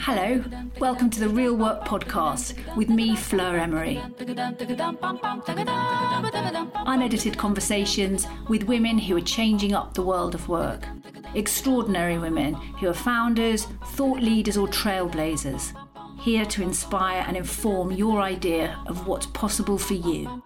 Hello, 0.00 0.44
welcome 0.78 1.08
to 1.08 1.20
the 1.20 1.30
Real 1.30 1.56
Work 1.56 1.86
Podcast 1.86 2.54
with 2.76 2.90
me, 2.90 3.16
Fleur 3.16 3.56
Emery. 3.56 4.02
Unedited 6.86 7.38
conversations 7.38 8.26
with 8.50 8.64
women 8.64 8.98
who 8.98 9.16
are 9.16 9.22
changing 9.22 9.72
up 9.72 9.94
the 9.94 10.02
world 10.02 10.34
of 10.34 10.46
work. 10.50 10.86
Extraordinary 11.34 12.18
women 12.18 12.52
who 12.52 12.88
are 12.88 12.92
founders, 12.92 13.66
thought 13.94 14.20
leaders, 14.20 14.58
or 14.58 14.68
trailblazers. 14.68 15.72
Here 16.20 16.44
to 16.44 16.62
inspire 16.62 17.24
and 17.26 17.34
inform 17.34 17.92
your 17.92 18.20
idea 18.20 18.78
of 18.86 19.06
what's 19.06 19.26
possible 19.26 19.78
for 19.78 19.94
you. 19.94 20.42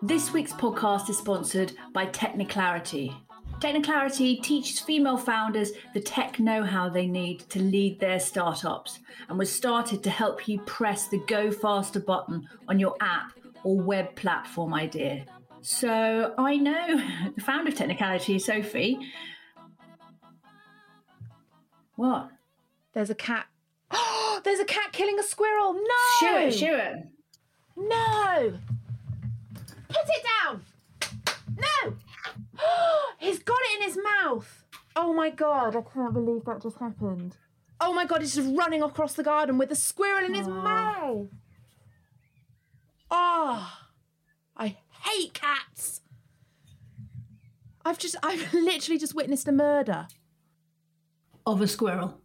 This 0.00 0.32
week's 0.32 0.54
podcast 0.54 1.10
is 1.10 1.18
sponsored 1.18 1.72
by 1.92 2.06
Techniclarity. 2.06 3.14
Techniclarity 3.60 4.42
teaches 4.42 4.80
female 4.80 5.18
founders 5.18 5.72
the 5.92 6.00
tech 6.00 6.38
know 6.38 6.62
how 6.62 6.88
they 6.88 7.06
need 7.06 7.40
to 7.50 7.60
lead 7.60 8.00
their 8.00 8.18
startups 8.18 9.00
and 9.28 9.38
was 9.38 9.52
started 9.52 10.02
to 10.04 10.10
help 10.10 10.48
you 10.48 10.60
press 10.60 11.08
the 11.08 11.18
go 11.26 11.50
faster 11.50 12.00
button 12.00 12.48
on 12.66 12.78
your 12.78 12.96
app 13.00 13.32
or 13.62 13.78
web 13.78 14.14
platform 14.16 14.72
idea. 14.72 15.26
So 15.60 16.32
I 16.38 16.56
know 16.56 17.02
the 17.34 17.42
founder 17.42 17.70
of 17.70 17.76
Techniclarity, 17.76 18.40
Sophie. 18.40 18.98
What? 21.96 22.30
There's 22.94 23.10
a 23.10 23.14
cat. 23.14 23.46
Oh, 23.90 24.40
there's 24.44 24.60
a 24.60 24.64
cat 24.64 24.92
killing 24.92 25.18
a 25.18 25.24
squirrel. 25.24 25.74
No! 25.74 25.80
Shoot 26.20 26.36
it, 26.36 26.54
shoot 26.54 26.74
it. 26.74 26.96
No! 27.76 28.58
Put 29.88 30.06
it 30.06 30.24
down! 30.44 30.62
No! 31.56 31.94
He's 33.18 33.38
got 33.38 33.58
it 33.60 33.80
in 33.80 33.88
his 33.88 33.98
mouth. 34.02 34.64
Oh 34.94 35.12
my 35.12 35.30
god, 35.30 35.76
I 35.76 35.82
can't 35.82 36.12
believe 36.12 36.44
that 36.44 36.62
just 36.62 36.78
happened. 36.78 37.36
Oh 37.80 37.92
my 37.92 38.04
god, 38.04 38.20
he's 38.20 38.34
just 38.34 38.56
running 38.56 38.82
across 38.82 39.12
the 39.12 39.22
garden 39.22 39.56
with 39.56 39.70
a 39.70 39.76
squirrel 39.76 40.24
in 40.24 40.34
his 40.34 40.48
ah. 40.48 40.50
mouth. 40.50 41.28
Oh, 43.10 43.72
I 44.56 44.76
hate 45.04 45.34
cats. 45.34 46.00
I've 47.84 47.98
just, 47.98 48.16
I've 48.22 48.52
literally 48.52 48.98
just 48.98 49.14
witnessed 49.14 49.48
a 49.48 49.52
murder 49.52 50.08
Of 51.46 51.60
a 51.60 51.68
squirrel. 51.68 52.20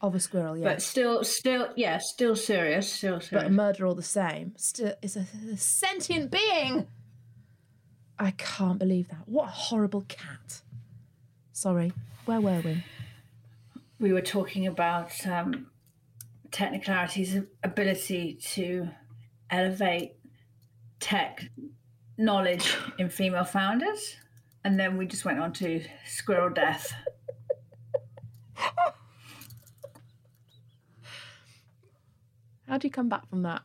Of 0.00 0.14
a 0.14 0.20
squirrel, 0.20 0.56
yeah. 0.56 0.64
But 0.64 0.82
still, 0.82 1.24
still, 1.24 1.68
yeah, 1.76 1.98
still 1.98 2.36
serious, 2.36 2.92
still 2.92 3.20
serious. 3.20 3.44
but 3.44 3.46
a 3.46 3.50
murder 3.50 3.86
all 3.86 3.94
the 3.94 4.02
same. 4.02 4.54
Still, 4.56 4.94
it's 5.02 5.16
a, 5.16 5.26
a 5.52 5.56
sentient 5.56 6.30
being. 6.30 6.86
I 8.18 8.32
can't 8.32 8.78
believe 8.78 9.08
that. 9.08 9.22
What 9.26 9.48
a 9.48 9.52
horrible 9.52 10.04
cat. 10.08 10.62
Sorry, 11.52 11.92
where 12.26 12.40
were 12.40 12.60
we? 12.60 12.84
we 13.98 14.12
were 14.12 14.22
talking 14.22 14.66
about 14.66 15.12
um, 15.26 15.66
Techniclarity's 16.50 17.40
ability 17.62 18.38
to 18.52 18.88
elevate 19.50 20.12
tech 21.00 21.44
knowledge 22.18 22.76
in 22.98 23.08
female 23.08 23.44
founders. 23.44 24.16
And 24.64 24.78
then 24.78 24.96
we 24.96 25.06
just 25.06 25.24
went 25.24 25.38
on 25.38 25.52
to 25.54 25.82
squirrel 26.06 26.50
death. 26.50 26.92
How 32.68 32.78
do 32.78 32.88
you 32.88 32.92
come 32.92 33.08
back 33.08 33.28
from 33.28 33.42
that? 33.42 33.62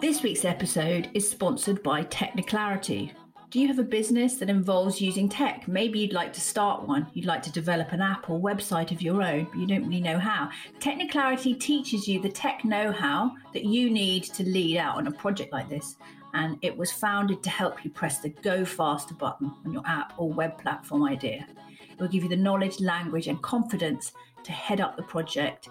This 0.00 0.22
week's 0.22 0.44
episode 0.44 1.10
is 1.12 1.28
sponsored 1.28 1.82
by 1.82 2.04
Techniclarity. 2.04 3.10
Do 3.50 3.58
you 3.60 3.66
have 3.66 3.80
a 3.80 3.84
business 3.84 4.36
that 4.36 4.48
involves 4.48 5.00
using 5.00 5.28
tech? 5.28 5.66
Maybe 5.66 5.98
you'd 5.98 6.12
like 6.12 6.32
to 6.34 6.40
start 6.40 6.86
one. 6.86 7.08
You'd 7.12 7.26
like 7.26 7.42
to 7.42 7.52
develop 7.52 7.90
an 7.92 8.00
app 8.00 8.30
or 8.30 8.38
website 8.38 8.92
of 8.92 9.02
your 9.02 9.22
own, 9.22 9.44
but 9.44 9.58
you 9.58 9.66
don't 9.66 9.86
really 9.86 10.00
know 10.00 10.18
how. 10.18 10.50
Techniclarity 10.78 11.58
teaches 11.58 12.06
you 12.06 12.20
the 12.20 12.28
tech 12.28 12.64
know 12.64 12.92
how 12.92 13.32
that 13.52 13.64
you 13.64 13.90
need 13.90 14.24
to 14.24 14.44
lead 14.44 14.76
out 14.76 14.96
on 14.96 15.08
a 15.08 15.12
project 15.12 15.52
like 15.52 15.68
this. 15.68 15.96
And 16.32 16.58
it 16.62 16.76
was 16.76 16.92
founded 16.92 17.42
to 17.42 17.50
help 17.50 17.84
you 17.84 17.90
press 17.90 18.18
the 18.18 18.28
go 18.28 18.64
faster 18.64 19.14
button 19.14 19.52
on 19.64 19.72
your 19.72 19.82
app 19.86 20.14
or 20.16 20.32
web 20.32 20.58
platform 20.58 21.04
idea. 21.04 21.46
It 21.90 21.98
will 21.98 22.08
give 22.08 22.22
you 22.22 22.28
the 22.28 22.36
knowledge, 22.36 22.80
language, 22.80 23.26
and 23.26 23.40
confidence 23.42 24.12
to 24.44 24.52
head 24.52 24.80
up 24.80 24.96
the 24.96 25.02
project, 25.04 25.68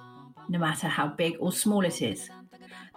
no 0.50 0.59
matter 0.59 0.88
how 0.88 1.08
big 1.08 1.36
or 1.40 1.52
small 1.52 1.86
it 1.86 2.02
is. 2.02 2.30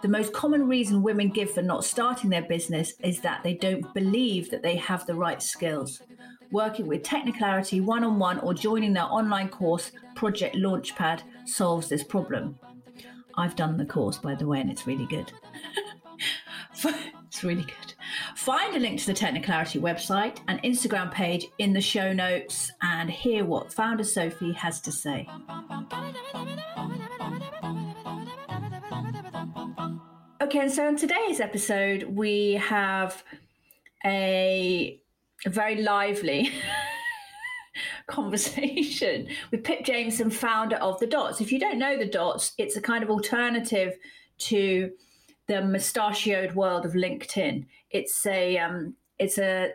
The 0.01 0.07
most 0.07 0.31
common 0.33 0.67
reason 0.67 1.01
women 1.01 1.29
give 1.29 1.51
for 1.51 1.61
not 1.61 1.83
starting 1.83 2.29
their 2.29 2.43
business 2.43 2.93
is 3.03 3.21
that 3.21 3.43
they 3.43 3.55
don't 3.55 3.93
believe 3.93 4.51
that 4.51 4.61
they 4.61 4.75
have 4.75 5.05
the 5.05 5.15
right 5.15 5.41
skills. 5.41 6.01
Working 6.51 6.87
with 6.87 7.03
Techniclarity 7.03 7.81
one 7.81 8.03
on 8.03 8.19
one 8.19 8.39
or 8.39 8.53
joining 8.53 8.93
their 8.93 9.03
online 9.05 9.49
course, 9.49 9.91
Project 10.15 10.55
Launchpad, 10.55 11.21
solves 11.45 11.89
this 11.89 12.03
problem. 12.03 12.59
I've 13.35 13.55
done 13.55 13.77
the 13.77 13.85
course, 13.85 14.17
by 14.17 14.35
the 14.35 14.47
way, 14.47 14.61
and 14.61 14.69
it's 14.69 14.87
really 14.87 15.05
good. 15.05 15.31
it's 17.25 17.43
really 17.43 17.63
good. 17.63 17.86
Find 18.35 18.75
a 18.75 18.79
link 18.79 18.99
to 19.01 19.07
the 19.07 19.13
Techniclarity 19.13 19.79
website 19.79 20.39
and 20.47 20.61
Instagram 20.63 21.11
page 21.11 21.47
in 21.57 21.73
the 21.73 21.81
show 21.81 22.13
notes 22.13 22.71
and 22.81 23.09
hear 23.09 23.45
what 23.45 23.73
founder 23.73 24.03
Sophie 24.03 24.53
has 24.53 24.79
to 24.81 24.91
say. 24.91 25.27
Okay, 30.39 30.59
and 30.59 30.71
so 30.71 30.87
in 30.87 30.95
today's 30.95 31.39
episode, 31.39 32.03
we 32.03 32.53
have 32.53 33.23
a, 34.05 35.01
a 35.45 35.49
very 35.49 35.81
lively 35.81 36.51
conversation 38.07 39.27
with 39.51 39.63
Pip 39.63 39.83
Jamieson, 39.83 40.29
founder 40.29 40.77
of 40.77 40.99
The 40.99 41.07
Dots. 41.07 41.41
If 41.41 41.51
you 41.51 41.59
don't 41.59 41.77
know 41.77 41.97
The 41.97 42.05
Dots, 42.05 42.53
it's 42.57 42.77
a 42.77 42.81
kind 42.81 43.03
of 43.03 43.09
alternative 43.09 43.97
to 44.39 44.91
the 45.47 45.61
mustachioed 45.61 46.55
world 46.55 46.85
of 46.85 46.93
LinkedIn. 46.93 47.65
It's 47.89 48.25
a 48.25 48.57
um, 48.57 48.95
it's 49.17 49.37
a 49.37 49.71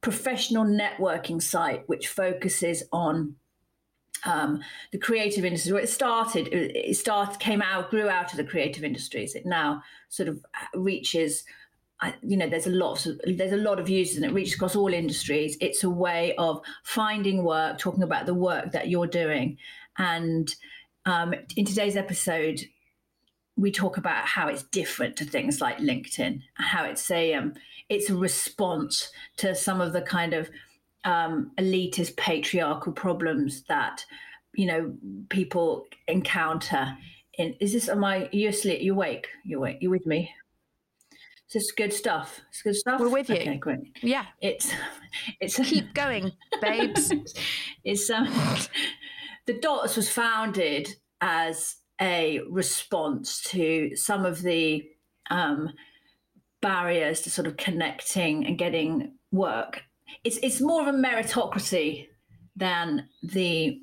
professional 0.00 0.64
networking 0.64 1.42
site 1.42 1.88
which 1.88 2.08
focuses 2.08 2.84
on 2.92 3.34
um, 4.24 4.60
the 4.92 4.98
creative 4.98 5.44
industry. 5.44 5.72
Where 5.72 5.82
it 5.82 5.88
started, 5.88 6.48
it 6.52 6.96
started, 6.96 7.40
came 7.40 7.62
out, 7.62 7.90
grew 7.90 8.08
out 8.08 8.30
of 8.30 8.36
the 8.36 8.44
creative 8.44 8.84
industries. 8.84 9.34
It 9.34 9.46
now 9.46 9.82
sort 10.08 10.28
of 10.28 10.44
reaches. 10.74 11.44
I- 12.00 12.14
You 12.22 12.36
know, 12.36 12.48
there's 12.48 12.66
a 12.66 12.70
lot. 12.70 13.06
Of, 13.06 13.18
there's 13.24 13.52
a 13.52 13.56
lot 13.56 13.80
of 13.80 13.88
users, 13.88 14.16
and 14.16 14.26
it 14.26 14.34
reaches 14.34 14.54
across 14.54 14.76
all 14.76 14.92
industries. 14.92 15.56
It's 15.60 15.82
a 15.82 15.90
way 15.90 16.34
of 16.36 16.60
finding 16.84 17.42
work, 17.42 17.78
talking 17.78 18.02
about 18.02 18.26
the 18.26 18.34
work 18.34 18.72
that 18.72 18.88
you're 18.88 19.06
doing, 19.06 19.56
and 19.96 20.54
um, 21.06 21.34
in 21.56 21.64
today's 21.64 21.96
episode, 21.96 22.60
we 23.56 23.70
talk 23.70 23.96
about 23.96 24.26
how 24.26 24.48
it's 24.48 24.62
different 24.64 25.16
to 25.16 25.24
things 25.24 25.60
like 25.60 25.78
LinkedIn, 25.78 26.42
how 26.54 26.84
it's 26.84 27.10
a 27.10 27.34
um, 27.34 27.54
it's 27.88 28.10
a 28.10 28.16
response 28.16 29.10
to 29.38 29.54
some 29.54 29.80
of 29.80 29.92
the 29.92 30.02
kind 30.02 30.34
of 30.34 30.50
um, 31.04 31.52
elitist 31.58 32.16
patriarchal 32.16 32.92
problems 32.92 33.62
that 33.64 34.04
you 34.54 34.66
know 34.66 34.94
people 35.28 35.86
encounter. 36.06 36.96
In 37.38 37.54
is 37.60 37.72
this 37.72 37.88
am 37.88 38.04
I 38.04 38.28
you 38.32 38.48
asleep? 38.48 38.82
You 38.82 38.92
awake? 38.92 39.28
You 39.44 39.58
awake? 39.58 39.78
You 39.80 39.90
with 39.90 40.06
me? 40.06 40.30
Is 41.48 41.52
this 41.52 41.72
good 41.72 41.92
stuff? 41.92 42.40
It's 42.50 42.62
good 42.62 42.74
stuff. 42.74 43.00
We're 43.00 43.08
with 43.08 43.30
you. 43.30 43.36
Okay, 43.36 43.56
great. 43.56 43.96
Yeah, 44.02 44.26
It's 44.40 44.72
it's 45.40 45.56
keep 45.56 45.94
going, 45.94 46.32
babes. 46.60 47.12
is 47.84 48.10
um, 48.10 48.26
the 49.46 49.58
dots 49.60 49.96
was 49.96 50.10
founded 50.10 50.96
as 51.20 51.76
a 52.00 52.40
response 52.50 53.42
to 53.42 53.96
some 53.96 54.24
of 54.24 54.42
the 54.42 54.86
um, 55.30 55.72
barriers 56.60 57.22
to 57.22 57.30
sort 57.30 57.46
of 57.46 57.56
connecting 57.56 58.46
and 58.46 58.58
getting 58.58 59.12
work. 59.32 59.82
It's 60.24 60.38
it's 60.38 60.60
more 60.60 60.82
of 60.82 60.94
a 60.94 60.98
meritocracy 60.98 62.08
than 62.54 63.08
the 63.22 63.80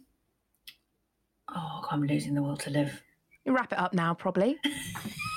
oh 1.53 1.85
I'm 1.89 2.03
losing 2.03 2.33
the 2.33 2.43
will 2.43 2.57
to 2.57 2.69
live. 2.69 3.01
You 3.45 3.53
wrap 3.53 3.73
it 3.73 3.79
up 3.79 3.93
now, 3.93 4.13
probably. 4.13 4.57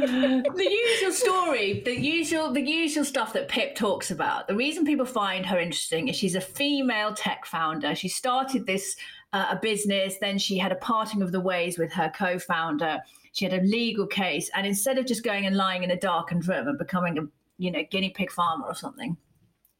the 0.54 0.68
usual 0.70 1.12
story, 1.12 1.82
the 1.84 1.98
usual, 1.98 2.52
the 2.52 2.60
usual 2.60 3.04
stuff 3.04 3.32
that 3.32 3.48
Pip 3.48 3.74
talks 3.74 4.10
about. 4.10 4.48
The 4.48 4.56
reason 4.56 4.84
people 4.84 5.06
find 5.06 5.44
her 5.46 5.58
interesting 5.58 6.08
is 6.08 6.16
she's 6.16 6.34
a 6.34 6.40
female 6.40 7.14
tech 7.14 7.46
founder. 7.46 7.94
She 7.94 8.08
started 8.08 8.66
this 8.66 8.96
uh, 9.32 9.46
a 9.50 9.56
business, 9.56 10.16
then 10.20 10.38
she 10.38 10.58
had 10.58 10.72
a 10.72 10.76
parting 10.76 11.22
of 11.22 11.32
the 11.32 11.40
ways 11.40 11.78
with 11.78 11.92
her 11.92 12.10
co-founder. 12.14 12.98
She 13.32 13.44
had 13.44 13.54
a 13.54 13.62
legal 13.62 14.06
case, 14.06 14.50
and 14.54 14.66
instead 14.66 14.98
of 14.98 15.06
just 15.06 15.22
going 15.22 15.46
and 15.46 15.56
lying 15.56 15.84
in 15.84 15.90
a 15.90 15.96
darkened 15.96 16.48
room 16.48 16.66
and 16.66 16.78
becoming 16.78 17.18
a 17.18 17.22
you 17.58 17.70
know 17.70 17.82
guinea 17.90 18.10
pig 18.10 18.32
farmer 18.32 18.66
or 18.66 18.74
something, 18.74 19.16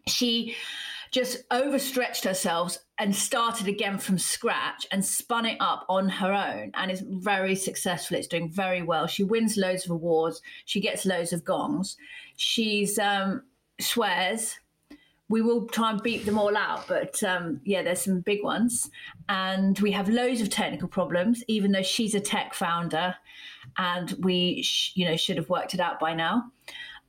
she 0.07 0.55
just 1.11 1.43
overstretched 1.51 2.25
herself 2.25 2.79
and 2.99 3.15
started 3.15 3.67
again 3.67 3.99
from 3.99 4.19
scratch 4.19 4.87
and 4.93 5.05
spun 5.05 5.45
it 5.45 5.57
up 5.61 5.85
on 5.89 6.09
her 6.09 6.33
own 6.33 6.71
and 6.75 6.91
is 6.91 7.03
very 7.07 7.57
successful. 7.57 8.17
It's 8.17 8.29
doing 8.29 8.51
very 8.51 8.83
well. 8.83 9.07
She 9.07 9.25
wins 9.25 9.57
loads 9.57 9.85
of 9.85 9.91
awards. 9.91 10.41
She 10.67 10.81
gets 10.81 11.05
loads 11.05 11.33
of 11.33 11.45
gongs. 11.45 11.97
She's 12.37 12.99
um, 12.99 13.43
swears. 13.81 14.59
We 15.29 15.43
will 15.43 15.67
try 15.67 15.91
and 15.91 16.03
beat 16.03 16.27
them 16.27 16.39
all 16.39 16.57
out, 16.57 16.89
but 16.89 17.23
um, 17.23 17.61
yeah, 17.65 17.83
there's 17.83 18.03
some 18.03 18.19
big 18.19 18.43
ones, 18.43 18.91
and 19.29 19.79
we 19.79 19.93
have 19.93 20.09
loads 20.09 20.41
of 20.41 20.51
technical 20.51 20.89
problems. 20.89 21.45
Even 21.47 21.71
though 21.71 21.83
she's 21.83 22.17
a 22.17 22.21
tech 22.21 22.53
founder, 22.53 23.15
and 23.79 24.11
we, 24.19 24.63
sh- 24.63 24.91
you 24.97 25.05
know, 25.05 25.17
should 25.17 25.37
have 25.37 25.49
worked 25.49 25.73
it 25.73 25.79
out 25.79 26.01
by 26.01 26.15
now. 26.15 26.51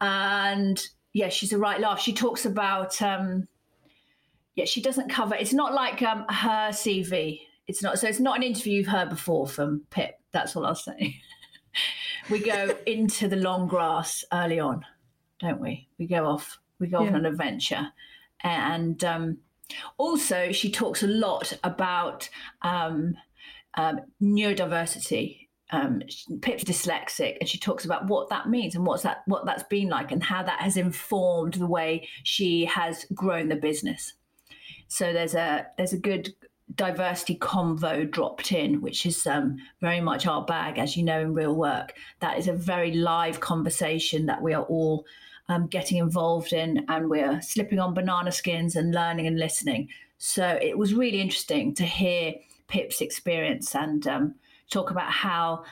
And 0.02 0.80
yeah, 1.14 1.30
she's 1.30 1.52
a 1.52 1.58
right 1.58 1.80
laugh. 1.80 2.00
She 2.00 2.14
talks 2.14 2.46
about 2.46 3.02
um, 3.02 3.48
yeah, 4.56 4.66
she 4.66 4.82
doesn't 4.82 5.10
cover. 5.10 5.36
It's 5.36 5.54
not 5.54 5.74
like 5.74 6.02
um, 6.02 6.26
her 6.30 6.70
CV. 6.72 7.42
It's 7.68 7.82
not 7.82 8.00
so. 8.00 8.08
It's 8.08 8.20
not 8.20 8.38
an 8.38 8.44
interview 8.44 8.74
you've 8.74 8.88
heard 8.88 9.10
before 9.10 9.48
from 9.48 9.84
Pip. 9.90 10.16
That's 10.32 10.56
all 10.56 10.66
I'll 10.66 10.76
say. 10.76 11.22
we 12.30 12.40
go 12.40 12.76
into 12.86 13.28
the 13.28 13.38
long 13.38 13.68
grass 13.68 14.26
early 14.34 14.60
on, 14.60 14.86
don't 15.40 15.62
we? 15.62 15.88
We 15.98 16.08
go 16.08 16.26
off. 16.26 16.60
We 16.80 16.88
go 16.88 17.02
Yeah. 17.02 17.10
on 17.10 17.16
an 17.16 17.26
adventure, 17.26 17.90
and 18.42 19.02
um, 19.04 19.38
also 19.98 20.52
she 20.52 20.72
talks 20.72 21.04
a 21.04 21.08
lot 21.08 21.58
about 21.64 22.30
um, 22.62 23.16
um, 23.76 24.02
neurodiversity. 24.22 25.48
Um, 25.74 26.02
Pip's 26.42 26.66
dyslexic, 26.66 27.38
and 27.40 27.48
she 27.48 27.58
talks 27.58 27.86
about 27.86 28.08
what 28.08 28.28
that 28.30 28.50
means 28.50 28.76
and 28.76 28.86
what's 28.86 29.04
that 29.04 29.22
what 29.28 29.46
that's 29.46 29.64
been 29.64 29.88
like, 29.88 30.12
and 30.12 30.22
how 30.22 30.44
that 30.44 30.60
has 30.62 30.76
informed 30.76 31.54
the 31.54 31.68
way 31.68 32.10
she 32.24 32.66
has 32.66 33.06
grown 33.14 33.48
the 33.48 33.56
business. 33.56 34.14
So 34.92 35.14
there's 35.14 35.36
a 35.36 35.68
there's 35.78 35.94
a 35.94 35.98
good 35.98 36.36
diversity 36.76 37.38
convo 37.38 38.12
dropped 38.12 38.52
in, 38.52 38.82
which 38.82 39.06
is 39.06 39.26
um, 39.26 39.58
very 39.80 40.02
much 40.02 40.28
our 40.28 40.44
bag, 40.44 40.78
as 40.78 40.98
you 40.98 41.04
know, 41.04 41.22
in 41.22 41.34
real 41.34 41.56
work. 41.56 41.94
That 42.20 42.38
is 42.38 42.50
a 42.50 42.54
very 42.54 42.92
live 42.92 43.40
conversation 43.40 44.26
that 44.26 44.42
we 44.42 44.54
are 44.54 44.64
all 44.64 45.06
um, 45.48 45.68
getting 45.68 45.98
involved 45.98 46.52
in, 46.52 46.84
and 46.90 47.10
we're 47.10 47.42
slipping 47.42 47.80
on 47.80 47.94
banana 47.94 48.34
skins 48.34 48.76
and 48.76 48.94
learning 48.94 49.28
and 49.28 49.40
listening. 49.40 49.88
So 50.18 50.60
it 50.62 50.78
was 50.78 50.94
really 50.94 51.22
interesting 51.22 51.74
to 51.76 51.86
hear 51.86 52.34
Pip's 52.68 53.00
experience 53.00 53.74
and 53.74 54.06
um, 54.08 54.36
talk 54.70 54.92
about 54.92 55.10
how. 55.10 55.64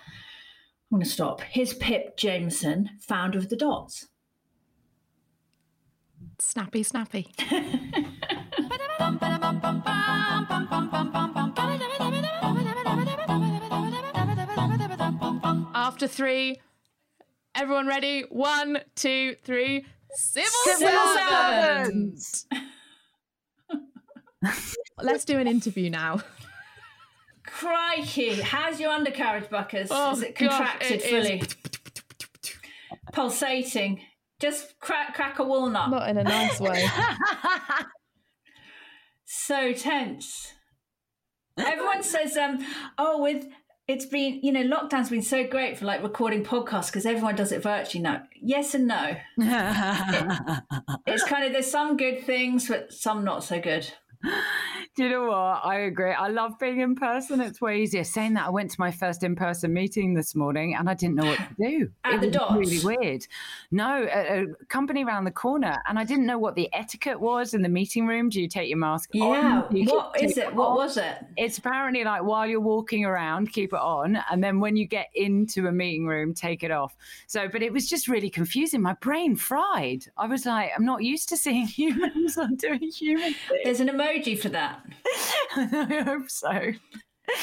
I'm 0.91 0.97
going 0.97 1.03
to 1.03 1.09
stop. 1.09 1.41
Here's 1.41 1.73
Pip 1.73 2.17
Jamieson, 2.17 2.89
founder 2.99 3.37
of 3.37 3.49
the 3.49 3.55
Dots. 3.55 4.07
Snappy, 6.39 6.81
snappy. 6.81 7.31
After 15.73 16.07
three, 16.07 16.59
everyone 17.55 17.87
ready? 17.87 18.25
One, 18.29 18.79
two, 18.95 19.35
three. 19.43 19.85
Civil, 20.11 20.49
Civil 20.65 20.99
servant. 21.17 22.45
Let's 25.01 25.25
do 25.25 25.39
an 25.39 25.47
interview 25.47 25.89
now. 25.89 26.19
Crikey, 27.45 28.41
how's 28.41 28.79
your 28.79 28.91
undercarriage, 28.91 29.49
Buckers? 29.49 29.89
Oh, 29.91 30.11
is 30.11 30.21
it 30.21 30.37
gosh, 30.37 30.49
contracted 30.49 30.91
it 30.91 31.03
is. 31.03 31.09
fully? 31.09 31.43
Pulsating. 33.13 34.01
Just 34.39 34.79
crack, 34.79 35.15
crack 35.15 35.39
a 35.39 35.43
walnut. 35.43 35.89
Not 35.89 36.07
in 36.09 36.17
a 36.17 36.23
nice 36.23 36.59
way. 36.59 36.85
So 39.49 39.73
tense. 39.73 40.53
Everyone 41.59 42.03
says, 42.03 42.37
um, 42.37 42.65
oh, 42.97 43.21
with 43.21 43.47
it's 43.87 44.05
been, 44.05 44.39
you 44.43 44.51
know, 44.51 44.63
lockdown's 44.63 45.09
been 45.09 45.23
so 45.23 45.47
great 45.47 45.77
for 45.77 45.85
like 45.85 46.03
recording 46.03 46.43
podcasts 46.43 46.87
because 46.87 47.07
everyone 47.07 47.35
does 47.35 47.51
it 47.51 47.63
virtually 47.63 48.03
now. 48.03 48.21
Yes 48.39 48.75
and 48.75 48.87
no. 48.87 49.15
It's 51.07 51.23
kind 51.23 51.43
of 51.43 51.53
there's 51.53 51.71
some 51.71 51.97
good 51.97 52.23
things, 52.23 52.67
but 52.67 52.93
some 52.93 53.23
not 53.23 53.43
so 53.43 53.59
good. 53.59 53.91
Do 54.99 55.05
you 55.05 55.11
know 55.11 55.27
what? 55.29 55.61
I 55.63 55.79
agree. 55.85 56.11
I 56.11 56.27
love 56.27 56.59
being 56.59 56.81
in 56.81 56.93
person. 56.93 57.39
It's 57.39 57.61
way 57.61 57.81
easier. 57.83 58.03
Saying 58.03 58.33
that, 58.33 58.47
I 58.47 58.49
went 58.49 58.69
to 58.71 58.75
my 58.81 58.91
first 58.91 59.23
in 59.23 59.33
person 59.33 59.71
meeting 59.71 60.13
this 60.13 60.35
morning 60.35 60.75
and 60.75 60.89
I 60.89 60.93
didn't 60.93 61.15
know 61.15 61.25
what 61.25 61.37
to 61.37 61.55
do. 61.57 61.89
At 62.03 62.15
it 62.15 62.19
the 62.19 62.27
was 62.27 62.35
Dots? 62.35 62.55
really 62.85 62.97
weird. 62.97 63.25
No, 63.71 64.05
a, 64.13 64.43
a 64.43 64.65
company 64.65 65.05
around 65.05 65.23
the 65.23 65.31
corner, 65.31 65.77
and 65.87 65.97
I 65.97 66.03
didn't 66.03 66.25
know 66.25 66.37
what 66.37 66.55
the 66.55 66.67
etiquette 66.73 67.17
was 67.17 67.53
in 67.53 67.61
the 67.61 67.69
meeting 67.69 68.07
room. 68.07 68.27
Do 68.27 68.41
you 68.41 68.49
take 68.49 68.67
your 68.67 68.77
mask 68.77 69.11
Yeah. 69.13 69.23
on? 69.23 69.71
Do 69.71 69.79
you 69.79 69.85
What 69.85 70.21
it? 70.21 70.53
What 70.53 70.73
was 70.75 70.97
it? 70.97 71.19
It's 71.37 71.57
apparently 71.59 72.03
like 72.03 72.23
while 72.23 72.45
you're 72.45 72.59
walking 72.59 73.05
around, 73.05 73.53
keep 73.53 73.71
it 73.71 73.79
on, 73.79 74.21
and 74.29 74.43
then 74.43 74.59
when 74.59 74.75
you 74.75 74.85
get 74.85 75.07
into 75.15 75.67
a 75.67 75.71
meeting 75.71 76.07
room, 76.07 76.33
take 76.33 76.61
it 76.61 76.71
off. 76.71 76.97
So, 77.25 77.47
but 77.47 77.61
it 77.63 77.71
was 77.71 77.87
just 77.87 78.09
really 78.09 78.29
confusing. 78.29 78.81
My 78.81 78.95
brain 78.95 79.37
fried. 79.37 80.03
I 80.17 80.27
was 80.27 80.45
like, 80.45 80.71
I'm 80.75 80.83
not 80.83 81.05
used 81.05 81.29
to 81.29 81.37
seeing 81.37 81.67
humans. 81.79 82.37
I'm 82.37 82.57
doing 82.57 82.91
human 82.91 83.33
things. 83.33 83.61
There's 83.63 83.79
an 83.79 83.87
emoji 83.87 84.37
for 84.37 84.49
that. 84.49 84.85
I 85.55 86.03
hope 86.05 86.29
so. 86.29 86.71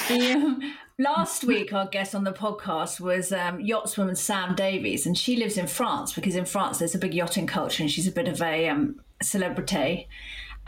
The, 0.09 0.33
um, 0.33 0.75
last 0.99 1.45
week, 1.45 1.73
our 1.73 1.87
guest 1.87 2.15
on 2.15 2.25
the 2.25 2.33
podcast 2.33 3.01
was 3.01 3.33
um, 3.33 3.59
yachtswoman 3.59 4.17
Sam 4.17 4.55
Davies, 4.55 5.07
and 5.07 5.17
she 5.17 5.37
lives 5.37 5.57
in 5.57 5.67
France 5.67 6.13
because 6.13 6.35
in 6.35 6.45
France 6.45 6.79
there's 6.79 6.95
a 6.95 6.99
big 6.99 7.15
yachting 7.15 7.47
culture, 7.47 7.83
and 7.83 7.91
she's 7.91 8.09
a 8.09 8.13
bit 8.13 8.29
of 8.29 8.41
a 8.43 8.69
um, 8.69 9.01
celebrity. 9.23 10.09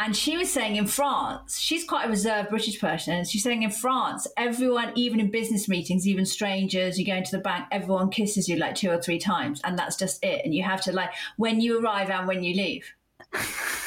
And 0.01 0.17
she 0.17 0.37
was 0.37 0.53
saying 0.53 0.77
in 0.77 0.87
France, 0.87 1.59
she's 1.59 1.83
quite 1.85 2.07
a 2.07 2.09
reserved 2.09 2.51
British 2.51 2.81
person, 2.81 3.15
and 3.15 3.27
she's 3.27 3.43
saying 3.43 3.65
in 3.65 3.71
France, 3.71 4.29
everyone, 4.37 4.93
even 4.95 5.19
in 5.19 5.31
business 5.31 5.69
meetings, 5.69 6.07
even 6.07 6.25
strangers, 6.25 6.99
you 6.99 7.05
go 7.05 7.15
into 7.15 7.33
the 7.33 7.43
bank, 7.43 7.67
everyone 7.73 8.11
kisses 8.11 8.49
you 8.49 8.57
like 8.57 8.77
two 8.77 8.91
or 8.91 9.03
three 9.03 9.19
times, 9.19 9.61
and 9.65 9.77
that's 9.77 9.97
just 9.97 10.25
it. 10.25 10.45
And 10.45 10.55
you 10.55 10.63
have 10.63 10.83
to 10.83 10.93
like 10.93 11.11
when 11.37 11.61
you 11.61 11.81
arrive 11.83 12.11
and 12.11 12.29
when 12.29 12.45
you 12.45 12.55
leave. 12.55 12.95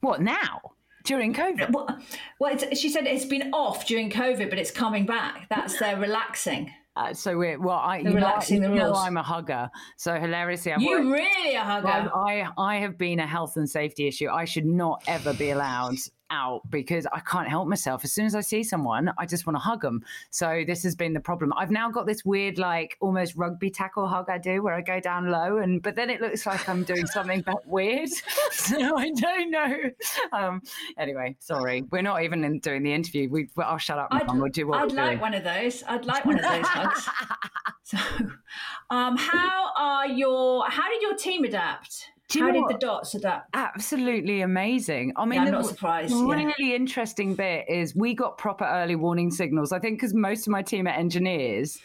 What 0.00 0.20
now? 0.20 0.72
During 1.08 1.32
COVID? 1.32 1.72
Well, 1.72 1.98
well 2.38 2.52
it's, 2.52 2.78
she 2.78 2.90
said 2.90 3.06
it's 3.06 3.24
been 3.24 3.50
off 3.54 3.86
during 3.86 4.10
COVID, 4.10 4.50
but 4.50 4.58
it's 4.58 4.70
coming 4.70 5.06
back. 5.06 5.46
That's 5.48 5.78
their 5.78 5.96
relaxing. 5.98 6.70
Uh, 6.96 7.14
so 7.14 7.38
we're 7.38 7.58
well. 7.58 7.78
I 7.78 7.98
you 7.98 8.04
know, 8.04 8.12
relaxing 8.12 8.60
the 8.60 8.68
know 8.68 8.84
rules. 8.84 8.98
I'm 8.98 9.16
a 9.16 9.22
hugger. 9.22 9.70
So 9.96 10.20
hilariously, 10.20 10.72
I've 10.72 10.82
You 10.82 10.90
worked- 11.00 11.06
really 11.06 11.54
a 11.54 11.60
hugger. 11.62 11.86
Well, 11.86 12.12
I 12.14 12.46
I 12.58 12.76
have 12.80 12.98
been 12.98 13.20
a 13.20 13.26
health 13.26 13.56
and 13.56 13.70
safety 13.70 14.06
issue. 14.06 14.28
I 14.28 14.44
should 14.44 14.66
not 14.66 15.02
ever 15.06 15.32
be 15.32 15.48
allowed 15.50 15.96
out 16.30 16.62
because 16.70 17.06
I 17.12 17.20
can't 17.20 17.48
help 17.48 17.68
myself. 17.68 18.04
As 18.04 18.12
soon 18.12 18.26
as 18.26 18.34
I 18.34 18.40
see 18.40 18.62
someone, 18.62 19.12
I 19.18 19.26
just 19.26 19.46
want 19.46 19.56
to 19.56 19.60
hug 19.60 19.82
them. 19.82 20.04
So 20.30 20.64
this 20.66 20.82
has 20.82 20.94
been 20.94 21.12
the 21.12 21.20
problem. 21.20 21.52
I've 21.56 21.70
now 21.70 21.90
got 21.90 22.06
this 22.06 22.24
weird, 22.24 22.58
like 22.58 22.96
almost 23.00 23.36
rugby 23.36 23.70
tackle 23.70 24.06
hug 24.06 24.28
I 24.28 24.38
do, 24.38 24.62
where 24.62 24.74
I 24.74 24.80
go 24.80 25.00
down 25.00 25.30
low, 25.30 25.58
and 25.58 25.82
but 25.82 25.96
then 25.96 26.10
it 26.10 26.20
looks 26.20 26.46
like 26.46 26.68
I'm 26.68 26.84
doing 26.84 27.06
something 27.06 27.42
but 27.42 27.66
weird. 27.66 28.08
so 28.50 28.96
I 28.96 29.10
don't 29.10 29.50
know. 29.50 29.76
Um. 30.32 30.62
Anyway, 30.96 31.36
sorry, 31.38 31.82
we're 31.90 32.02
not 32.02 32.22
even 32.22 32.44
in 32.44 32.58
doing 32.58 32.82
the 32.82 32.92
interview. 32.92 33.28
We 33.28 33.48
well, 33.56 33.68
I'll 33.68 33.78
shut 33.78 33.98
up. 33.98 34.08
I'd, 34.10 34.28
and 34.28 34.40
we'll 34.40 34.50
do 34.50 34.66
what 34.66 34.80
I'd 34.80 34.92
like 34.92 35.10
doing. 35.10 35.20
one 35.20 35.34
of 35.34 35.44
those. 35.44 35.82
I'd 35.84 36.04
like 36.04 36.24
one 36.24 36.38
of 36.38 36.42
those 36.44 36.66
hugs. 36.68 37.08
So, 37.84 37.98
um, 38.90 39.16
how 39.16 39.70
are 39.76 40.06
your? 40.06 40.68
How 40.68 40.88
did 40.88 41.02
your 41.02 41.16
team 41.16 41.44
adapt? 41.44 42.10
Do 42.28 42.38
you 42.40 42.44
how 42.46 42.52
did 42.52 42.60
what? 42.62 42.72
the 42.72 42.78
dots 42.86 43.14
adapt? 43.14 43.50
Absolutely 43.54 44.42
amazing. 44.42 45.12
I 45.16 45.24
mean, 45.24 45.34
Yeah, 45.36 45.40
I'm 45.40 45.46
the 45.46 45.52
not 45.52 45.66
surprised, 45.66 46.14
yeah. 46.14 46.52
Really 46.58 46.74
interesting 46.74 47.34
bit 47.34 47.66
is 47.68 47.94
we 47.96 48.14
got 48.14 48.36
proper 48.38 48.64
early 48.64 48.96
warning 48.96 49.30
signals. 49.30 49.72
I 49.72 49.78
think 49.78 49.98
because 49.98 50.14
most 50.14 50.46
of 50.46 50.50
my 50.50 50.62
team 50.62 50.86
are 50.86 50.90
engineers, 50.90 51.78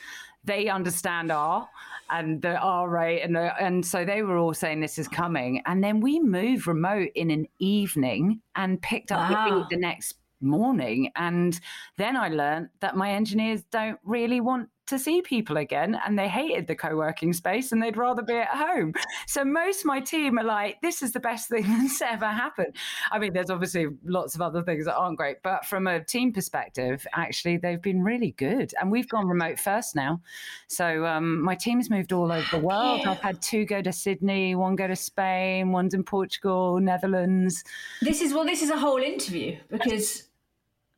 they 0.44 0.68
understand 0.68 1.32
R 1.32 1.70
and 2.10 2.42
the 2.42 2.58
R 2.58 2.90
rate, 2.90 3.22
and 3.22 3.36
the, 3.36 3.56
and 3.64 3.86
so 3.86 4.04
they 4.04 4.22
were 4.22 4.38
all 4.38 4.54
saying 4.54 4.82
this 4.82 4.98
is 5.00 5.08
coming. 5.08 5.62
And 5.66 5.82
then 5.84 6.02
we 6.02 6.20
moved 6.20 6.68
remote 6.68 7.10
in 7.16 7.32
an 7.32 7.48
evening 7.60 8.42
and 8.56 8.82
picked 8.82 9.12
up 9.14 9.32
Wow. 9.32 9.66
the 9.70 9.78
next 9.78 10.16
morning. 10.42 11.10
And 11.16 11.58
then 11.96 12.18
I 12.18 12.28
learned 12.28 12.68
that 12.82 12.98
my 12.98 13.12
engineers 13.12 13.64
don't 13.72 14.00
really 14.04 14.42
want 14.42 14.68
to 14.88 15.00
see 15.00 15.22
people 15.22 15.58
again 15.58 16.00
and 16.06 16.18
they 16.20 16.28
hated 16.28 16.68
the 16.68 16.75
co-working 16.75 17.32
space 17.34 17.72
and 17.72 17.82
they'd 17.82 17.98
rather 17.98 18.22
be 18.22 18.34
at 18.34 18.48
home 18.50 18.94
so 19.28 19.44
most 19.46 19.80
of 19.82 19.86
my 19.86 20.00
team 20.00 20.38
are 20.38 20.44
like 20.44 20.80
this 20.82 21.02
is 21.02 21.12
the 21.13 21.20
best 21.20 21.50
thing 21.50 21.63
that's 21.68 22.02
ever 22.02 22.25
happened 22.28 22.75
i 23.12 23.18
mean 23.18 23.32
there's 23.34 23.50
obviously 23.50 23.88
lots 24.04 24.36
of 24.36 24.42
other 24.42 24.62
things 24.62 24.86
that 24.86 24.96
aren't 24.96 25.18
great 25.18 25.38
but 25.44 25.66
from 25.66 25.88
a 25.88 26.04
team 26.04 26.32
perspective 26.34 27.06
actually 27.16 27.58
they've 27.58 27.82
been 27.82 28.02
really 28.04 28.32
good 28.32 28.74
and 28.80 28.92
we've 28.92 29.08
gone 29.10 29.28
remote 29.28 29.60
first 29.60 29.96
now 29.96 30.22
so 30.68 31.06
um, 31.06 31.42
my 31.42 31.56
team's 31.56 31.90
moved 31.90 32.12
all 32.12 32.32
over 32.32 32.48
the 32.52 32.60
world 32.60 33.02
Yeah. 33.04 33.12
i've 33.12 33.22
had 33.22 33.42
two 33.42 33.66
go 33.66 33.82
to 33.82 33.92
sydney 33.94 34.56
one 34.56 34.75
go 34.75 34.88
to 34.88 34.96
spain 34.96 35.72
one's 35.72 35.94
in 35.94 36.04
portugal 36.04 36.80
netherlands 36.80 37.63
This 38.02 38.22
is 38.22 38.34
well. 38.34 38.46
This 38.46 38.62
is 38.62 38.70
a 38.70 38.78
whole 38.78 38.98
interview 38.98 39.58
because 39.70 40.24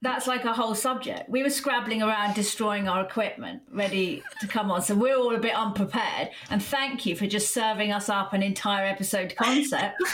that's 0.02 0.28
like 0.28 0.46
a 0.46 0.54
whole 0.54 0.76
subject. 0.76 1.30
We 1.30 1.42
were 1.42 1.50
scrabbling 1.50 2.04
around 2.04 2.36
destroying 2.36 2.88
our 2.88 3.04
equipment, 3.04 3.64
ready 3.72 4.24
to 4.42 4.48
come 4.48 4.70
on. 4.70 4.82
So 4.82 4.96
we're 4.96 5.16
all 5.16 5.36
a 5.36 5.40
bit 5.40 5.56
unprepared. 5.56 6.30
And 6.50 6.64
thank 6.64 7.06
you 7.06 7.16
for 7.16 7.26
just 7.26 7.54
serving 7.54 7.92
us 7.92 8.10
up 8.10 8.34
an 8.34 8.44
entire 8.44 8.86
episode 8.86 9.36
concept. 9.36 10.02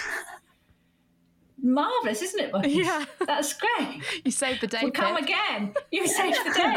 marvelous, 1.61 2.21
isn't 2.21 2.39
it? 2.39 2.51
Bucky? 2.51 2.69
Yeah. 2.69 3.05
that's 3.25 3.53
great. 3.53 4.01
You 4.23 4.31
saved 4.31 4.61
the 4.61 4.67
day. 4.67 4.79
We'll 4.81 4.91
come 4.91 5.17
again. 5.17 5.73
You 5.91 6.07
saved 6.19 6.37
the 6.45 6.53
day. 6.53 6.75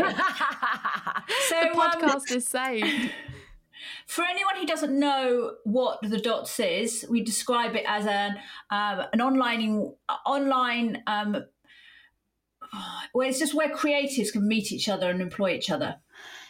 So 1.49 1.61
the 1.61 1.71
um, 1.71 1.77
podcast 1.77 2.35
is 2.35 2.47
saved. 2.47 3.13
For 4.07 4.23
anyone 4.23 4.57
who 4.57 4.67
doesn't 4.67 4.99
know 4.99 5.55
what 5.65 5.99
the 6.03 6.19
Dots 6.19 6.61
is, 6.61 7.07
we 7.09 7.23
describe 7.23 7.75
it 7.75 7.85
as 7.87 8.07
an 8.07 8.37
um, 8.71 9.03
an 9.13 9.21
online 9.21 9.93
online 10.27 11.03
um, 11.07 11.45
where 13.13 13.29
it's 13.29 13.39
just 13.39 13.55
where 13.55 13.69
creatives 13.69 14.33
can 14.33 14.47
meet 14.47 14.73
each 14.73 14.89
other 14.89 15.11
and 15.11 15.21
employ 15.21 15.53
each 15.55 15.71
other. 15.71 15.97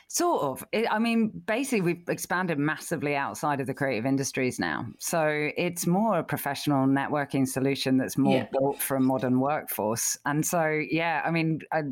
Sort 0.08 0.42
of. 0.42 0.64
It, 0.70 0.86
I 0.90 0.98
mean, 1.00 1.30
basically, 1.46 1.80
we've 1.80 2.08
expanded 2.08 2.58
massively 2.58 3.16
outside 3.16 3.60
of 3.60 3.66
the 3.66 3.74
creative 3.74 4.06
industries 4.06 4.60
now. 4.60 4.86
So 4.98 5.50
it's 5.56 5.86
more 5.86 6.18
a 6.18 6.22
professional 6.22 6.86
networking 6.86 7.48
solution 7.48 7.96
that's 7.96 8.16
more 8.16 8.36
Yeah. 8.36 8.46
built 8.52 8.80
for 8.80 8.96
a 8.96 9.00
modern 9.00 9.40
workforce. 9.40 10.16
And 10.24 10.46
so, 10.46 10.68
yeah, 10.88 11.22
I 11.24 11.32
mean, 11.32 11.62
uh, 11.72 11.82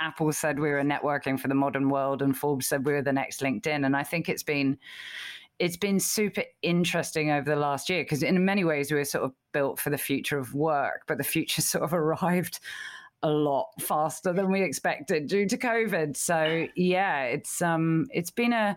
Apple 0.00 0.32
said 0.32 0.58
we 0.58 0.70
were 0.70 0.82
networking 0.82 1.38
for 1.38 1.46
the 1.46 1.54
modern 1.54 1.88
world, 1.88 2.20
and 2.20 2.36
Forbes 2.36 2.66
said 2.66 2.84
we 2.84 2.94
were 2.94 3.02
the 3.02 3.12
next 3.12 3.42
LinkedIn. 3.42 3.84
And 3.86 3.96
I 3.96 4.02
think 4.02 4.28
it's 4.28 4.42
been 4.42 4.78
it's 5.58 5.76
been 5.76 5.98
super 5.98 6.42
interesting 6.60 7.30
over 7.30 7.48
the 7.48 7.56
last 7.56 7.88
year 7.88 8.02
because 8.02 8.22
in 8.22 8.44
many 8.44 8.62
ways 8.62 8.90
we 8.90 8.98
were 8.98 9.04
sort 9.04 9.24
of 9.24 9.32
built 9.52 9.78
for 9.78 9.88
the 9.88 9.96
future 9.96 10.38
of 10.38 10.54
work, 10.54 11.02
but 11.06 11.16
the 11.16 11.24
future 11.24 11.62
sort 11.62 11.84
of 11.84 11.94
arrived 11.94 12.60
a 13.22 13.30
lot 13.30 13.66
faster 13.80 14.32
than 14.32 14.50
we 14.50 14.62
expected 14.62 15.26
due 15.26 15.48
to 15.48 15.56
COVID. 15.56 16.16
So 16.16 16.66
yeah, 16.76 17.24
it's 17.24 17.62
um 17.62 18.06
it's 18.10 18.30
been 18.30 18.52
a 18.52 18.76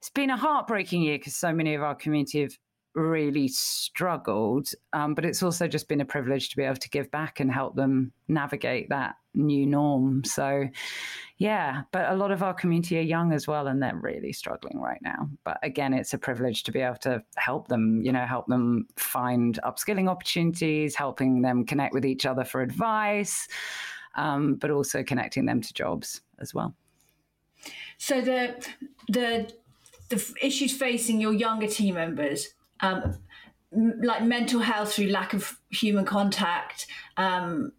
it's 0.00 0.10
been 0.10 0.30
a 0.30 0.36
heartbreaking 0.36 1.02
year 1.02 1.18
because 1.18 1.36
so 1.36 1.52
many 1.52 1.74
of 1.74 1.82
our 1.82 1.94
community 1.94 2.42
have 2.42 2.56
really 2.94 3.48
struggled. 3.48 4.68
Um, 4.92 5.14
but 5.14 5.24
it's 5.24 5.42
also 5.42 5.68
just 5.68 5.88
been 5.88 6.00
a 6.00 6.04
privilege 6.04 6.48
to 6.50 6.56
be 6.56 6.64
able 6.64 6.76
to 6.76 6.90
give 6.90 7.10
back 7.10 7.40
and 7.40 7.52
help 7.52 7.76
them 7.76 8.12
navigate 8.26 8.88
that 8.88 9.16
new 9.34 9.66
norm. 9.66 10.24
So 10.24 10.68
yeah, 11.38 11.82
but 11.92 12.10
a 12.10 12.16
lot 12.16 12.30
of 12.30 12.42
our 12.42 12.54
community 12.54 12.98
are 12.98 13.02
young 13.02 13.32
as 13.32 13.46
well, 13.46 13.66
and 13.66 13.82
they're 13.82 13.94
really 13.94 14.32
struggling 14.32 14.80
right 14.80 15.00
now. 15.02 15.28
But 15.44 15.58
again, 15.62 15.92
it's 15.92 16.14
a 16.14 16.18
privilege 16.18 16.62
to 16.62 16.72
be 16.72 16.80
able 16.80 16.96
to 16.96 17.22
help 17.36 17.68
them, 17.68 18.00
you 18.02 18.10
know, 18.10 18.24
help 18.24 18.46
them 18.46 18.86
find 18.96 19.58
upskilling 19.62 20.08
opportunities, 20.08 20.94
helping 20.94 21.42
them 21.42 21.66
connect 21.66 21.92
with 21.92 22.06
each 22.06 22.24
other 22.24 22.42
for 22.42 22.62
advice, 22.62 23.48
um, 24.14 24.54
but 24.54 24.70
also 24.70 25.02
connecting 25.02 25.44
them 25.44 25.60
to 25.60 25.74
jobs 25.74 26.22
as 26.38 26.54
well. 26.54 26.74
So 27.98 28.22
the 28.22 28.66
the 29.08 29.52
the 30.08 30.34
issues 30.40 30.74
facing 30.74 31.20
your 31.20 31.34
younger 31.34 31.66
team 31.66 31.96
members, 31.96 32.48
um, 32.80 33.18
like 33.72 34.22
mental 34.22 34.60
health 34.60 34.94
through 34.94 35.08
lack 35.08 35.34
of 35.34 35.58
human 35.68 36.06
contact, 36.06 36.86
um, 37.18 37.72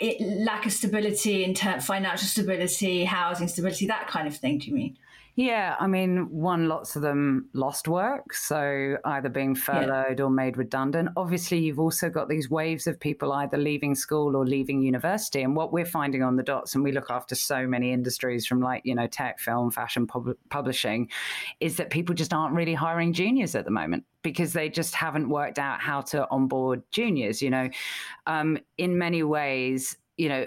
it, 0.00 0.20
lack 0.44 0.66
of 0.66 0.72
stability 0.72 1.44
in 1.44 1.54
ter- 1.54 1.80
financial 1.80 2.26
stability, 2.26 3.04
housing 3.04 3.48
stability, 3.48 3.86
that 3.86 4.08
kind 4.08 4.26
of 4.26 4.36
thing. 4.36 4.58
Do 4.58 4.68
you 4.68 4.74
mean? 4.74 4.98
Yeah, 5.38 5.76
I 5.78 5.86
mean, 5.86 6.30
one, 6.30 6.66
lots 6.66 6.96
of 6.96 7.02
them 7.02 7.48
lost 7.52 7.86
work, 7.86 8.34
so 8.34 8.96
either 9.04 9.28
being 9.28 9.54
furloughed 9.54 10.20
or 10.20 10.30
made 10.30 10.56
redundant. 10.56 11.10
Obviously, 11.16 11.60
you've 11.60 11.78
also 11.78 12.10
got 12.10 12.28
these 12.28 12.50
waves 12.50 12.88
of 12.88 12.98
people 12.98 13.32
either 13.32 13.56
leaving 13.56 13.94
school 13.94 14.34
or 14.34 14.44
leaving 14.44 14.82
university. 14.82 15.42
And 15.42 15.54
what 15.54 15.72
we're 15.72 15.86
finding 15.86 16.24
on 16.24 16.34
the 16.34 16.42
dots, 16.42 16.74
and 16.74 16.82
we 16.82 16.90
look 16.90 17.08
after 17.08 17.36
so 17.36 17.68
many 17.68 17.92
industries 17.92 18.48
from 18.48 18.60
like, 18.60 18.82
you 18.84 18.96
know, 18.96 19.06
tech, 19.06 19.38
film, 19.38 19.70
fashion, 19.70 20.08
pub- 20.08 20.34
publishing, 20.50 21.08
is 21.60 21.76
that 21.76 21.90
people 21.90 22.16
just 22.16 22.34
aren't 22.34 22.56
really 22.56 22.74
hiring 22.74 23.12
juniors 23.12 23.54
at 23.54 23.64
the 23.64 23.70
moment 23.70 24.06
because 24.22 24.52
they 24.52 24.68
just 24.68 24.94
haven't 24.94 25.28
worked 25.28 25.58
out 25.58 25.80
how 25.80 26.00
to 26.00 26.28
onboard 26.30 26.82
juniors. 26.90 27.40
You 27.42 27.50
know, 27.50 27.70
um, 28.26 28.58
in 28.76 28.98
many 28.98 29.22
ways, 29.22 29.96
you 30.16 30.28
know, 30.28 30.46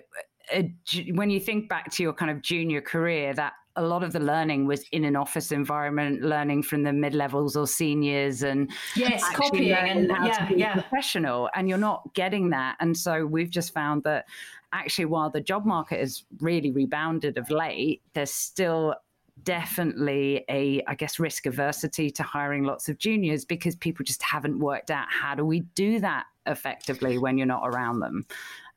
a 0.54 0.74
when 1.14 1.30
you 1.30 1.40
think 1.40 1.70
back 1.70 1.92
to 1.94 2.04
your 2.04 2.14
kind 2.14 2.32
of 2.32 2.42
junior 2.42 2.82
career, 2.82 3.34
that 3.34 3.54
a 3.78 3.82
lot 3.82 4.04
of 4.04 4.12
the 4.12 4.20
learning 4.20 4.66
was 4.66 4.84
in 4.92 5.06
an 5.06 5.16
office 5.16 5.52
environment, 5.52 6.22
learning 6.22 6.64
from 6.64 6.84
the 6.84 6.92
mid 6.92 7.14
levels 7.14 7.56
or 7.56 7.68
seniors, 7.68 8.44
and 8.44 8.70
Yes, 8.96 9.24
copying 9.34 9.72
and 9.72 10.12
how 10.12 10.28
yeah, 10.28 10.46
to 10.46 10.54
be 10.54 10.60
yeah. 10.60 10.74
professional. 10.74 11.50
And 11.56 11.70
you're 11.70 11.78
not 11.78 12.14
getting 12.14 12.50
that. 12.50 12.76
And 12.80 12.98
so 12.98 13.26
we've 13.26 13.50
just 13.50 13.74
found 13.74 14.04
that 14.04 14.26
actually, 14.74 15.06
while 15.06 15.30
the 15.30 15.42
job 15.42 15.66
market 15.66 16.00
has 16.00 16.24
really 16.40 16.72
rebounded 16.72 17.38
of 17.38 17.50
late, 17.50 18.02
there's 18.14 18.34
still 18.34 18.96
definitely 19.44 20.44
a 20.50 20.84
i 20.88 20.96
guess 20.96 21.20
risk 21.20 21.46
aversity 21.46 22.14
to 22.14 22.24
hiring 22.24 22.64
lots 22.64 22.90
of 22.90 22.98
juniors 22.98 23.46
because 23.46 23.76
people 23.76 24.04
just 24.04 24.22
haven't 24.22 24.60
worked 24.60 24.92
out 24.92 25.08
how 25.10 25.36
do 25.36 25.46
we 25.46 25.62
do 25.76 26.00
that 26.00 26.26
effectively 26.48 27.18
when 27.18 27.38
you're 27.38 27.48
not 27.48 27.62
around 27.64 28.00
them. 28.00 28.26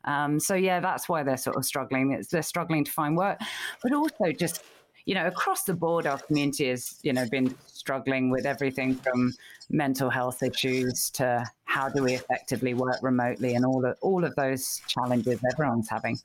Um, 0.05 0.39
so 0.39 0.55
yeah 0.55 0.81
that's 0.81 1.09
why 1.09 1.23
they're 1.23 1.39
sort 1.39 1.57
of 1.57 1.65
struggling. 1.65 2.13
It's, 2.13 2.29
they're 2.29 2.43
struggling 2.43 2.85
to 2.85 2.93
find 2.93 3.17
work 3.17 3.41
but 3.83 3.93
also 3.93 4.33
just 4.39 4.63
you 5.07 5.15
know 5.15 5.27
across 5.27 5.65
the 5.65 5.75
board 5.75 6.07
our 6.07 6.19
community 6.19 6.69
has 6.69 6.99
you 7.03 7.13
know 7.13 7.27
been 7.31 7.55
struggling 7.67 8.31
with 8.31 8.47
everything 8.47 8.95
from 8.95 9.33
mental 9.71 10.11
health 10.11 10.43
issues 10.43 11.11
to 11.11 11.45
how 11.65 11.89
do 11.89 12.03
we 12.03 12.15
effectively 12.15 12.75
work 12.75 12.99
remotely 13.03 13.55
and 13.55 13.65
all 13.65 13.85
of 13.85 13.97
all 14.01 14.25
of 14.25 14.35
those 14.37 14.81
challenges 14.87 15.41
everyone's 15.53 15.89
having 15.89 16.19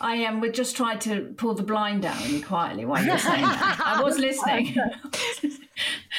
I 0.00 0.16
am. 0.16 0.36
Um, 0.36 0.40
we 0.40 0.50
just 0.50 0.76
tried 0.76 1.00
to 1.02 1.34
pull 1.36 1.54
the 1.54 1.62
blind 1.62 2.02
down 2.02 2.16
really 2.24 2.40
quietly 2.40 2.84
while 2.84 3.04
you 3.04 3.10
were 3.10 3.18
saying 3.18 3.42
that. 3.42 3.80
I 3.84 4.02
was 4.02 4.18
listening. 4.18 4.74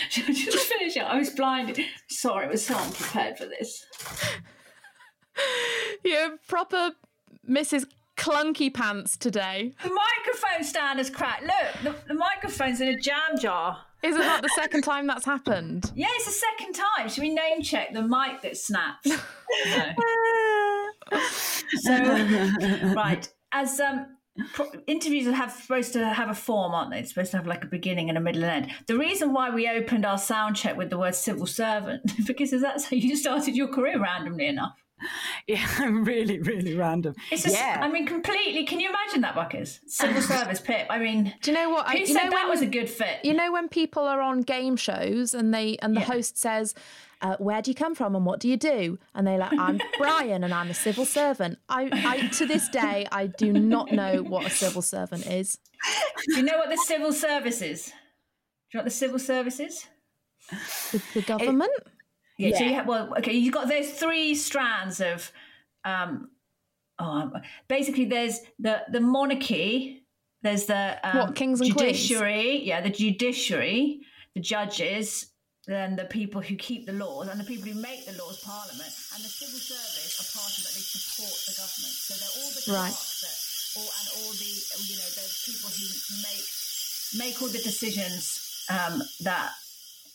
just 0.09 0.73
finish 0.73 0.97
it. 0.97 1.03
I 1.03 1.17
was 1.17 1.29
blinded. 1.29 1.79
Sorry, 2.07 2.45
I 2.45 2.49
was 2.49 2.65
so 2.65 2.75
unprepared 2.75 3.37
for 3.37 3.45
this. 3.45 3.85
You're 6.03 6.37
proper 6.47 6.91
Mrs. 7.49 7.85
Clunky 8.17 8.73
Pants 8.73 9.15
today. 9.15 9.73
The 9.81 9.89
microphone 9.89 10.63
stand 10.63 10.99
has 10.99 11.09
cracked. 11.09 11.43
Look, 11.43 11.83
the, 11.83 12.07
the 12.09 12.13
microphone's 12.13 12.81
in 12.81 12.89
a 12.89 12.97
jam 12.99 13.37
jar. 13.39 13.77
Isn't 14.03 14.21
that 14.21 14.41
the 14.41 14.49
second 14.55 14.81
time 14.83 15.07
that's 15.07 15.25
happened? 15.25 15.91
Yeah, 15.95 16.07
it's 16.11 16.25
the 16.25 16.31
second 16.31 16.73
time. 16.73 17.09
Should 17.09 17.21
we 17.21 17.33
name 17.33 17.61
check 17.61 17.93
the 17.93 18.01
mic 18.01 18.41
that 18.41 18.57
snaps? 18.57 19.07
No. 19.07 20.85
So, 21.81 21.93
right, 22.93 23.27
as 23.51 23.79
um, 23.79 24.05
pro- 24.53 24.71
interviews 24.87 25.25
have 25.33 25.51
supposed 25.51 25.93
to 25.93 26.05
have 26.07 26.29
a 26.29 26.33
form, 26.35 26.73
aren't 26.73 26.91
they? 26.91 26.99
It's 26.99 27.09
supposed 27.09 27.31
to 27.31 27.37
have 27.37 27.47
like 27.47 27.63
a 27.63 27.67
beginning 27.67 28.09
and 28.09 28.17
a 28.17 28.21
middle 28.21 28.43
and 28.43 28.65
end. 28.65 28.75
The 28.87 28.97
reason 28.97 29.33
why 29.33 29.49
we 29.49 29.67
opened 29.67 30.05
our 30.05 30.17
sound 30.17 30.55
check 30.55 30.77
with 30.77 30.89
the 30.89 30.97
word 30.97 31.15
civil 31.15 31.45
servant 31.45 32.01
because 32.27 32.51
that's 32.51 32.85
how 32.85 32.95
you 32.95 33.15
started 33.15 33.55
your 33.55 33.67
career 33.67 33.99
randomly 34.01 34.47
enough. 34.47 34.75
yeah 35.47 35.65
really 35.85 36.39
really 36.41 36.75
random 36.75 37.15
It's 37.31 37.43
just, 37.43 37.55
yeah 37.55 37.79
I 37.81 37.87
mean, 37.87 38.05
completely. 38.05 38.65
Can 38.65 38.81
you 38.81 38.89
imagine 38.89 39.21
that, 39.21 39.33
Buckers? 39.33 39.79
Civil 39.87 40.21
service, 40.33 40.59
Pip. 40.59 40.87
I 40.89 40.99
mean, 40.99 41.33
Do 41.41 41.51
you 41.51 41.57
know 41.57 41.69
what? 41.69 41.87
I, 41.87 41.93
who 41.93 41.99
you 41.99 42.05
said 42.07 42.25
know 42.25 42.29
that 42.31 42.43
when- 42.43 42.49
was 42.49 42.61
a 42.61 42.65
good 42.67 42.89
fit? 42.89 43.23
You 43.23 43.33
know 43.33 43.51
when 43.51 43.69
people 43.69 44.03
are 44.03 44.19
on 44.21 44.41
game 44.41 44.75
shows 44.75 45.33
and 45.33 45.53
they 45.53 45.77
and 45.81 45.95
the 45.95 46.01
Yeah. 46.01 46.05
host 46.07 46.37
says, 46.37 46.75
uh, 47.21 47.35
"Where 47.37 47.61
do 47.61 47.71
you 47.71 47.75
come 47.75 47.95
from 47.95 48.15
and 48.15 48.25
what 48.25 48.39
do 48.39 48.47
you 48.47 48.57
do?" 48.57 48.97
and 49.13 49.25
they're 49.27 49.37
like, 49.37 49.57
"I'm 49.57 49.79
Brian 49.97 50.43
and 50.43 50.53
I'm 50.53 50.69
a 50.69 50.73
civil 50.73 51.05
servant." 51.05 51.59
I, 51.67 51.89
I 51.93 52.27
to 52.27 52.45
this 52.45 52.69
day 52.69 53.07
I 53.11 53.27
do 53.27 53.53
not 53.53 53.91
know 53.91 54.23
what 54.23 54.45
a 54.45 54.49
civil 54.49 54.81
servant 54.81 55.25
is. 55.27 55.57
Do 56.27 56.37
you 56.37 56.43
know 56.43 56.57
what 56.57 56.69
the 56.69 56.77
civil 56.77 57.13
service 57.13 57.61
is? 57.61 57.85
Do 57.85 57.91
you 57.91 58.77
know 58.77 58.79
what 58.79 58.85
the 58.85 58.91
civil 58.91 59.19
service 59.19 59.59
is? 59.59 59.87
The, 60.91 61.01
the 61.15 61.21
government. 61.21 61.71
Yeah. 62.37 62.57
So 62.57 62.63
you 62.63 62.73
have, 62.75 62.87
well, 62.87 63.13
okay, 63.17 63.33
you've 63.33 63.53
got 63.53 63.67
those 63.67 63.91
three 63.91 64.33
strands 64.33 65.01
of, 65.01 65.31
um, 65.83 66.29
oh, 66.97 67.31
basically 67.67 68.05
there's 68.05 68.39
the 68.59 68.83
the 68.89 69.01
monarchy, 69.01 70.05
there's 70.41 70.65
the 70.65 70.97
um, 71.03 71.17
What, 71.17 71.35
kings 71.35 71.59
and 71.61 71.73
queens? 71.75 71.97
judiciary, 71.99 72.63
yeah, 72.63 72.79
the 72.81 72.89
judiciary, 72.89 74.01
the 74.35 74.39
judges, 74.41 75.31
then 75.69 75.95
the 75.95 76.05
people 76.05 76.41
who 76.41 76.55
keep 76.55 76.85
the 76.85 76.93
laws, 76.93 77.27
and 77.29 77.39
the 77.39 77.43
people 77.45 77.69
who 77.71 77.79
make 77.79 78.05
the 78.05 78.17
laws, 78.17 78.41
Parliament, 78.43 78.91
and 79.13 79.21
the 79.23 79.29
civil 79.29 79.59
service 79.59 80.17
are 80.19 80.29
part 80.33 80.51
of 80.57 80.63
that. 80.65 80.73
They 80.73 80.81
support 80.81 81.37
the 81.45 81.53
government, 81.55 81.93
so 81.93 82.11
they're 82.17 82.35
all 82.41 82.51
the 82.57 82.63
Right. 82.73 82.97
that, 82.97 83.37
all, 83.77 83.89
and 83.99 84.07
all 84.17 84.31
the 84.33 84.51
you 84.89 84.95
know 84.97 85.09
the 85.13 85.25
people 85.45 85.69
who 85.69 85.87
make 86.25 86.45
make 87.17 87.41
all 87.41 87.49
the 87.49 87.61
decisions 87.61 88.65
um, 88.69 89.01
that 89.21 89.51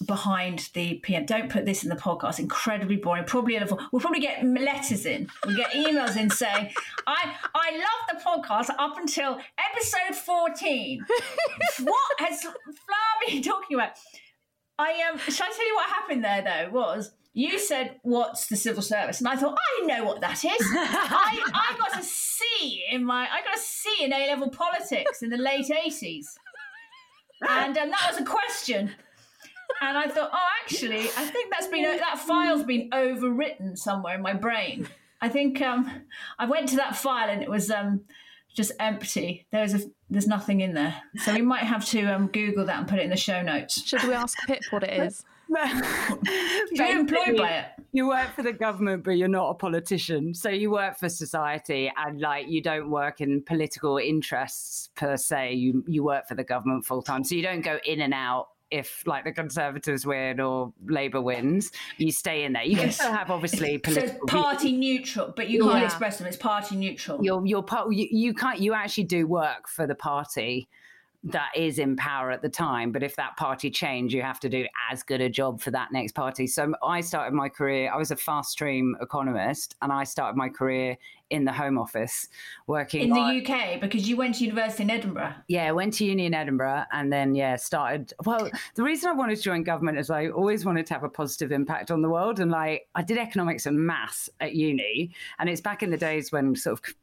behind 0.07 0.69
the 0.75 0.95
PM. 1.03 1.25
Don't 1.25 1.51
put 1.51 1.65
this 1.65 1.83
in 1.83 1.89
the 1.89 1.97
podcast. 1.97 2.39
Incredibly 2.39 2.97
boring. 2.97 3.25
Probably 3.25 3.59
we'll 3.93 4.01
probably 4.01 4.21
get 4.21 4.45
letters 4.45 5.07
in. 5.07 5.29
We'll 5.47 5.57
get 5.57 5.71
emails 5.73 6.17
in 6.17 6.31
saying, 6.31 6.73
"I 7.07 7.35
I 7.55 7.71
love 7.77 8.03
the 8.11 8.25
podcast 8.25 8.71
up 8.79 8.99
until 8.99 9.39
episode 9.71 10.17
fourteen. 10.17 11.05
what 11.81 12.11
has 12.19 12.45
been 13.29 13.43
talking 13.43 13.77
about?" 13.77 13.93
I 14.79 15.11
um. 15.11 15.19
Shall 15.29 15.47
I 15.47 15.51
tell 15.51 15.67
you 15.67 15.75
what 15.75 15.87
happened 15.89 16.25
there 16.25 16.43
though? 16.43 16.71
Was 16.71 17.13
you 17.33 17.59
said 17.59 17.99
what's 18.03 18.47
the 18.47 18.57
civil 18.57 18.83
service, 18.83 19.21
and 19.21 19.29
I 19.29 19.37
thought 19.37 19.57
I 19.59 19.87
know 19.87 20.05
what 20.05 20.21
that 20.21 20.45
is. 20.45 20.45
I 20.45 21.41
I 21.55 21.77
got 21.79 21.99
a 21.99 22.03
C 22.03 22.85
in 22.91 23.05
my 23.05 23.29
I 23.31 23.43
got 23.43 23.57
a 23.57 23.61
C 23.61 23.91
in 24.03 24.13
A 24.13 24.29
level 24.29 24.51
politics 24.51 25.23
in 25.23 25.31
the 25.31 25.37
late 25.37 25.71
eighties, 25.71 26.39
and 27.49 27.77
um, 27.77 27.91
that 27.91 28.07
was 28.11 28.21
a 28.21 28.25
question. 28.25 28.93
And 29.81 29.99
I 29.99 30.07
thought, 30.07 30.31
oh, 30.33 30.49
actually, 30.63 31.01
I 31.01 31.25
think 31.25 31.51
that's 31.51 31.67
been 31.67 31.83
that 31.83 32.19
file's 32.19 32.63
been 32.65 32.91
overwritten 32.91 33.77
somewhere 33.77 34.15
in 34.15 34.23
my 34.23 34.35
brain. 34.35 34.89
I 35.21 35.29
think 35.29 35.61
um, 35.63 36.03
I 36.39 36.45
went 36.45 36.69
to 36.71 36.77
that 36.77 36.97
file 36.97 37.31
and 37.31 37.43
it 37.43 37.51
was 37.51 37.71
um, 37.71 38.03
just 38.55 38.73
empty. 38.81 39.47
There's 39.51 39.75
a 39.75 39.81
there's 40.09 40.27
nothing 40.27 40.61
in 40.61 40.75
there, 40.75 40.95
so 41.17 41.35
we 41.35 41.43
might 41.43 41.65
have 41.65 41.85
to 41.87 42.03
um, 42.05 42.29
Google 42.29 42.65
that 42.67 42.79
and 42.79 42.89
put 42.89 42.99
it 42.99 43.03
in 43.03 43.11
the 43.11 43.17
show 43.17 43.43
notes. 43.43 43.87
Should 43.87 44.05
we 44.05 44.15
ask 44.15 44.39
Pip 44.47 44.63
what 44.71 44.85
it 44.85 45.03
is? 45.03 45.25
You're 46.73 46.99
employed 46.99 47.37
by 47.37 47.51
it. 47.51 47.67
You 47.93 48.09
work 48.09 48.35
for 48.35 48.43
the 48.43 48.53
government, 48.53 49.05
but 49.05 49.13
you're 49.13 49.29
not 49.29 49.51
a 49.51 49.55
politician. 49.55 50.35
So 50.35 50.49
you 50.49 50.71
work 50.71 50.99
for 50.99 51.09
society, 51.09 51.93
and 51.97 52.21
like 52.21 52.49
you 52.49 52.63
don't 52.63 52.91
work 52.91 53.21
in 53.21 53.43
political 53.43 53.99
interests 53.99 54.89
per 54.95 55.17
se. 55.17 55.55
You 55.55 55.85
you 55.87 56.03
work 56.03 56.27
for 56.27 56.35
the 56.35 56.45
government 56.45 56.87
full 56.87 57.03
time, 57.03 57.25
so 57.25 57.35
you 57.35 57.43
don't 57.43 57.61
go 57.61 57.79
in 57.85 58.01
and 58.01 58.15
out 58.15 58.49
if 58.71 59.03
like 59.07 59.25
the 59.25 59.33
Conservatives 59.33 60.07
win 60.07 60.41
or 60.41 60.73
Labour 60.87 61.21
wins, 61.21 61.71
you 61.99 62.13
stay 62.13 62.45
in 62.45 62.53
there. 62.55 62.65
You 62.65 62.77
can 62.77 62.91
still 62.91 63.13
have 63.13 63.31
obviously 63.31 63.79
political. 63.79 64.19
it's 64.23 64.33
party 64.33 64.73
neutral, 64.73 65.33
but 65.35 65.49
you 65.49 65.63
can't 65.63 65.85
express 65.85 66.19
them. 66.19 66.27
It's 66.27 66.37
party 66.37 66.77
neutral. 66.77 67.25
you're 67.25 67.45
you're 67.47 67.63
part. 67.63 67.93
You, 67.93 68.09
you 68.11 68.35
can't. 68.35 68.61
You 68.61 68.75
actually 68.75 69.05
do 69.05 69.27
work 69.27 69.69
for 69.69 69.87
the 69.87 69.95
party 69.95 70.69
that 71.25 71.51
is 71.57 71.79
in 71.79 71.97
power 71.97 72.31
at 72.31 72.43
the 72.43 72.49
time. 72.49 72.93
But 72.93 73.03
if 73.03 73.17
that 73.17 73.37
party 73.37 73.71
change, 73.71 74.15
you 74.15 74.23
have 74.23 74.41
to 74.41 74.49
do 74.49 74.67
as 74.91 75.03
good 75.03 75.21
a 75.21 75.31
job 75.31 75.61
for 75.61 75.71
that 75.71 75.91
next 75.91 76.13
party. 76.13 76.47
So 76.47 76.75
I 76.83 77.01
started 77.01 77.35
my 77.35 77.49
career. 77.49 77.91
I 77.93 77.97
was 77.97 78.11
a 78.11 78.17
fast 78.17 78.51
stream 78.51 78.97
economist, 79.01 79.75
and 79.81 79.91
I 79.91 80.05
started 80.05 80.37
my 80.37 80.51
career 80.51 80.99
in 81.31 81.45
the 81.45 81.53
Home 81.53 81.79
Office, 81.79 82.29
working 82.67 83.03
in 83.03 83.11
the 83.11 83.43
UK 83.43 83.81
because 83.81 84.09
you 84.09 84.17
went 84.17 84.37
to 84.37 84.45
university 84.45 84.83
in 84.83 84.91
Edinburgh. 84.91 85.35
yeah, 85.49 85.71
went 85.71 85.95
to 85.95 86.05
uni 86.05 86.27
in 86.27 86.35
Edinburgh 86.35 86.85
and 86.93 87.13
then 87.13 87.35
yeah, 87.35 87.57
started 87.57 88.13
well, 88.25 88.49
the 88.75 88.83
reason 88.83 89.09
I 89.09 89.15
wanted 89.15 89.37
to 89.37 89.43
join 89.43 89.63
government 89.63 89.99
is 89.99 90.11
I 90.11 90.29
always 90.29 90.65
wanted 90.65 90.87
to 90.87 90.95
have 90.95 91.03
a 91.03 91.09
positive 91.09 91.51
impact 91.51 91.91
on 91.91 92.03
the 92.03 92.11
world. 92.11 92.41
And 92.41 92.51
like 92.51 92.89
I 92.95 93.03
did 93.03 93.17
economics 93.17 93.65
and 93.67 93.79
maths 93.79 94.29
at 94.41 94.55
uni, 94.55 95.13
and 95.39 95.49
it's 95.49 95.63
back 95.63 95.83
in 95.83 95.91
the 95.91 95.97
days 95.97 96.31
when 96.31 96.55
sort 96.55 96.79
of 96.79 96.95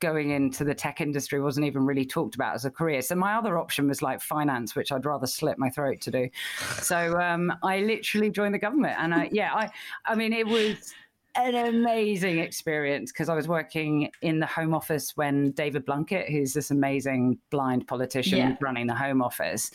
going 0.00 0.30
into 0.30 0.64
the 0.64 0.74
tech 0.74 1.00
industry 1.00 1.40
wasn't 1.40 1.66
even 1.66 1.84
really 1.84 2.04
talked 2.04 2.34
about 2.34 2.54
as 2.54 2.64
a 2.64 2.70
career. 2.70 3.02
So 3.02 3.14
my 3.14 3.34
other 3.34 3.58
option 3.58 3.88
was 3.88 4.02
like 4.02 4.20
finance, 4.20 4.76
which 4.76 4.92
I'd 4.92 5.04
rather 5.04 5.26
slit 5.26 5.58
my 5.58 5.70
throat 5.70 6.00
to 6.02 6.10
do. 6.10 6.28
So 6.80 7.18
um, 7.20 7.52
I 7.62 7.80
literally 7.80 8.30
joined 8.30 8.54
the 8.54 8.58
government, 8.58 8.96
and 8.98 9.14
I, 9.14 9.28
yeah, 9.32 9.54
I, 9.54 9.70
I 10.04 10.14
mean, 10.14 10.32
it 10.32 10.46
was 10.46 10.94
an 11.34 11.54
amazing 11.54 12.38
experience 12.38 13.12
because 13.12 13.28
I 13.28 13.34
was 13.34 13.46
working 13.46 14.10
in 14.22 14.40
the 14.40 14.46
Home 14.46 14.74
Office 14.74 15.16
when 15.16 15.52
David 15.52 15.86
Blunkett, 15.86 16.30
who's 16.30 16.52
this 16.52 16.70
amazing 16.70 17.38
blind 17.50 17.86
politician 17.86 18.38
Yeah. 18.38 18.56
running 18.60 18.86
the 18.86 18.94
Home 18.94 19.22
Office, 19.22 19.70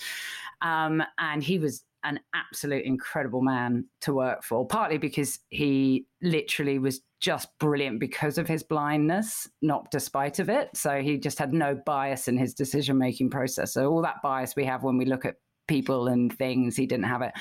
um, 0.62 1.04
and 1.20 1.44
he 1.44 1.60
was 1.60 1.84
an 2.04 2.20
absolute 2.34 2.84
incredible 2.84 3.42
man 3.42 3.86
to 4.02 4.14
work 4.14 4.44
for. 4.44 4.68
Partly 4.68 4.98
because 4.98 5.40
he 5.50 6.06
literally 6.22 6.78
was 6.80 7.02
just 7.24 7.48
brilliant 7.58 8.02
because 8.02 8.38
of 8.38 8.50
his 8.50 8.64
blindness, 8.64 9.48
not 9.62 9.90
despite 9.92 10.40
of 10.40 10.50
it. 10.50 10.70
So 10.76 11.02
he 11.02 11.18
just 11.18 11.40
had 11.40 11.54
no 11.54 11.74
bias 11.86 12.28
in 12.28 12.38
his 12.38 12.54
decision 12.54 12.98
making 12.98 13.30
process. 13.30 13.74
So 13.74 13.90
all 13.90 14.02
that 14.02 14.22
bias 14.22 14.58
we 14.58 14.66
have 14.66 14.84
when 14.84 14.98
we 14.98 15.06
look 15.06 15.24
at 15.24 15.36
people 15.70 16.10
and 16.10 16.38
things, 16.38 16.76
he 16.76 16.86
didn't 16.86 17.06
have 17.06 17.22
it. 17.22 17.32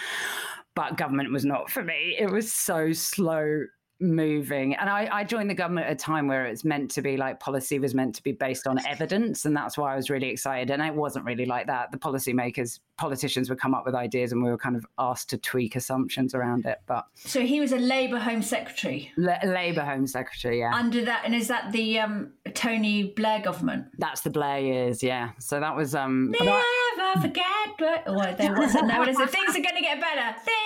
But 0.77 0.97
government 0.97 1.33
was 1.33 1.45
not 1.45 1.69
for 1.69 1.83
me. 1.83 2.17
It 2.17 2.31
was 2.31 2.53
so 2.53 2.93
slow 2.93 3.65
moving. 4.03 4.75
And 4.75 4.91
I, 4.91 5.09
I 5.11 5.25
joined 5.25 5.49
the 5.49 5.55
government 5.55 5.87
at 5.87 5.93
a 5.93 5.97
time 5.97 6.27
where 6.27 6.45
it's 6.45 6.65
meant 6.65 6.91
to 6.93 7.03
be 7.03 7.17
like 7.17 7.41
policy 7.41 7.79
was 7.79 7.95
meant 7.95 8.15
to 8.17 8.23
be 8.23 8.33
based 8.33 8.67
on 8.67 8.85
evidence. 8.87 9.45
And 9.45 9.57
that's 9.57 9.79
why 9.79 9.93
I 9.93 9.97
was 9.97 10.11
really 10.11 10.29
excited. 10.29 10.71
And 10.71 10.83
it 10.83 10.95
wasn't 10.95 11.25
really 11.25 11.47
like 11.47 11.67
that. 11.69 11.93
The 11.93 11.99
policymakers, 11.99 12.81
politicians 12.99 13.49
would 13.49 13.61
come 13.61 13.75
up 13.75 13.87
with 13.87 13.95
ideas 13.95 14.33
and 14.33 14.43
we 14.43 14.51
were 14.51 14.59
kind 14.59 14.77
of 14.77 14.85
asked 14.99 15.31
to 15.31 15.39
tweak 15.39 15.77
assumptions 15.77 16.35
around 16.35 16.67
it. 16.67 16.79
But 16.87 17.07
So 17.15 17.41
he 17.41 17.61
was 17.61 17.73
a 17.73 17.79
Labour 17.79 18.19
Home 18.19 18.43
Secretary 18.43 19.11
La- 19.17 19.39
Labour 19.45 19.83
Home 19.83 20.07
Secretary, 20.07 20.59
yeah. 20.61 20.75
under 20.75 21.05
that, 21.05 21.23
and 21.25 21.35
is 21.35 21.49
that 21.49 21.73
the 21.73 22.01
um, 22.01 22.33
Tony 22.55 23.05
Blair 23.05 23.41
government? 23.41 23.87
That's 23.99 24.23
the 24.23 24.31
Blair 24.31 24.59
years, 24.59 25.03
yeah. 25.03 25.31
So 25.39 25.61
that 25.61 25.77
was 25.77 25.95
um 25.95 26.35
but 26.39 26.49
I- 26.49 26.89
Never 26.97 27.21
forget 27.23 27.45
what. 27.79 28.05
Oh, 28.07 28.35
there 28.39 28.55
wasn't. 28.55 28.89
No, 28.89 28.99
what 28.99 29.09
is 29.09 29.19
it? 29.19 29.31
Things 29.31 29.51
are 29.51 29.63
going 29.63 29.75
to 29.77 29.81
get 29.81 30.01
better. 30.01 30.39
Things 30.45 30.57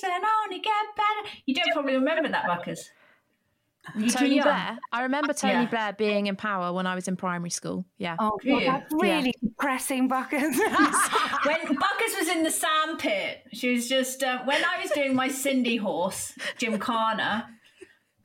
can 0.00 0.22
only 0.44 0.58
get 0.60 0.72
better. 0.96 1.36
You 1.46 1.54
don't 1.54 1.72
probably 1.72 1.94
remember 1.94 2.28
that, 2.28 2.46
Buckers. 2.46 2.90
You 3.96 4.08
too 4.08 4.18
Tony. 4.18 4.40
Blair. 4.40 4.78
I 4.92 5.02
remember 5.02 5.34
Tony 5.34 5.52
Yeah. 5.52 5.66
Blair 5.66 5.92
being 5.92 6.26
in 6.26 6.36
power 6.36 6.72
when 6.72 6.86
I 6.86 6.94
was 6.94 7.06
in 7.06 7.16
primary 7.16 7.50
school. 7.50 7.84
Yeah. 7.98 8.16
Oh, 8.18 8.38
God, 8.44 8.62
that's 8.64 8.92
really 8.94 9.34
depressing, 9.42 10.08
Buckers. 10.08 10.56
When 11.44 11.58
Buckers 11.66 12.14
was 12.18 12.28
in 12.28 12.42
the 12.44 12.50
sandpit, 12.50 13.44
she 13.52 13.74
was 13.74 13.86
just 13.86 14.22
uh, 14.22 14.38
when 14.44 14.64
I 14.64 14.80
was 14.80 14.90
doing 14.92 15.14
my 15.14 15.28
Sindy 15.28 15.76
horse, 15.76 16.32
gymkhana. 16.56 17.50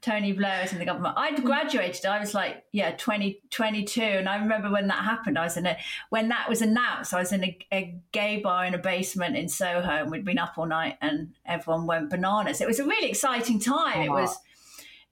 Tony 0.01 0.31
Blair 0.31 0.61
was 0.61 0.71
in 0.71 0.79
the 0.79 0.85
government. 0.85 1.15
I'd 1.17 1.39
hmm. 1.39 1.45
graduated. 1.45 2.05
I 2.05 2.19
was 2.19 2.33
like, 2.33 2.63
yeah, 2.71 2.91
20, 2.91 3.41
22. 3.49 4.01
And 4.01 4.29
I 4.29 4.37
remember 4.37 4.71
when 4.71 4.87
that 4.87 5.03
happened. 5.03 5.37
I 5.37 5.43
was 5.43 5.57
in 5.57 5.65
a, 5.65 5.77
when 6.09 6.29
that 6.29 6.47
was 6.47 6.61
announced, 6.61 7.13
I 7.13 7.19
was 7.19 7.31
in 7.31 7.43
a, 7.43 7.57
a 7.71 7.95
gay 8.11 8.39
bar 8.39 8.65
in 8.65 8.73
a 8.73 8.77
basement 8.77 9.35
in 9.35 9.49
Soho 9.49 9.89
and 9.89 10.11
we'd 10.11 10.25
been 10.25 10.39
up 10.39 10.57
all 10.57 10.65
night 10.65 10.97
and 11.01 11.33
everyone 11.45 11.85
went 11.85 12.09
bananas. 12.09 12.61
It 12.61 12.67
was 12.67 12.79
a 12.79 12.85
really 12.85 13.09
exciting 13.09 13.59
time. 13.59 14.01
It 14.01 14.09
uh-huh. 14.09 14.21
was, 14.21 14.37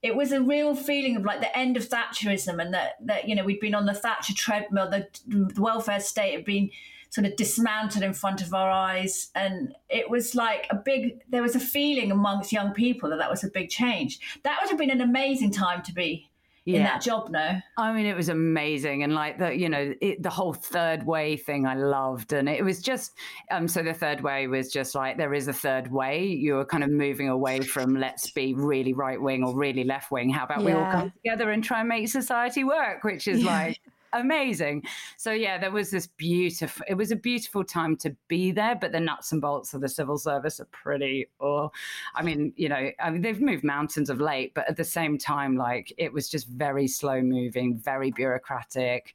it 0.02 0.16
was 0.16 0.32
a 0.32 0.40
real 0.40 0.74
feeling 0.74 1.16
of 1.16 1.24
like 1.24 1.40
the 1.40 1.56
end 1.56 1.76
of 1.76 1.88
Thatcherism 1.88 2.62
and 2.62 2.72
that, 2.72 2.96
that 3.04 3.28
you 3.28 3.34
know, 3.34 3.44
we'd 3.44 3.60
been 3.60 3.74
on 3.74 3.86
the 3.86 3.94
Thatcher 3.94 4.34
treadmill, 4.34 4.88
the, 4.88 5.08
the 5.26 5.60
welfare 5.60 6.00
state 6.00 6.34
had 6.34 6.44
been 6.44 6.70
sort 7.10 7.26
of 7.26 7.36
dismantled 7.36 8.04
in 8.04 8.12
front 8.12 8.42
of 8.42 8.52
our 8.54 8.70
eyes. 8.70 9.30
And 9.34 9.74
it 9.88 10.10
was 10.10 10.34
like 10.34 10.66
a 10.70 10.76
big, 10.76 11.22
there 11.28 11.42
was 11.42 11.54
a 11.54 11.60
feeling 11.60 12.10
amongst 12.12 12.52
young 12.52 12.72
people 12.72 13.10
that 13.10 13.18
that 13.18 13.30
was 13.30 13.44
a 13.44 13.48
big 13.48 13.70
change. 13.70 14.18
That 14.44 14.58
would 14.60 14.70
have 14.70 14.78
been 14.78 14.90
an 14.90 15.00
amazing 15.00 15.52
time 15.52 15.82
to 15.82 15.92
be 15.92 16.28
in 16.76 16.82
that 16.82 17.02
job, 17.02 17.30
no? 17.30 17.60
I 17.76 17.92
mean, 17.92 18.06
it 18.06 18.14
was 18.14 18.28
amazing, 18.28 19.02
and 19.02 19.14
like 19.14 19.38
the 19.38 19.56
you 19.56 19.68
know 19.68 19.94
it, 20.00 20.22
the 20.22 20.30
whole 20.30 20.52
third 20.52 21.06
way 21.06 21.36
thing, 21.36 21.66
I 21.66 21.74
loved, 21.74 22.32
and 22.32 22.48
it 22.48 22.64
was 22.64 22.82
just 22.82 23.12
um. 23.50 23.68
So 23.68 23.82
the 23.82 23.94
third 23.94 24.20
way 24.20 24.46
was 24.46 24.70
just 24.70 24.94
like 24.94 25.16
there 25.16 25.34
is 25.34 25.48
a 25.48 25.52
third 25.52 25.90
way. 25.90 26.26
You 26.26 26.54
were 26.54 26.64
kind 26.64 26.84
of 26.84 26.90
moving 26.90 27.28
away 27.28 27.60
from 27.60 27.94
let's 27.94 28.30
be 28.30 28.54
really 28.54 28.92
right 28.92 29.20
wing 29.20 29.44
or 29.44 29.54
really 29.54 29.84
left 29.84 30.10
wing. 30.10 30.30
How 30.30 30.44
about 30.44 30.64
we 30.64 30.72
all 30.72 30.90
come 30.90 31.12
together 31.22 31.50
and 31.50 31.64
try 31.64 31.80
and 31.80 31.88
make 31.88 32.08
society 32.08 32.64
work? 32.64 33.04
Which 33.04 33.28
is 33.28 33.42
like 33.42 33.80
amazing. 34.12 34.84
So 35.16 35.32
yeah, 35.32 35.58
there 35.58 35.70
was 35.70 35.90
this 35.90 36.06
beautiful. 36.06 36.84
It 36.88 36.94
was 36.94 37.10
a 37.10 37.16
beautiful 37.16 37.64
time 37.64 37.96
to 37.98 38.14
be 38.28 38.52
there, 38.52 38.74
but 38.74 38.92
the 38.92 39.00
nuts 39.00 39.32
and 39.32 39.40
bolts 39.40 39.74
of 39.74 39.80
the 39.80 39.88
civil 39.88 40.18
service 40.18 40.60
are 40.60 40.66
pretty. 40.66 41.26
Or, 41.38 41.70
I 42.14 42.22
mean, 42.22 42.52
you 42.56 42.68
know, 42.68 42.90
I 43.00 43.10
mean, 43.10 43.22
they've 43.22 43.40
moved 43.40 43.64
mountains 43.64 44.10
of 44.10 44.20
late, 44.20 44.54
but 44.54 44.68
at 44.68 44.76
the 44.76 44.84
same 44.84 45.18
time, 45.18 45.56
like 45.56 45.92
it 45.98 46.12
was 46.12 46.28
just 46.28 46.48
very 46.48 46.88
slow 46.88 47.20
moving, 47.20 47.78
very 47.78 48.10
bureaucratic, 48.10 49.14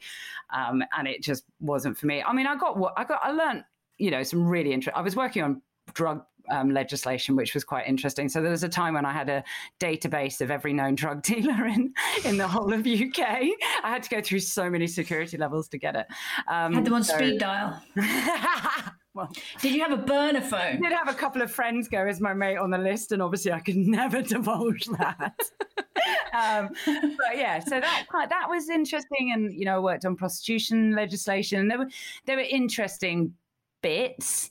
um, 0.52 0.84
and 0.98 1.08
it 1.08 1.22
just 1.22 1.44
wasn't 1.60 1.98
for 1.98 2.06
me. 2.06 2.24
I 2.24 2.34
mean, 2.34 2.48
I 2.48 2.56
got 2.56 2.78
what 2.78 2.94
I 2.98 3.04
got. 3.04 3.22
I 3.24 3.32
learned, 3.32 3.64
you 3.98 4.12
know, 4.12 4.24
some 4.24 4.48
really 4.48 4.74
interesting. 4.74 5.00
I 5.00 5.04
was 5.04 5.16
working 5.16 5.44
on 5.44 5.62
drug 5.94 6.24
um, 6.50 6.72
legislation, 6.72 7.36
which 7.36 7.54
was 7.54 7.64
quite 7.64 7.88
interesting. 7.88 8.30
So 8.30 8.42
there 8.42 8.52
was 8.52 8.64
a 8.64 8.70
time 8.70 8.94
when 8.96 9.06
I 9.06 9.12
had 9.14 9.30
a 9.30 9.44
database 9.80 10.42
of 10.42 10.52
every 10.52 10.74
known 10.74 10.96
drug 10.96 11.22
dealer 11.24 11.66
in 11.66 11.94
in 12.26 12.38
the 12.38 12.48
whole 12.48 12.74
of 12.74 12.86
UK. 12.86 13.20
I 13.20 13.50
had 13.84 14.04
to 14.04 14.10
go 14.10 14.22
through 14.22 14.40
so 14.40 14.70
many 14.70 14.88
security 14.88 15.38
levels 15.38 15.68
to 15.70 15.78
get 15.78 15.96
it. 15.96 16.08
Um, 16.48 16.74
Had 16.74 16.86
them 16.86 16.94
on 16.94 17.04
so- 17.04 17.16
speed 17.18 17.40
dial. 17.40 17.82
well, 19.14 19.32
Did 19.62 19.74
you 19.74 19.82
have 19.82 19.92
a 19.92 19.98
burner 19.98 20.42
phone? 20.42 20.60
I 20.60 20.90
did 20.90 20.92
have 20.92 21.10
a 21.10 21.14
couple 21.14 21.42
of 21.42 21.52
friends 21.52 21.88
go 21.88 22.06
as 22.06 22.20
my 22.20 22.34
mate 22.34 22.58
on 22.58 22.72
the 22.72 22.78
list, 22.78 23.12
and 23.12 23.22
obviously 23.22 23.52
I 23.52 23.60
could 23.60 23.78
never 24.00 24.22
divulge 24.22 24.86
that. 24.86 25.40
um, 26.34 26.70
but 26.86 27.38
yeah, 27.38 27.60
so 27.60 27.80
that 27.80 28.06
that 28.30 28.50
was 28.50 28.70
interesting, 28.70 29.32
and 29.34 29.54
you 29.54 29.66
know, 29.66 29.76
I 29.76 29.80
worked 29.80 30.06
on 30.06 30.16
prostitution 30.16 30.92
legislation, 30.96 31.60
and 31.60 31.72
there 31.72 31.78
were 31.78 31.90
there 32.26 32.38
were 32.38 32.44
interesting 32.44 33.34
bits. 33.82 34.50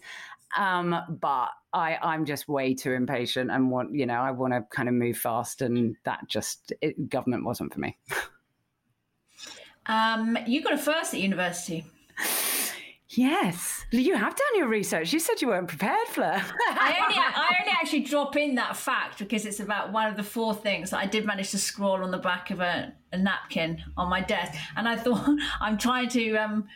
Um, 0.57 0.95
but 1.21 1.49
I, 1.73 1.99
I'm 2.03 2.25
just 2.25 2.49
way 2.49 2.75
too 2.75 2.93
impatient 2.93 3.51
and 3.51 3.71
want, 3.71 3.95
you 3.95 4.07
know, 4.07 4.21
I 4.21 4.31
want 4.31 4.53
to 4.53 4.65
kind 4.71 4.88
of 4.88 4.95
move 4.95 5.17
fast, 5.17 5.62
and 5.62 5.97
that 6.05 6.21
just 6.29 6.73
it, 6.81 7.09
government 7.09 7.45
wasn't 7.45 7.73
for 7.73 7.81
me. 7.81 7.97
Um, 9.87 10.38
you 10.47 10.62
got 10.62 10.75
a 10.75 10.79
first 10.79 11.15
at 11.15 11.21
university. 11.21 11.85
Yes, 13.15 13.85
you 13.91 14.17
have 14.17 14.35
done 14.35 14.57
your 14.57 14.69
research. 14.69 15.12
You 15.12 15.19
said 15.19 15.43
you 15.43 15.49
weren't 15.49 15.69
prepared, 15.69 16.07
Fleur. 16.09 16.43
I 16.71 16.99
only, 17.03 17.17
I 17.19 17.57
only 17.61 17.73
actually 17.79 18.01
drop 18.01 18.37
in 18.37 18.55
that 18.55 18.75
fact 18.75 19.19
because 19.19 19.45
it's 19.45 19.61
about 19.61 19.93
one 19.93 20.07
of 20.07 20.17
the 20.17 20.23
four 20.23 20.55
things 20.55 20.91
that 20.91 20.99
I 20.99 21.05
did 21.05 21.27
manage 21.27 21.51
to 21.51 21.59
scrawl 21.59 22.03
on 22.03 22.11
the 22.11 22.19
back 22.19 22.51
of 22.51 22.61
a, 22.61 22.91
a 23.12 23.19
napkin 23.19 23.83
on 23.99 24.09
my 24.09 24.23
desk, 24.23 24.59
and 24.77 24.88
I 24.88 24.97
thought 24.97 25.29
I'm 25.61 25.77
trying 25.77 26.09
to 26.11 26.37
um, 26.37 26.69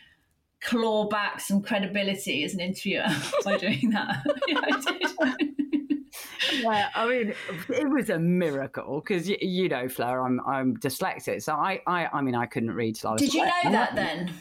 claw 0.62 1.08
back 1.08 1.40
some 1.40 1.62
credibility 1.62 2.44
as 2.44 2.54
an 2.54 2.60
interviewer 2.60 3.06
by 3.44 3.56
doing 3.56 3.90
that. 3.90 4.24
yeah, 4.48 4.60
I 4.62 4.80
did. 4.80 5.50
Yeah, 6.52 6.88
I 6.94 7.08
mean, 7.08 7.34
it 7.68 7.90
was 7.90 8.08
a 8.08 8.18
miracle 8.18 9.00
because 9.00 9.28
you, 9.28 9.36
you 9.40 9.68
know, 9.68 9.88
Fleur, 9.88 10.24
I'm 10.24 10.40
I'm 10.46 10.76
dyslexic, 10.76 11.42
so 11.42 11.54
I, 11.54 11.80
I 11.86 12.08
I 12.12 12.22
mean, 12.22 12.34
I 12.34 12.46
couldn't 12.46 12.70
read 12.70 12.94
till 12.94 13.10
I 13.10 13.12
was. 13.14 13.22
Did 13.22 13.34
you 13.34 13.44
know 13.44 13.52
12. 13.62 13.72
that 13.72 13.94
then? 13.94 14.32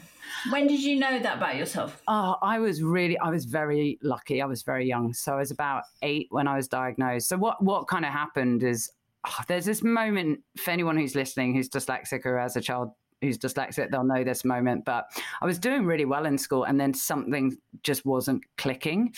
When 0.50 0.66
did 0.66 0.80
you 0.82 0.98
know 0.98 1.18
that 1.18 1.38
about 1.38 1.56
yourself? 1.56 2.00
Oh, 2.06 2.36
I 2.42 2.58
was 2.58 2.82
really, 2.82 3.18
I 3.18 3.30
was 3.30 3.44
very 3.44 3.98
lucky. 4.02 4.40
I 4.40 4.46
was 4.46 4.62
very 4.62 4.86
young, 4.86 5.12
so 5.12 5.34
I 5.34 5.38
was 5.38 5.50
about 5.50 5.84
eight 6.02 6.28
when 6.30 6.46
I 6.46 6.56
was 6.56 6.68
diagnosed. 6.68 7.28
So 7.28 7.36
what 7.36 7.62
what 7.62 7.88
kind 7.88 8.04
of 8.04 8.12
happened 8.12 8.62
is 8.62 8.90
oh, 9.26 9.42
there's 9.48 9.64
this 9.64 9.82
moment 9.82 10.40
for 10.58 10.70
anyone 10.70 10.96
who's 10.96 11.14
listening 11.14 11.54
who's 11.54 11.68
dyslexic 11.68 12.24
or 12.24 12.38
as 12.38 12.56
a 12.56 12.60
child 12.60 12.90
who's 13.20 13.38
dyslexic, 13.38 13.90
they'll 13.90 14.04
know 14.04 14.24
this 14.24 14.44
moment. 14.44 14.84
But 14.84 15.10
I 15.40 15.46
was 15.46 15.58
doing 15.58 15.84
really 15.84 16.04
well 16.04 16.26
in 16.26 16.38
school, 16.38 16.64
and 16.64 16.80
then 16.80 16.94
something 16.94 17.56
just 17.82 18.04
wasn't 18.04 18.42
clicking. 18.58 19.14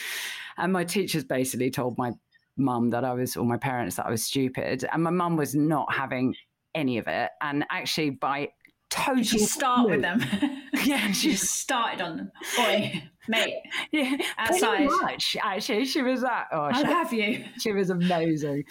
And 0.57 0.73
my 0.73 0.85
teachers 0.85 1.25
basically 1.25 1.71
told 1.71 1.99
my 1.99 2.13
mum 2.57 2.91
that 2.91 3.05
I 3.05 3.13
was, 3.13 3.37
or 3.37 3.45
my 3.45 3.59
parents, 3.59 3.97
that 3.97 4.07
I 4.07 4.11
was 4.11 4.25
stupid. 4.25 4.85
And 4.93 5.03
my 5.03 5.11
mum 5.11 5.37
was 5.37 5.55
not 5.55 5.93
having 5.93 6.35
any 6.75 6.99
of 6.99 7.07
it. 7.07 7.31
And 7.41 7.65
actually, 7.71 8.11
by 8.11 8.51
total. 8.91 9.23
She 9.23 9.39
start 9.39 9.89
with 9.89 10.03
them. 10.03 10.25
Yeah, 10.85 11.09
she 11.09 11.31
she 11.31 11.37
started 11.47 12.01
on 12.01 12.17
them. 12.17 12.33
Mate, 13.29 13.57
yeah, 13.93 14.17
Outside. 14.39 14.87
much. 14.87 15.37
Actually, 15.43 15.85
she 15.85 16.03
was 16.03 16.23
that. 16.23 16.49
Oh, 16.53 16.63
I'll 16.63 16.75
she, 16.75 16.87
have 16.87 17.13
you. 17.13 17.45
she 17.59 17.73
was 17.73 17.91
amazing. 17.91 18.65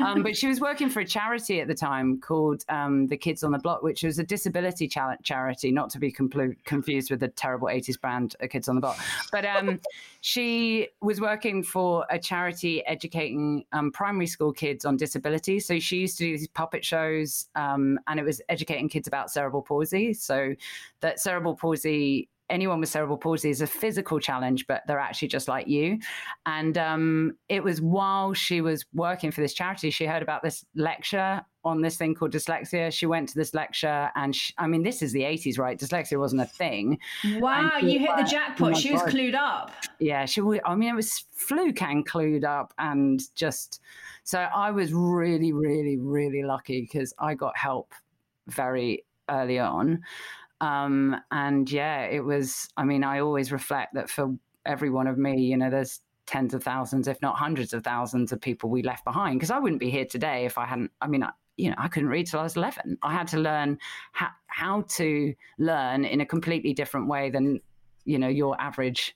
Um, 0.00 0.22
but 0.22 0.36
she 0.36 0.46
was 0.46 0.60
working 0.60 0.88
for 0.88 1.00
a 1.00 1.04
charity 1.04 1.60
at 1.60 1.68
the 1.68 1.74
time 1.74 2.20
called 2.20 2.64
um, 2.68 3.06
the 3.06 3.16
Kids 3.16 3.42
on 3.42 3.52
the 3.52 3.58
Block, 3.58 3.82
which 3.82 4.02
was 4.02 4.18
a 4.18 4.24
disability 4.24 4.88
cha- 4.88 5.16
charity, 5.22 5.70
not 5.70 5.90
to 5.90 5.98
be 5.98 6.12
complu- 6.12 6.56
confused 6.64 7.10
with 7.10 7.20
the 7.20 7.28
terrible 7.28 7.68
80s 7.68 8.00
brand 8.00 8.36
uh, 8.42 8.46
Kids 8.46 8.68
on 8.68 8.74
the 8.74 8.80
Block. 8.80 8.98
But 9.32 9.44
um, 9.44 9.80
she 10.20 10.88
was 11.00 11.20
working 11.20 11.62
for 11.62 12.06
a 12.10 12.18
charity 12.18 12.84
educating 12.86 13.64
um, 13.72 13.90
primary 13.92 14.26
school 14.26 14.52
kids 14.52 14.84
on 14.84 14.96
disability. 14.96 15.60
So 15.60 15.78
she 15.78 15.98
used 15.98 16.18
to 16.18 16.24
do 16.24 16.38
these 16.38 16.48
puppet 16.48 16.84
shows, 16.84 17.48
um, 17.54 17.98
and 18.06 18.18
it 18.18 18.24
was 18.24 18.40
educating 18.48 18.88
kids 18.88 19.08
about 19.08 19.30
cerebral 19.30 19.62
palsy. 19.62 20.14
So 20.14 20.54
that 21.00 21.20
cerebral 21.20 21.56
palsy 21.56 22.28
anyone 22.50 22.80
with 22.80 22.88
cerebral 22.88 23.16
palsy 23.16 23.50
is 23.50 23.60
a 23.60 23.66
physical 23.66 24.18
challenge, 24.20 24.66
but 24.66 24.82
they're 24.86 24.98
actually 24.98 25.28
just 25.28 25.48
like 25.48 25.66
you. 25.66 25.98
And 26.46 26.76
um, 26.76 27.36
it 27.48 27.62
was 27.62 27.80
while 27.80 28.34
she 28.34 28.60
was 28.60 28.84
working 28.92 29.30
for 29.30 29.40
this 29.40 29.54
charity, 29.54 29.90
she 29.90 30.04
heard 30.06 30.22
about 30.22 30.42
this 30.42 30.64
lecture 30.74 31.42
on 31.64 31.80
this 31.80 31.96
thing 31.96 32.14
called 32.14 32.32
dyslexia. 32.32 32.92
She 32.92 33.06
went 33.06 33.28
to 33.30 33.34
this 33.34 33.54
lecture, 33.54 34.10
and 34.14 34.36
she, 34.36 34.52
I 34.58 34.66
mean, 34.66 34.82
this 34.82 35.00
is 35.00 35.12
the 35.12 35.22
80s, 35.22 35.58
right? 35.58 35.78
Dyslexia 35.78 36.18
wasn't 36.18 36.42
a 36.42 36.46
thing. 36.46 36.98
Wow, 37.38 37.78
you 37.80 37.98
hit 37.98 38.10
the 38.16 38.24
jackpot. 38.24 38.72
"Oh 38.72 38.74
she 38.74 38.92
was 38.92 39.02
God." 39.02 39.10
clued 39.10 39.34
up. 39.34 39.70
Yeah, 39.98 40.26
she. 40.26 40.42
wa- 40.42 40.58
I 40.64 40.74
mean, 40.74 40.90
it 40.90 40.96
was 40.96 41.24
fluke 41.32 41.80
and 41.80 42.06
clued 42.06 42.44
up, 42.44 42.74
and 42.78 43.22
just 43.34 43.80
so 44.24 44.40
I 44.40 44.70
was 44.70 44.92
really, 44.92 45.52
really, 45.52 45.96
really 45.96 46.42
lucky 46.42 46.82
because 46.82 47.14
I 47.18 47.34
got 47.34 47.56
help 47.56 47.94
very 48.46 49.04
early 49.30 49.58
on. 49.58 50.02
Um, 50.64 51.16
and 51.30 51.70
yeah, 51.70 52.04
it 52.04 52.24
was. 52.24 52.68
I 52.76 52.84
mean, 52.84 53.04
I 53.04 53.20
always 53.20 53.52
reflect 53.52 53.94
that 53.94 54.08
for 54.08 54.34
every 54.64 54.88
one 54.88 55.06
of 55.06 55.18
me, 55.18 55.42
you 55.42 55.56
know, 55.58 55.68
there's 55.68 56.00
tens 56.26 56.54
of 56.54 56.62
thousands, 56.62 57.06
if 57.06 57.20
not 57.20 57.36
hundreds 57.36 57.74
of 57.74 57.84
thousands, 57.84 58.32
of 58.32 58.40
people 58.40 58.70
we 58.70 58.82
left 58.82 59.04
behind 59.04 59.38
because 59.38 59.50
I 59.50 59.58
wouldn't 59.58 59.80
be 59.80 59.90
here 59.90 60.06
today 60.06 60.46
if 60.46 60.56
I 60.56 60.64
hadn't. 60.64 60.90
I 61.02 61.06
mean, 61.06 61.22
I, 61.22 61.30
you 61.58 61.68
know, 61.68 61.76
I 61.78 61.88
couldn't 61.88 62.08
read 62.08 62.26
till 62.26 62.40
I 62.40 62.44
was 62.44 62.56
11. 62.56 62.96
I 63.02 63.12
had 63.12 63.28
to 63.28 63.38
learn 63.38 63.78
how, 64.12 64.28
how 64.46 64.82
to 64.96 65.34
learn 65.58 66.06
in 66.06 66.22
a 66.22 66.26
completely 66.26 66.72
different 66.72 67.08
way 67.08 67.28
than, 67.28 67.60
you 68.06 68.18
know, 68.18 68.28
your 68.28 68.58
average 68.58 69.14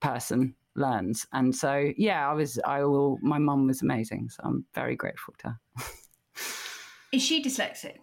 person 0.00 0.56
learns. 0.74 1.26
And 1.32 1.54
so, 1.54 1.92
yeah, 1.96 2.28
I 2.28 2.34
was, 2.34 2.58
I 2.66 2.82
will, 2.82 3.18
my 3.22 3.38
mum 3.38 3.68
was 3.68 3.82
amazing. 3.82 4.30
So 4.30 4.42
I'm 4.44 4.64
very 4.74 4.96
grateful 4.96 5.34
to 5.38 5.48
her. 5.48 5.58
Is 7.12 7.22
she 7.22 7.42
dyslexic? 7.42 7.98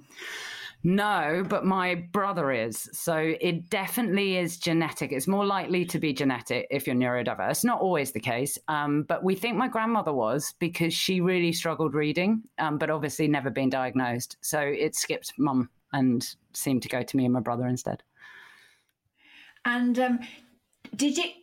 No, 0.88 1.44
but 1.50 1.66
my 1.66 1.96
brother 1.96 2.52
is. 2.52 2.88
So 2.94 3.34
it 3.42 3.72
definitely 3.72 4.38
is 4.38 4.60
genetic. 4.60 5.12
It's 5.12 5.28
more 5.28 5.44
likely 5.44 5.84
to 5.86 5.98
be 5.98 6.14
genetic 6.14 6.68
if 6.70 6.86
you're 6.86 6.96
neurodiverse. 6.96 7.66
Not 7.66 7.82
always 7.82 8.12
the 8.12 8.20
case. 8.20 8.60
Um, 8.68 9.02
but 9.02 9.24
we 9.24 9.34
think 9.34 9.58
my 9.58 9.68
grandmother 9.68 10.14
was 10.14 10.54
because 10.60 10.94
she 10.94 11.22
really 11.22 11.54
struggled 11.54 11.96
reading, 11.96 12.44
um, 12.60 12.78
but 12.78 12.92
obviously 12.92 13.28
never 13.28 13.50
been 13.50 13.72
diagnosed. 13.72 14.38
So 14.42 14.60
it 14.60 14.94
skipped 14.96 15.34
mum 15.40 15.72
and 15.92 16.24
seemed 16.54 16.84
to 16.84 16.90
go 16.90 17.02
to 17.02 17.18
me 17.18 17.26
and 17.26 17.34
my 17.34 17.40
brother 17.40 17.66
instead. 17.66 18.04
And 19.66 19.98
um, 19.98 20.20
did 20.96 21.18
it? 21.18 21.34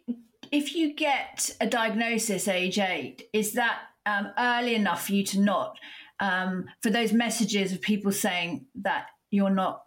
If 0.53 0.77
you 0.77 0.95
get 0.95 1.51
a 1.61 1.67
diagnosis 1.67 2.47
age 2.47 2.79
eight, 2.79 3.29
is 3.33 3.55
that 3.55 3.81
um, 4.07 4.29
early 4.39 4.77
enough 4.77 5.07
for 5.07 5.15
you 5.15 5.25
to 5.25 5.41
not 5.41 5.79
um, 6.21 6.67
for 6.81 6.91
those 6.91 7.13
messages 7.13 7.73
of 7.73 7.81
people 7.81 8.13
saying 8.13 8.67
that 8.77 9.07
you're 9.33 9.51
not 9.51 9.85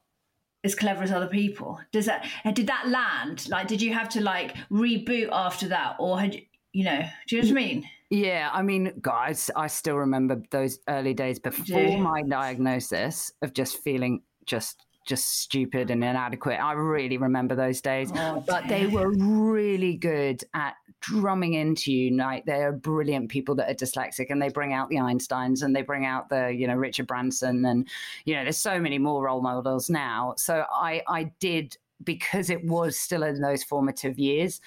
as 0.65 0.75
clever 0.75 1.03
as 1.03 1.11
other 1.11 1.27
people? 1.27 1.79
Does 1.93 2.07
that 2.07 2.27
did 2.53 2.67
that 2.67 2.89
land? 2.89 3.47
Like, 3.47 3.67
did 3.67 3.81
you 3.81 3.93
have 3.93 4.09
to 4.09 4.21
like 4.21 4.55
reboot 4.69 5.29
after 5.31 5.69
that, 5.69 5.95
or 5.99 6.19
had 6.19 6.35
you, 6.73 6.83
know? 6.83 7.01
Do 7.27 7.37
you 7.37 7.41
know 7.41 7.47
what 7.47 7.51
I 7.51 7.65
mean? 7.65 7.89
Yeah, 8.09 8.49
I 8.53 8.61
mean, 8.61 8.93
guys, 9.01 9.49
I 9.55 9.67
still 9.67 9.95
remember 9.95 10.41
those 10.51 10.79
early 10.89 11.13
days 11.13 11.39
before 11.39 11.97
my 11.97 12.21
diagnosis 12.23 13.31
of 13.41 13.53
just 13.53 13.81
feeling 13.83 14.21
just 14.45 14.85
just 15.05 15.39
stupid 15.41 15.91
and 15.91 16.03
inadequate. 16.03 16.59
I 16.59 16.73
really 16.73 17.17
remember 17.17 17.55
those 17.55 17.81
days. 17.81 18.11
Oh, 18.15 18.43
but 18.45 18.67
they 18.67 18.87
were 18.87 19.11
really 19.11 19.95
good 19.95 20.43
at 20.53 20.75
drumming 21.01 21.53
into 21.53 21.91
you 21.91 22.17
like 22.17 22.45
they're 22.45 22.71
brilliant 22.71 23.29
people 23.29 23.53
that 23.53 23.69
are 23.69 23.75
dyslexic 23.75 24.27
and 24.29 24.41
they 24.41 24.49
bring 24.49 24.73
out 24.73 24.89
the 24.89 24.95
Einsteins 24.95 25.61
and 25.61 25.75
they 25.75 25.83
bring 25.83 26.05
out 26.05 26.29
the, 26.29 26.49
you 26.49 26.67
know, 26.67 26.73
Richard 26.73 27.05
Branson 27.05 27.63
and 27.65 27.87
you 28.25 28.35
know, 28.35 28.43
there's 28.43 28.57
so 28.57 28.79
many 28.79 28.97
more 28.97 29.23
role 29.23 29.41
models 29.41 29.89
now. 29.89 30.33
So 30.37 30.65
I 30.71 31.03
I 31.07 31.31
did 31.39 31.77
because 32.03 32.49
it 32.49 32.65
was 32.65 32.97
still 32.97 33.23
in 33.23 33.39
those 33.41 33.63
formative 33.63 34.17
years. 34.17 34.61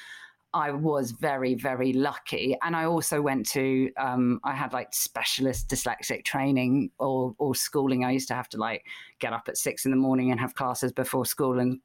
I 0.58 0.72
was 0.72 1.12
very, 1.12 1.54
very 1.54 1.92
lucky. 1.92 2.56
And 2.62 2.74
I 2.74 2.84
also 2.84 3.22
went 3.22 3.46
to, 3.50 3.90
um, 3.96 4.40
I 4.42 4.54
had 4.54 4.72
like 4.72 4.92
specialist 4.92 5.68
dyslexic 5.68 6.24
training 6.24 6.90
or, 6.98 7.34
or 7.38 7.54
schooling. 7.54 8.04
I 8.04 8.10
used 8.10 8.28
to 8.28 8.34
have 8.34 8.48
to 8.50 8.58
like 8.58 8.84
get 9.20 9.32
up 9.32 9.48
at 9.48 9.56
six 9.56 9.84
in 9.84 9.92
the 9.92 9.96
morning 9.96 10.32
and 10.32 10.40
have 10.40 10.54
classes 10.54 10.92
before 10.92 11.24
school 11.24 11.60
and 11.60 11.78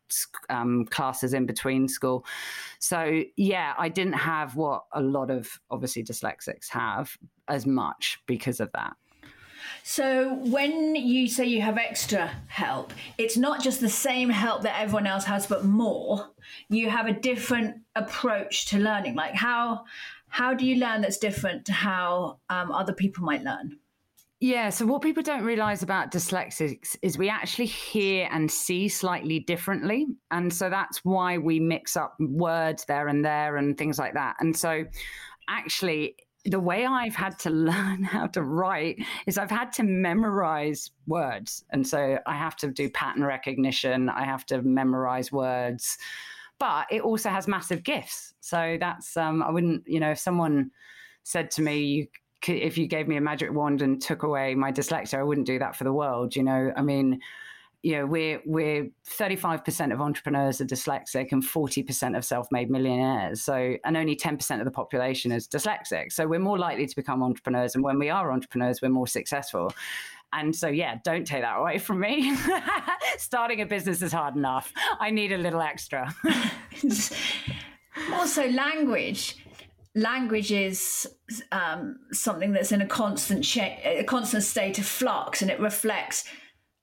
um, 0.50 0.86
classes 0.86 1.36
in 1.36 1.46
between 1.46 1.88
school. 1.88 2.26
So, 2.80 3.22
yeah, 3.38 3.76
I 3.78 3.90
didn't 3.90 4.14
have 4.14 4.56
what 4.56 4.86
a 4.92 5.02
lot 5.02 5.30
of 5.30 5.60
obviously 5.70 6.04
dyslexics 6.04 6.70
have 6.70 7.16
as 7.48 7.68
much 7.68 8.20
because 8.26 8.60
of 8.60 8.72
that. 8.74 8.96
So 9.86 10.36
when 10.36 10.96
you 10.96 11.28
say 11.28 11.46
you 11.46 11.62
have 11.62 11.78
extra 11.78 12.32
help, 12.48 12.93
it's 13.17 13.36
not 13.36 13.62
just 13.62 13.82
the 13.82 13.89
same 13.89 14.30
help 14.30 14.62
that 14.62 14.80
everyone 14.80 15.06
else 15.06 15.26
has, 15.26 15.46
but 15.46 15.65
more. 15.65 16.30
You 16.69 16.89
have 16.89 17.06
a 17.06 17.13
different 17.13 17.82
approach 17.93 18.67
to 18.67 18.80
learning. 18.80 19.15
Like 19.15 19.36
how 19.36 19.84
how 20.30 20.54
do 20.54 20.65
you 20.65 20.78
learn 20.78 21.02
that's 21.02 21.17
different 21.17 21.65
to 21.65 21.74
how 21.74 22.39
um, 22.50 22.72
other 22.72 22.93
people 22.93 23.24
might 23.24 23.43
learn? 23.43 23.78
Yeah, 24.39 24.72
so 24.72 24.86
what 24.86 25.02
people 25.02 25.22
don't 25.22 25.43
realize 25.43 25.84
about 25.84 26.12
dyslexics 26.12 26.98
is 27.02 27.17
we 27.17 27.30
actually 27.30 27.67
hear 27.67 28.28
and 28.32 28.50
see 28.50 28.88
slightly 28.88 29.39
differently. 29.39 30.08
And 30.32 30.52
so 30.52 30.69
that's 30.69 31.00
why 31.06 31.38
we 31.38 31.60
mix 31.60 31.96
up 31.96 32.15
words 32.19 32.84
there 32.86 33.10
and 33.10 33.24
there 33.24 33.58
and 33.58 33.78
things 33.78 34.00
like 34.00 34.15
that. 34.15 34.36
And 34.39 34.58
so 34.58 34.86
actually, 35.48 36.15
the 36.46 36.60
way 36.60 36.86
I've 36.86 37.16
had 37.16 37.40
to 37.40 37.50
learn 37.72 38.04
how 38.04 38.28
to 38.28 38.44
write 38.44 39.04
is 39.26 39.38
I've 39.38 39.52
had 39.52 39.72
to 39.74 39.84
memorize 39.84 40.92
words. 41.08 41.66
And 41.72 41.88
so 41.88 42.20
I 42.26 42.36
have 42.36 42.56
to 42.58 42.68
do 42.68 42.90
pattern 42.90 43.24
recognition, 43.24 44.10
I 44.10 44.26
have 44.26 44.46
to 44.48 44.62
memorize 44.62 45.32
words. 45.32 45.98
But 46.60 46.88
it 46.92 47.02
also 47.02 47.30
has 47.30 47.48
massive 47.48 47.84
gifts. 47.84 48.34
So 48.40 48.78
that's, 48.80 49.18
um, 49.18 49.42
I 49.44 49.50
wouldn't, 49.50 49.88
you 49.88 50.00
know, 50.00 50.12
if 50.12 50.20
someone 50.20 50.72
said 51.24 51.52
to 51.52 51.62
me, 51.62 51.82
you 51.84 52.08
if 52.48 52.78
you 52.78 52.88
gave 52.88 53.08
me 53.08 53.16
a 53.16 53.22
magic 53.22 53.52
wand 53.54 53.82
and 53.82 54.02
took 54.02 54.24
away 54.24 54.56
my 54.56 54.72
dyslexia, 54.72 55.20
I 55.20 55.24
wouldn't 55.24 55.48
do 55.48 55.60
that 55.60 55.76
for 55.76 55.84
the 55.84 55.94
world. 55.94 56.36
You 56.36 56.44
know, 56.44 56.74
I 56.76 56.82
mean, 56.82 57.22
you 57.84 57.98
know, 57.98 58.06
we're 58.06 58.41
we're 58.46 58.89
35% 59.06 59.91
of 59.91 60.00
entrepreneurs 60.00 60.62
are 60.62 60.65
dyslexic 60.65 61.34
and 61.34 61.43
40% 61.43 62.17
of 62.17 62.24
self-made 62.24 62.72
millionaires. 62.72 63.43
So, 63.43 63.76
and 63.84 63.98
only 63.98 64.15
10% 64.15 64.60
of 64.60 64.65
the 64.65 64.72
population 64.72 65.34
is 65.34 65.50
dyslexic. 65.50 66.13
So, 66.13 66.26
we're 66.26 66.39
more 66.39 66.58
likely 66.58 66.88
to 66.88 66.96
become 66.96 67.22
entrepreneurs, 67.22 67.76
and 67.76 67.84
when 67.84 68.00
we 68.00 68.10
are 68.10 68.32
entrepreneurs, 68.32 68.82
we're 68.82 68.89
more 68.89 69.08
successful. 69.08 69.74
And 70.32 70.56
so, 70.56 70.67
yeah, 70.67 70.96
don't 71.04 71.28
take 71.28 71.41
that 71.43 71.60
away 71.60 71.78
from 71.78 72.00
me. 72.00 72.36
Starting 73.17 73.62
a 73.62 73.65
business 73.65 74.02
is 74.02 74.12
hard 74.12 74.36
enough. 74.36 74.74
I 75.00 75.12
need 75.12 75.32
a 75.32 75.38
little 75.38 75.62
extra. 75.62 76.12
also, 78.13 78.50
language. 78.50 79.38
Language 79.93 80.52
is 80.52 81.08
um, 81.52 82.00
something 82.12 82.52
that's 82.52 82.72
in 82.72 82.82
a 82.82 82.88
constant 82.88 83.43
cha- 83.43 83.78
a 83.84 84.04
constant 84.06 84.43
state 84.43 84.80
of 84.80 84.86
flux, 84.86 85.41
and 85.41 85.52
it 85.52 85.60
reflects 85.60 86.24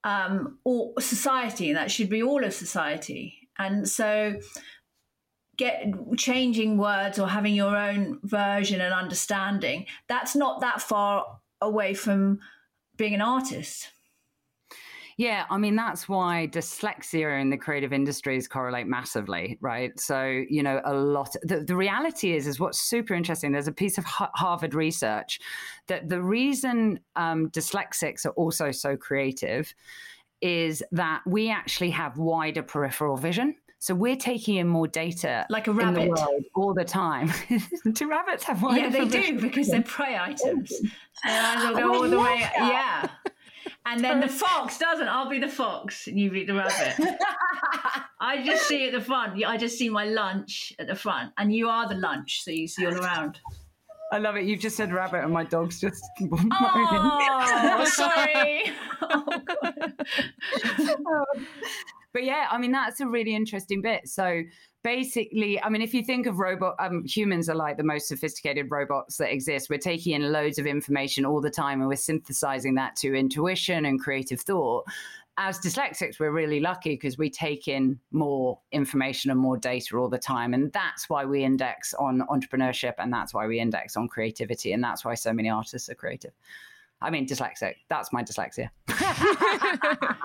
um, 0.04 0.58
all 0.64 0.94
society, 0.98 1.68
and 1.68 1.76
that 1.76 1.90
should 1.90 2.08
be 2.08 2.22
all 2.22 2.44
of 2.44 2.52
society. 2.52 3.48
And 3.58 3.88
so, 3.88 4.40
get 5.56 5.84
changing 6.16 6.78
words 6.78 7.18
or 7.18 7.28
having 7.28 7.54
your 7.54 7.76
own 7.76 8.18
version 8.22 8.80
and 8.80 8.94
understanding. 8.94 9.86
That's 10.08 10.34
not 10.34 10.62
that 10.62 10.80
far 10.80 11.38
away 11.60 11.94
from 11.94 12.40
being 12.96 13.14
an 13.14 13.20
artist. 13.20 13.90
Yeah, 15.20 15.44
I 15.50 15.58
mean, 15.58 15.76
that's 15.76 16.08
why 16.08 16.48
dyslexia 16.50 17.38
in 17.42 17.50
the 17.50 17.58
creative 17.58 17.92
industries 17.92 18.48
correlate 18.48 18.86
massively, 18.86 19.58
right? 19.60 20.00
So, 20.00 20.24
you 20.48 20.62
know, 20.62 20.80
a 20.82 20.94
lot, 20.94 21.36
the, 21.42 21.60
the 21.60 21.76
reality 21.76 22.32
is, 22.32 22.46
is 22.46 22.58
what's 22.58 22.80
super 22.80 23.12
interesting. 23.12 23.52
There's 23.52 23.68
a 23.68 23.72
piece 23.72 23.98
of 23.98 24.06
Harvard 24.06 24.72
research 24.72 25.38
that 25.88 26.08
the 26.08 26.22
reason 26.22 27.00
um, 27.16 27.50
dyslexics 27.50 28.24
are 28.24 28.30
also 28.30 28.70
so 28.70 28.96
creative 28.96 29.74
is 30.40 30.82
that 30.90 31.20
we 31.26 31.50
actually 31.50 31.90
have 31.90 32.16
wider 32.16 32.62
peripheral 32.62 33.18
vision. 33.18 33.56
So 33.78 33.94
we're 33.94 34.16
taking 34.16 34.56
in 34.56 34.68
more 34.68 34.88
data, 34.88 35.44
like 35.50 35.66
a 35.66 35.72
rabbit, 35.72 36.14
the 36.14 36.44
all 36.54 36.72
the 36.72 36.84
time. 36.84 37.30
do 37.92 38.08
rabbits 38.08 38.44
have 38.44 38.62
wider? 38.62 38.80
Yeah, 38.80 38.88
they 38.88 39.04
do 39.04 39.38
because 39.38 39.68
they're 39.68 39.82
prey 39.82 40.16
items. 40.20 40.72
And 41.26 41.60
they'll 41.60 41.76
go 41.76 41.94
all 41.94 42.08
the 42.08 42.20
way. 42.20 42.48
Yeah. 42.56 43.08
And 43.86 44.04
then 44.04 44.20
the 44.20 44.28
fox 44.28 44.78
doesn't. 44.78 45.08
I'll 45.08 45.30
be 45.30 45.38
the 45.38 45.48
fox, 45.48 46.06
and 46.06 46.18
you 46.18 46.30
be 46.30 46.44
the 46.44 46.54
rabbit. 46.54 46.94
I 48.20 48.44
just 48.44 48.68
see 48.68 48.86
at 48.86 48.92
the 48.92 49.00
front. 49.00 49.42
I 49.44 49.56
just 49.56 49.78
see 49.78 49.88
my 49.88 50.04
lunch 50.04 50.72
at 50.78 50.86
the 50.86 50.94
front, 50.94 51.32
and 51.38 51.54
you 51.54 51.68
are 51.68 51.88
the 51.88 51.94
lunch, 51.94 52.42
so 52.44 52.50
you 52.50 52.68
see 52.68 52.86
all 52.86 52.94
around. 52.94 53.40
I 54.12 54.18
love 54.18 54.36
it. 54.36 54.44
You've 54.44 54.60
just 54.60 54.76
said 54.76 54.92
rabbit, 54.92 55.24
and 55.24 55.32
my 55.32 55.44
dog's 55.44 55.80
just. 55.80 56.04
Oh, 56.22 57.84
sorry. 57.86 58.64
Oh, 59.02 59.24
but 62.12 62.24
yeah, 62.24 62.48
I 62.50 62.58
mean 62.58 62.72
that's 62.72 63.00
a 63.00 63.06
really 63.06 63.34
interesting 63.34 63.82
bit. 63.82 64.08
So 64.08 64.42
basically, 64.82 65.62
I 65.62 65.68
mean, 65.68 65.82
if 65.82 65.92
you 65.94 66.02
think 66.02 66.26
of 66.26 66.38
robot, 66.38 66.76
um, 66.78 67.04
humans 67.04 67.48
are 67.48 67.54
like 67.54 67.76
the 67.76 67.84
most 67.84 68.08
sophisticated 68.08 68.70
robots 68.70 69.16
that 69.18 69.32
exist. 69.32 69.70
We're 69.70 69.78
taking 69.78 70.14
in 70.14 70.32
loads 70.32 70.58
of 70.58 70.66
information 70.66 71.24
all 71.24 71.40
the 71.40 71.50
time 71.50 71.80
and 71.80 71.88
we're 71.88 71.96
synthesizing 71.96 72.74
that 72.76 72.96
to 72.96 73.14
intuition 73.14 73.84
and 73.84 74.00
creative 74.00 74.40
thought. 74.40 74.84
As 75.36 75.58
dyslexics, 75.58 76.18
we're 76.18 76.32
really 76.32 76.60
lucky 76.60 76.90
because 76.90 77.16
we 77.16 77.30
take 77.30 77.66
in 77.68 77.98
more 78.10 78.58
information 78.72 79.30
and 79.30 79.40
more 79.40 79.56
data 79.56 79.96
all 79.96 80.08
the 80.08 80.18
time. 80.18 80.52
And 80.52 80.72
that's 80.72 81.08
why 81.08 81.24
we 81.24 81.44
index 81.44 81.94
on 81.94 82.22
entrepreneurship 82.28 82.94
and 82.98 83.12
that's 83.12 83.32
why 83.32 83.46
we 83.46 83.58
index 83.58 83.96
on 83.96 84.08
creativity. 84.08 84.72
And 84.72 84.84
that's 84.84 85.04
why 85.04 85.14
so 85.14 85.32
many 85.32 85.48
artists 85.48 85.88
are 85.88 85.94
creative. 85.94 86.32
I 87.00 87.08
mean, 87.10 87.26
dyslexic. 87.26 87.76
That's 87.88 88.12
my 88.12 88.22
dyslexia. 88.22 88.68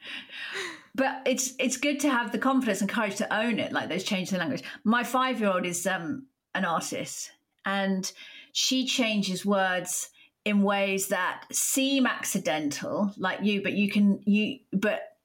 but 0.94 1.22
it's 1.26 1.54
it's 1.58 1.76
good 1.76 2.00
to 2.00 2.10
have 2.10 2.32
the 2.32 2.38
confidence 2.38 2.80
and 2.80 2.90
courage 2.90 3.16
to 3.16 3.34
own 3.34 3.58
it 3.58 3.72
like 3.72 3.88
those 3.88 4.04
changes 4.04 4.32
in 4.32 4.38
language 4.38 4.62
my 4.84 5.04
five 5.04 5.40
year 5.40 5.50
old 5.50 5.66
is 5.66 5.86
um, 5.86 6.26
an 6.54 6.64
artist 6.64 7.30
and 7.64 8.12
she 8.52 8.86
changes 8.86 9.44
words 9.46 10.10
in 10.44 10.62
ways 10.62 11.08
that 11.08 11.44
seem 11.52 12.06
accidental 12.06 13.12
like 13.16 13.42
you 13.42 13.62
but 13.62 13.72
you 13.72 13.90
can 13.90 14.20
you 14.24 14.58
but 14.72 15.16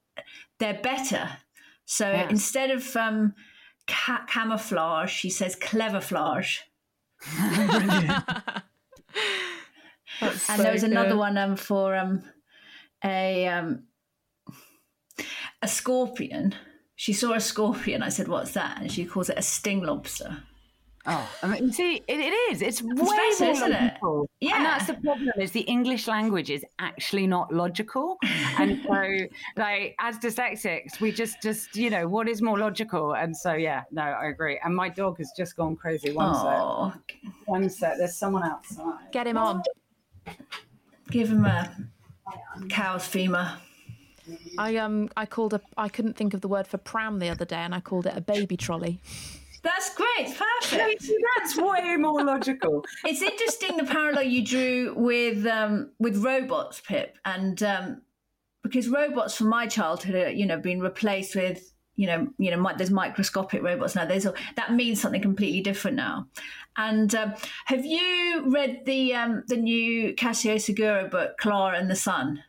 they're 0.60 0.80
better 0.82 1.30
so 1.86 2.10
yeah. 2.10 2.30
instead 2.30 2.72
of 2.72 2.96
um, 2.96 3.34
ca- 3.88 4.26
camouflage 4.28 5.12
she 5.12 5.30
says 5.30 5.56
cleverflage 5.56 6.60
and 10.22 10.34
so 10.34 10.58
there 10.58 10.72
was 10.72 10.82
good. 10.82 10.92
another 10.92 11.18
one 11.18 11.38
um, 11.38 11.56
for 11.56 11.96
um, 11.96 12.24
a 13.04 13.48
um, 13.48 13.84
a 15.66 15.68
scorpion. 15.68 16.56
She 16.96 17.12
saw 17.12 17.34
a 17.34 17.42
scorpion. 17.42 18.02
I 18.04 18.10
said, 18.10 18.28
"What's 18.28 18.52
that?" 18.52 18.80
And 18.80 18.92
she 18.92 19.04
calls 19.06 19.30
it 19.30 19.38
a 19.38 19.42
sting 19.42 19.82
lobster. 19.84 20.44
Oh, 21.08 21.30
I 21.44 21.48
mean, 21.48 21.72
see, 21.72 21.98
it, 22.08 22.20
it 22.20 22.34
is. 22.52 22.62
It's 22.62 22.82
way 22.82 22.94
it's 22.98 23.40
more 23.40 23.50
isn't 23.52 23.72
logical. 23.72 24.24
It? 24.24 24.48
Yeah, 24.48 24.58
and 24.58 24.66
that's 24.66 24.88
the 24.88 24.94
problem. 24.94 25.30
Is 25.40 25.52
the 25.52 25.62
English 25.62 26.08
language 26.08 26.50
is 26.50 26.64
actually 26.80 27.28
not 27.28 27.54
logical, 27.54 28.18
and 28.60 28.82
so 28.88 29.28
like 29.56 29.96
as 30.00 30.18
dyslexics, 30.20 31.00
we 31.00 31.12
just 31.12 31.42
just 31.42 31.76
you 31.76 31.90
know 31.90 32.08
what 32.08 32.28
is 32.28 32.42
more 32.42 32.58
logical, 32.58 33.14
and 33.16 33.36
so 33.36 33.54
yeah, 33.54 33.84
no, 33.92 34.04
I 34.04 34.28
agree. 34.28 34.60
And 34.64 34.76
my 34.76 34.90
dog 34.90 35.18
has 35.18 35.32
just 35.36 35.56
gone 35.56 35.76
crazy. 35.76 36.12
One 36.12 36.32
oh. 36.34 36.94
sec, 36.94 37.18
one 37.46 37.70
sec. 37.70 37.98
There's 37.98 38.16
someone 38.16 38.44
outside. 38.44 39.12
Get 39.12 39.28
him 39.28 39.38
on. 39.38 39.62
Give 41.12 41.30
him 41.30 41.46
a 41.46 41.76
cow's 42.70 43.06
femur. 43.06 43.58
I 44.58 44.78
um 44.78 45.10
I 45.18 45.26
called 45.26 45.54
a 45.54 45.62
I 45.78 45.90
couldn't 45.90 46.16
think 46.16 46.34
of 46.34 46.42
the 46.42 46.48
word 46.48 46.68
for 46.68 46.78
pram 46.78 47.20
the 47.20 47.30
other 47.30 47.46
day, 47.46 47.58
and 47.58 47.74
I 47.76 47.80
called 47.80 48.06
it 48.06 48.14
a 48.16 48.22
baby 48.22 48.58
trolley. 48.58 49.00
That's 49.66 49.96
great, 49.96 50.28
perfect. 50.38 51.10
That's 51.38 51.58
way 51.58 51.98
more 51.98 52.24
logical. 52.24 52.86
It's 53.04 53.24
interesting 53.24 53.78
the 53.78 53.84
parallel 53.84 54.24
you 54.24 54.46
drew 54.46 54.94
with 54.96 55.46
um, 55.48 55.92
with 56.00 56.24
robots, 56.24 56.82
Pip, 56.82 57.18
and 57.26 57.62
um, 57.64 58.02
because 58.62 58.90
robots 58.90 59.36
from 59.36 59.48
my 59.48 59.66
childhood 59.66 60.16
are 60.16 60.30
you 60.30 60.46
know 60.46 60.60
being 60.60 60.80
replaced 60.80 61.36
with 61.36 61.74
you 61.96 62.06
know 62.06 62.28
you 62.38 62.56
know 62.56 62.72
there's 62.78 62.92
microscopic 62.92 63.64
robots 63.64 63.96
now. 63.96 64.06
There's 64.06 64.28
that 64.56 64.74
means 64.74 65.02
something 65.02 65.22
completely 65.22 65.62
different 65.62 65.98
now. 65.98 66.28
And 66.78 67.16
um, 67.16 67.34
have 67.66 67.86
you 67.86 68.46
read 68.48 68.86
the 68.86 69.16
um, 69.16 69.44
the 69.48 69.58
new 69.58 70.14
Kazuo 70.14 70.56
Ishiguro 70.56 71.10
book, 71.10 71.40
Klara 71.40 71.80
and 71.80 71.90
the 71.90 71.96
Sun? 71.96 72.44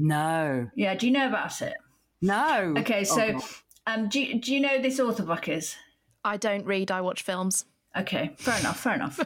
No. 0.00 0.70
Yeah. 0.74 0.94
Do 0.94 1.06
you 1.06 1.12
know 1.12 1.28
about 1.28 1.60
it? 1.62 1.74
No. 2.22 2.74
Okay. 2.78 3.04
So, 3.04 3.38
oh, 3.38 3.48
um, 3.86 4.08
do 4.08 4.20
you, 4.20 4.40
do 4.40 4.52
you 4.52 4.60
know 4.60 4.80
this 4.80 4.98
author 4.98 5.22
book 5.22 5.46
is? 5.48 5.76
I 6.24 6.38
don't 6.38 6.64
read. 6.64 6.90
I 6.90 7.02
watch 7.02 7.22
films. 7.22 7.66
Okay. 7.96 8.34
Fair 8.38 8.58
enough. 8.58 8.80
Fair 8.80 8.94
enough. 8.94 9.20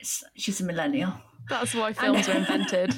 she's 0.34 0.60
a 0.60 0.64
millennial. 0.64 1.12
That's 1.48 1.74
why 1.74 1.92
films 1.92 2.28
were 2.28 2.34
invented. 2.36 2.94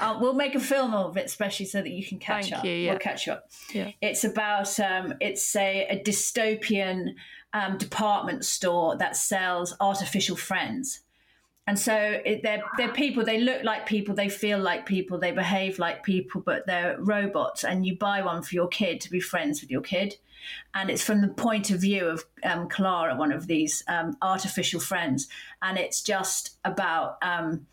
uh, 0.00 0.18
we'll 0.20 0.34
make 0.34 0.54
a 0.54 0.60
film 0.60 0.92
of 0.94 1.16
it, 1.16 1.24
especially 1.24 1.66
so 1.66 1.80
that 1.80 1.90
you 1.90 2.06
can 2.06 2.18
catch 2.18 2.50
Thank 2.50 2.58
up. 2.58 2.64
You, 2.64 2.72
yeah. 2.72 2.90
We'll 2.90 3.00
catch 3.00 3.26
you 3.26 3.32
up. 3.32 3.48
Yeah. 3.72 3.92
It's 4.02 4.24
about 4.24 4.78
um, 4.78 5.14
it's 5.20 5.56
a, 5.56 5.86
a 5.88 6.02
dystopian 6.02 7.14
um, 7.54 7.78
department 7.78 8.44
store 8.44 8.96
that 8.98 9.16
sells 9.16 9.74
artificial 9.80 10.36
friends 10.36 11.00
and 11.66 11.78
so 11.78 12.20
they're 12.42 12.62
they're 12.76 12.92
people. 12.92 13.24
They 13.24 13.40
look 13.40 13.64
like 13.64 13.86
people. 13.86 14.14
They 14.14 14.28
feel 14.28 14.58
like 14.58 14.84
people. 14.84 15.18
They 15.18 15.32
behave 15.32 15.78
like 15.78 16.02
people, 16.02 16.42
but 16.42 16.66
they're 16.66 16.96
robots. 16.98 17.64
And 17.64 17.86
you 17.86 17.96
buy 17.96 18.22
one 18.22 18.42
for 18.42 18.54
your 18.54 18.68
kid 18.68 19.00
to 19.02 19.10
be 19.10 19.20
friends 19.20 19.62
with 19.62 19.70
your 19.70 19.80
kid, 19.80 20.16
and 20.74 20.90
it's 20.90 21.02
from 21.02 21.22
the 21.22 21.28
point 21.28 21.70
of 21.70 21.80
view 21.80 22.06
of 22.06 22.24
um, 22.42 22.68
Klara, 22.68 23.16
one 23.16 23.32
of 23.32 23.46
these 23.46 23.82
um, 23.88 24.14
artificial 24.20 24.78
friends, 24.78 25.28
and 25.62 25.78
it's 25.78 26.02
just 26.02 26.58
about 26.66 27.16
um, 27.22 27.66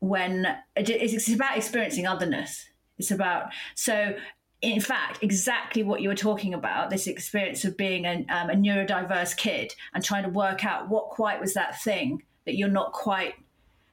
when 0.00 0.46
it's 0.74 1.28
about 1.30 1.58
experiencing 1.58 2.06
otherness. 2.06 2.64
It's 2.98 3.10
about 3.10 3.52
so 3.74 4.14
in 4.60 4.80
fact, 4.80 5.22
exactly 5.22 5.84
what 5.84 6.00
you 6.00 6.08
were 6.08 6.16
talking 6.16 6.52
about 6.52 6.90
this 6.90 7.06
experience 7.06 7.64
of 7.64 7.76
being 7.76 8.04
a, 8.06 8.26
um, 8.28 8.50
a, 8.50 8.54
neurodiverse 8.54 9.36
kid 9.36 9.72
and 9.94 10.02
trying 10.02 10.24
to 10.24 10.28
work 10.30 10.64
out 10.64 10.88
what 10.88 11.10
quite 11.10 11.40
was 11.40 11.54
that 11.54 11.80
thing 11.80 12.20
that 12.48 12.56
you're 12.56 12.68
not 12.68 12.92
quite 12.92 13.34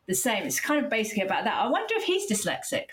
the 0.07 0.15
same. 0.15 0.43
It's 0.45 0.61
kind 0.61 0.83
of 0.83 0.89
basically 0.89 1.23
about 1.23 1.43
that. 1.43 1.61
I 1.61 1.67
wonder 1.67 1.93
if 1.95 2.03
he's 2.03 2.29
dyslexic. 2.31 2.85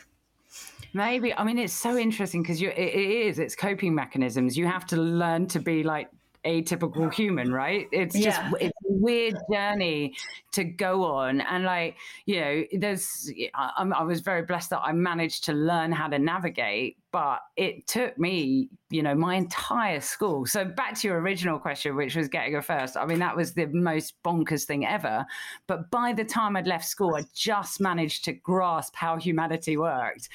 Maybe. 0.92 1.32
I 1.32 1.44
mean, 1.44 1.56
it's 1.56 1.72
so 1.72 1.96
interesting 1.96 2.42
because 2.42 2.60
it, 2.60 2.76
it 2.76 2.94
is. 3.28 3.38
It's 3.38 3.54
coping 3.54 3.94
mechanisms. 3.94 4.56
You 4.58 4.66
have 4.66 4.84
to 4.86 4.96
learn 4.96 5.46
to 5.48 5.60
be 5.60 5.84
like 5.84 6.08
atypical 6.44 7.12
human, 7.12 7.52
right? 7.62 7.86
It's 7.92 8.14
just 8.14 8.40
yeah. 8.40 8.52
it's 8.60 8.78
a 8.84 8.92
weird 8.92 9.36
journey 9.50 10.14
to 10.52 10.64
go 10.64 11.04
on, 11.04 11.40
and 11.40 11.64
like 11.64 11.96
you 12.26 12.40
know, 12.40 12.64
there's 12.72 13.30
I, 13.54 13.84
I, 13.94 14.02
was 14.02 14.20
very 14.20 14.42
blessed 14.42 14.70
that 14.70 14.80
I 14.80 14.92
managed 14.92 15.44
to 15.44 15.52
learn 15.52 15.92
how 15.92 16.08
to 16.08 16.18
navigate, 16.18 16.98
but 17.10 17.40
it 17.56 17.86
took 17.86 18.18
me, 18.18 18.68
you 18.90 19.02
know, 19.02 19.14
my 19.14 19.36
entire 19.36 20.00
school. 20.00 20.46
So 20.46 20.64
back 20.64 20.98
to 21.00 21.08
your 21.08 21.20
original 21.20 21.58
question, 21.58 21.96
which 21.96 22.16
was 22.16 22.28
getting 22.28 22.56
a 22.56 22.62
first. 22.62 22.96
I 22.96 23.06
mean, 23.06 23.18
that 23.20 23.36
was 23.36 23.54
the 23.54 23.66
most 23.66 24.14
bonkers 24.24 24.64
thing 24.64 24.86
ever. 24.86 25.24
But 25.66 25.90
by 25.90 26.12
the 26.12 26.24
time 26.24 26.56
I'd 26.56 26.66
left 26.66 26.86
school, 26.86 27.14
I 27.14 27.24
just 27.34 27.80
managed 27.80 28.24
to 28.26 28.32
grasp 28.32 28.94
how 28.96 29.16
humanity 29.16 29.76
worked, 29.76 30.28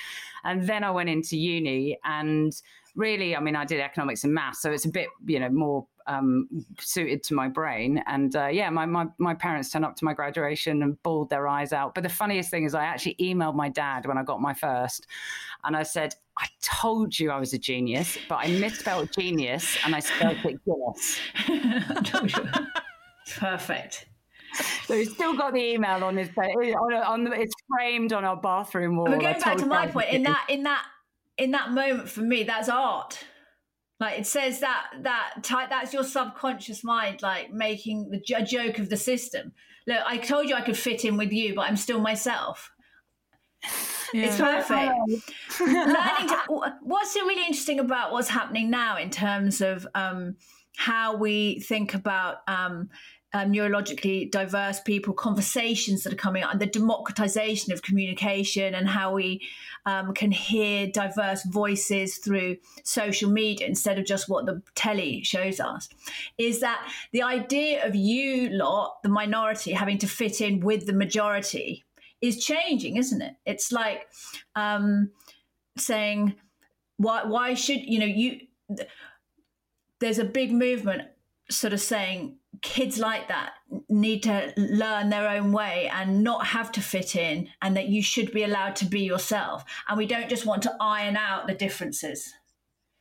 and 0.44 0.68
then 0.68 0.84
I 0.84 0.92
went 0.92 1.10
into 1.10 1.38
uni 1.38 2.00
and 2.04 2.54
really, 2.96 3.36
I 3.36 3.40
mean, 3.40 3.56
I 3.56 3.64
did 3.64 3.80
economics 3.80 4.24
and 4.24 4.34
maths, 4.34 4.62
so 4.62 4.72
it's 4.72 4.86
a 4.86 4.90
bit, 4.90 5.08
you 5.26 5.40
know, 5.40 5.50
more 5.50 5.88
um, 6.08 6.48
suited 6.80 7.24
to 7.24 7.34
my 7.34 7.48
brain. 7.48 8.04
And 8.08 8.36
uh, 8.36 8.48
yeah, 8.48 8.70
my, 8.70 8.86
my, 8.86 9.08
my 9.18 9.34
parents 9.34 9.70
turned 9.70 9.86
up 9.86 9.96
to 9.98 10.06
my 10.06 10.14
graduation 10.14 10.82
and 10.84 11.02
bawled 11.04 11.30
their 11.30 11.48
eyes 11.48 11.74
out. 11.74 11.94
But 11.94 12.04
the 12.04 12.10
funniest 12.10 12.50
thing 12.50 12.64
is, 12.64 12.74
I 12.74 12.86
actually 12.86 13.16
emailed 13.16 13.56
my 13.56 13.70
dad 13.70 14.06
when 14.06 14.18
I 14.18 14.24
got 14.24 14.42
my 14.42 14.54
first, 14.54 15.08
and 15.64 15.76
I 15.76 15.84
said, 15.84 16.16
I 16.38 16.48
told 16.62 17.20
you 17.20 17.32
I 17.32 17.40
was 17.40 17.54
a 17.54 17.58
genius, 17.58 18.18
but 18.30 18.36
I 18.36 18.48
misspelled 18.48 19.10
genius 19.12 19.78
and 19.84 19.96
I 19.96 20.00
spelled 20.00 20.38
it 20.44 20.60
Guinness. 20.66 21.20
Perfect. 23.40 24.08
So 24.86 24.96
he's 24.96 25.14
still 25.14 25.36
got 25.36 25.54
the 25.54 25.64
email 25.74 26.04
on 26.04 26.18
his 26.18 26.30
on, 26.38 26.94
on 26.94 27.24
the, 27.24 27.32
it's 27.32 27.54
framed 27.70 28.14
on 28.14 28.24
our 28.24 28.38
bathroom 28.38 28.98
wall. 28.98 29.06
But 29.06 29.18
we're 29.18 29.22
going 29.22 29.40
back 29.40 29.58
to 29.58 29.66
my 29.66 29.88
point, 29.88 30.10
in 30.10 30.24
that 30.24 30.46
in 30.50 30.64
that 30.64 30.86
in 31.38 31.52
that 31.52 31.72
moment 31.72 32.10
for 32.10 32.22
me, 32.22 32.44
that's 32.44 32.70
art. 32.70 33.24
Like 34.00 34.20
it 34.20 34.28
says 34.28 34.60
that 34.60 34.86
that 35.02 35.44
type 35.44 35.70
that's 35.70 35.94
your 35.94 36.04
subconscious 36.04 36.84
mind 36.84 37.24
like 37.24 37.52
making 37.52 38.12
the 38.12 38.36
a 38.36 38.44
joke 38.44 38.78
of 38.78 38.90
the 38.90 38.98
system. 38.98 39.54
Look, 39.88 40.02
I 40.06 40.18
told 40.18 40.50
you 40.50 40.56
I 40.56 40.62
could 40.62 40.78
fit 40.78 41.06
in 41.06 41.18
with 41.18 41.32
you, 41.32 41.56
but 41.56 41.62
I'm 41.62 41.78
still 41.78 42.00
myself. 42.00 42.72
It's 44.14 44.38
perfect. 44.38 44.94
Learning 45.60 46.28
to, 46.30 46.40
what's 46.82 47.16
really 47.16 47.42
interesting 47.42 47.80
about 47.80 48.12
what's 48.12 48.30
happening 48.30 48.70
now 48.70 48.98
in 48.98 49.10
terms 49.10 49.62
of 49.62 49.88
um, 49.96 50.36
how 50.76 51.16
we 51.16 51.60
think 51.62 51.94
about 51.94 52.38
um, 52.48 52.90
um, 53.38 53.52
neurologically 53.52 54.30
diverse 54.32 54.80
people, 54.80 55.14
conversations 55.14 56.04
that 56.04 56.14
are 56.14 56.18
coming 56.18 56.44
out, 56.44 56.52
and 56.52 56.62
the 56.62 56.66
democratization 56.66 57.72
of 57.72 57.82
communication, 57.82 58.74
and 58.74 58.88
how 58.88 59.14
we 59.14 59.42
um, 59.86 60.14
can 60.14 60.32
hear 60.32 60.88
diverse 60.88 61.44
voices 61.44 62.18
through 62.18 62.58
social 62.84 63.30
media 63.30 63.68
instead 63.68 64.00
of 64.00 64.06
just 64.06 64.28
what 64.28 64.46
the 64.46 64.62
telly 64.74 65.24
shows 65.24 65.60
us, 65.60 65.88
is 66.38 66.60
that 66.62 66.80
the 67.12 67.22
idea 67.22 67.86
of 67.86 67.96
you 67.96 68.50
lot, 68.50 69.02
the 69.04 69.10
minority, 69.10 69.72
having 69.72 70.00
to 70.00 70.08
fit 70.08 70.42
in 70.42 70.60
with 70.60 70.88
the 70.88 70.94
majority 70.94 71.84
is 72.22 72.44
changing, 72.44 72.98
isn't 72.98 73.22
it? 73.22 73.36
It's 73.46 73.72
like 73.72 74.08
um, 74.56 75.12
saying, 75.78 76.34
why, 76.98 77.24
why 77.26 77.54
should, 77.54 77.82
you 77.82 78.00
know, 78.00 78.08
you, 78.08 78.40
there's 80.00 80.18
a 80.18 80.26
big 80.26 80.52
movement 80.52 81.04
sort 81.52 81.74
of 81.74 81.80
saying 81.80 82.37
kids 82.62 82.98
like 82.98 83.28
that 83.28 83.54
need 83.90 84.24
to 84.24 84.54
learn 84.58 85.10
their 85.10 85.28
own 85.28 85.52
way 85.52 85.90
and 85.94 86.24
not 86.24 86.48
have 86.48 86.72
to 86.74 86.82
fit 86.82 87.16
in 87.16 87.50
and 87.62 87.76
that 87.76 87.88
you 87.88 88.02
should 88.02 88.32
be 88.32 88.44
allowed 88.44 88.76
to 88.78 88.86
be 88.86 89.02
yourself. 89.02 89.64
And 89.88 89.98
we 89.98 90.06
don't 90.06 90.30
just 90.30 90.46
want 90.46 90.64
to 90.64 90.76
iron 90.80 91.18
out 91.18 91.48
the 91.48 91.54
differences 91.54 92.34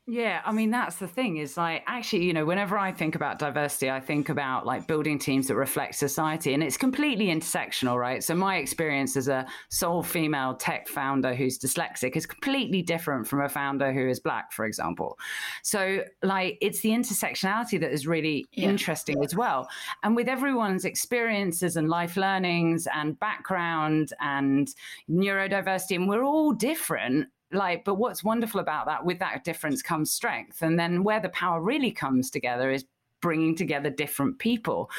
yeah, 0.09 0.41
I 0.45 0.53
mean 0.53 0.71
that's 0.71 0.97
the 0.97 1.09
thing 1.09 1.39
is 1.39 1.57
like 1.57 1.83
actually, 1.89 2.27
you 2.27 2.33
know, 2.33 2.45
whenever 2.45 2.79
I 2.79 2.93
think 2.93 3.17
about 3.17 3.41
diversity, 3.41 3.91
I 3.91 3.99
think 3.99 4.29
about 4.29 4.65
like 4.65 4.87
building 4.87 5.19
teams 5.19 5.49
that 5.49 5.57
reflect 5.57 5.97
society 5.97 6.55
and 6.55 6.63
it's 6.63 6.77
completely 6.77 7.27
intersectional, 7.27 7.99
right? 7.99 8.23
So 8.23 8.33
my 8.37 8.59
experience 8.59 9.17
as 9.17 9.27
a 9.27 9.45
sole 9.69 10.05
female 10.05 10.55
tech 10.55 10.87
founder 10.87 11.35
who's 11.35 11.59
dyslexic 11.59 12.15
is 12.15 12.25
completely 12.25 12.83
different 12.83 13.27
from 13.27 13.41
a 13.41 13.49
founder 13.49 13.93
who 13.93 14.09
is 14.09 14.21
black, 14.21 14.53
for 14.53 14.65
example. 14.65 15.19
So 15.65 16.05
like 16.23 16.59
it's 16.61 16.83
the 16.83 16.91
intersectionality 16.91 17.81
that 17.81 17.91
is 17.91 18.07
really 18.07 18.47
yeah. 18.53 18.69
interesting 18.69 19.25
as 19.25 19.35
well. 19.35 19.69
And 20.05 20.15
with 20.15 20.29
everyone's 20.29 20.85
experiences 20.85 21.77
and 21.77 21.89
life 21.89 22.17
learnings 22.17 22.87
and 22.95 23.19
background 23.19 24.13
and 24.21 24.73
neurodiversity 25.11 25.97
and 25.97 26.09
we're 26.09 26.23
all 26.23 26.53
different 26.53 27.27
like 27.57 27.85
but 27.85 27.97
what's 27.97 28.23
wonderful 28.23 28.61
about 28.61 28.87
that 28.87 29.05
with 29.05 29.19
that 29.19 29.45
difference 29.45 29.83
comes 29.83 30.11
strength. 30.11 30.63
And 30.63 30.79
then 30.79 31.03
where 31.03 31.21
the 31.21 31.29
power 31.31 31.61
really 31.61 31.91
comes 31.91 32.31
together 32.31 32.71
is 32.71 32.85
bringing 33.21 33.57
together 33.57 33.91
different 33.91 34.39
people. 34.39 34.91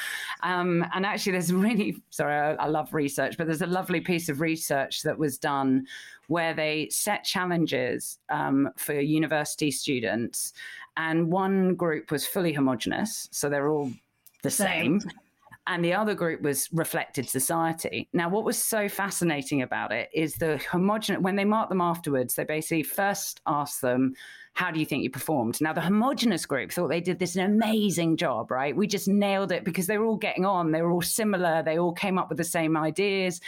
Um, 0.43 0.85
and 0.93 1.05
actually 1.05 1.33
there's 1.33 1.53
really 1.67 2.01
sorry 2.09 2.35
I, 2.35 2.53
I 2.53 2.67
love 2.67 2.93
research 2.93 3.37
but 3.37 3.47
there's 3.47 3.61
a 3.61 3.67
lovely 3.67 4.01
piece 4.01 4.29
of 4.29 4.41
research 4.41 5.03
that 5.03 5.17
was 5.17 5.37
done 5.37 5.85
where 6.27 6.53
they 6.53 6.89
set 6.89 7.23
challenges 7.23 8.19
um, 8.29 8.69
for 8.75 8.99
university 8.99 9.71
students 9.71 10.53
and 10.97 11.31
one 11.31 11.75
group 11.75 12.11
was 12.11 12.25
fully 12.25 12.51
homogenous 12.51 13.29
so 13.31 13.49
they're 13.49 13.69
all 13.69 13.91
the 14.43 14.51
same. 14.51 14.99
same 14.99 15.11
and 15.67 15.83
the 15.83 15.93
other 15.93 16.15
group 16.15 16.41
was 16.41 16.69
reflected 16.71 17.29
society. 17.29 18.07
Now, 18.13 18.29
what 18.29 18.45
was 18.45 18.57
so 18.57 18.87
fascinating 18.87 19.61
about 19.61 19.91
it 19.91 20.09
is 20.13 20.35
the 20.35 20.57
homogenous, 20.71 21.21
when 21.21 21.35
they 21.35 21.45
marked 21.45 21.69
them 21.69 21.81
afterwards, 21.81 22.35
they 22.35 22.45
basically 22.45 22.83
first 22.83 23.41
asked 23.45 23.81
them, 23.81 24.13
How 24.53 24.71
do 24.71 24.79
you 24.79 24.85
think 24.85 25.03
you 25.03 25.09
performed? 25.09 25.59
Now, 25.59 25.73
the 25.73 25.81
homogenous 25.81 26.45
group 26.45 26.71
thought 26.71 26.87
they 26.87 27.01
did 27.01 27.19
this 27.19 27.35
an 27.35 27.45
amazing 27.45 28.15
job, 28.15 28.49
right? 28.49 28.75
We 28.75 28.87
just 28.87 29.09
nailed 29.09 29.51
it 29.51 29.65
because 29.65 29.87
they 29.87 29.97
were 29.97 30.05
all 30.05 30.15
getting 30.15 30.45
on, 30.45 30.71
they 30.71 30.81
were 30.81 30.91
all 30.91 31.01
similar, 31.01 31.61
they 31.61 31.77
all 31.77 31.93
came 31.93 32.17
up 32.17 32.29
with 32.29 32.37
the 32.37 32.43
same 32.43 32.77
ideas 32.77 33.41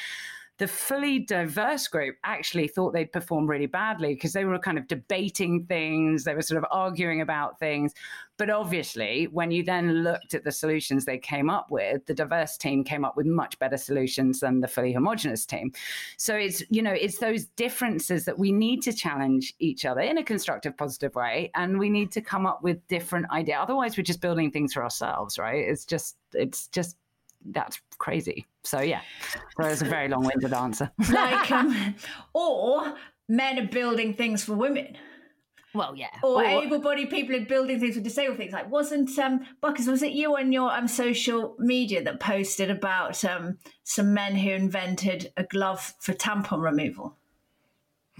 the 0.59 0.67
fully 0.67 1.19
diverse 1.19 1.87
group 1.87 2.17
actually 2.25 2.67
thought 2.67 2.93
they'd 2.93 3.13
perform 3.13 3.47
really 3.47 3.65
badly 3.65 4.13
because 4.13 4.33
they 4.33 4.43
were 4.43 4.59
kind 4.59 4.77
of 4.77 4.87
debating 4.87 5.65
things, 5.65 6.25
they 6.25 6.35
were 6.35 6.41
sort 6.41 6.57
of 6.57 6.65
arguing 6.69 7.21
about 7.21 7.57
things. 7.59 7.93
But 8.35 8.49
obviously, 8.49 9.29
when 9.31 9.51
you 9.51 9.63
then 9.63 10.03
looked 10.03 10.33
at 10.33 10.43
the 10.43 10.51
solutions 10.51 11.05
they 11.05 11.17
came 11.17 11.49
up 11.49 11.71
with, 11.71 12.05
the 12.05 12.13
diverse 12.13 12.57
team 12.57 12.83
came 12.83 13.05
up 13.05 13.15
with 13.15 13.25
much 13.25 13.57
better 13.59 13.77
solutions 13.77 14.41
than 14.41 14.59
the 14.59 14.67
fully 14.67 14.91
homogenous 14.91 15.45
team. 15.45 15.71
So 16.17 16.35
it's, 16.35 16.61
you 16.69 16.81
know, 16.81 16.93
it's 16.93 17.19
those 17.19 17.45
differences 17.55 18.25
that 18.25 18.37
we 18.37 18.51
need 18.51 18.81
to 18.83 18.93
challenge 18.93 19.53
each 19.59 19.85
other 19.85 20.01
in 20.01 20.17
a 20.17 20.23
constructive, 20.23 20.75
positive 20.75 21.15
way. 21.15 21.51
And 21.55 21.79
we 21.79 21.89
need 21.89 22.11
to 22.13 22.21
come 22.21 22.45
up 22.45 22.61
with 22.63 22.85
different 22.89 23.31
ideas. 23.31 23.59
Otherwise, 23.61 23.97
we're 23.97 24.03
just 24.03 24.21
building 24.21 24.51
things 24.51 24.73
for 24.73 24.83
ourselves, 24.83 25.39
right? 25.39 25.65
It's 25.65 25.85
just, 25.85 26.17
it's 26.33 26.67
just 26.67 26.97
that's 27.45 27.79
crazy. 27.97 28.45
So 28.69 28.81
yeah, 28.81 29.01
that 29.57 29.67
was 29.67 29.81
a 29.81 29.85
very 29.85 30.07
long-winded 30.09 30.53
answer. 30.53 30.91
like, 31.11 31.49
um, 31.49 31.95
or 32.35 32.93
men 33.27 33.57
are 33.57 33.67
building 33.67 34.13
things 34.13 34.43
for 34.43 34.53
women. 34.53 34.95
Well, 35.73 35.95
yeah. 35.95 36.09
Or, 36.21 36.43
or 36.43 36.43
able-bodied 36.43 37.09
people 37.09 37.35
are 37.35 37.45
building 37.45 37.79
things 37.79 37.95
for 37.95 38.01
disabled 38.01 38.37
things. 38.37 38.53
Like, 38.53 38.69
wasn't 38.69 39.17
um, 39.17 39.39
Buckers? 39.59 39.87
Was 39.87 40.03
it 40.03 40.11
you 40.11 40.37
on 40.37 40.51
your 40.51 40.71
um, 40.71 40.87
social 40.87 41.55
media 41.57 42.03
that 42.03 42.19
posted 42.19 42.69
about 42.69 43.25
um, 43.25 43.57
some 43.83 44.13
men 44.13 44.35
who 44.35 44.51
invented 44.51 45.33
a 45.35 45.43
glove 45.43 45.95
for 45.99 46.13
tampon 46.13 46.61
removal? 46.61 47.17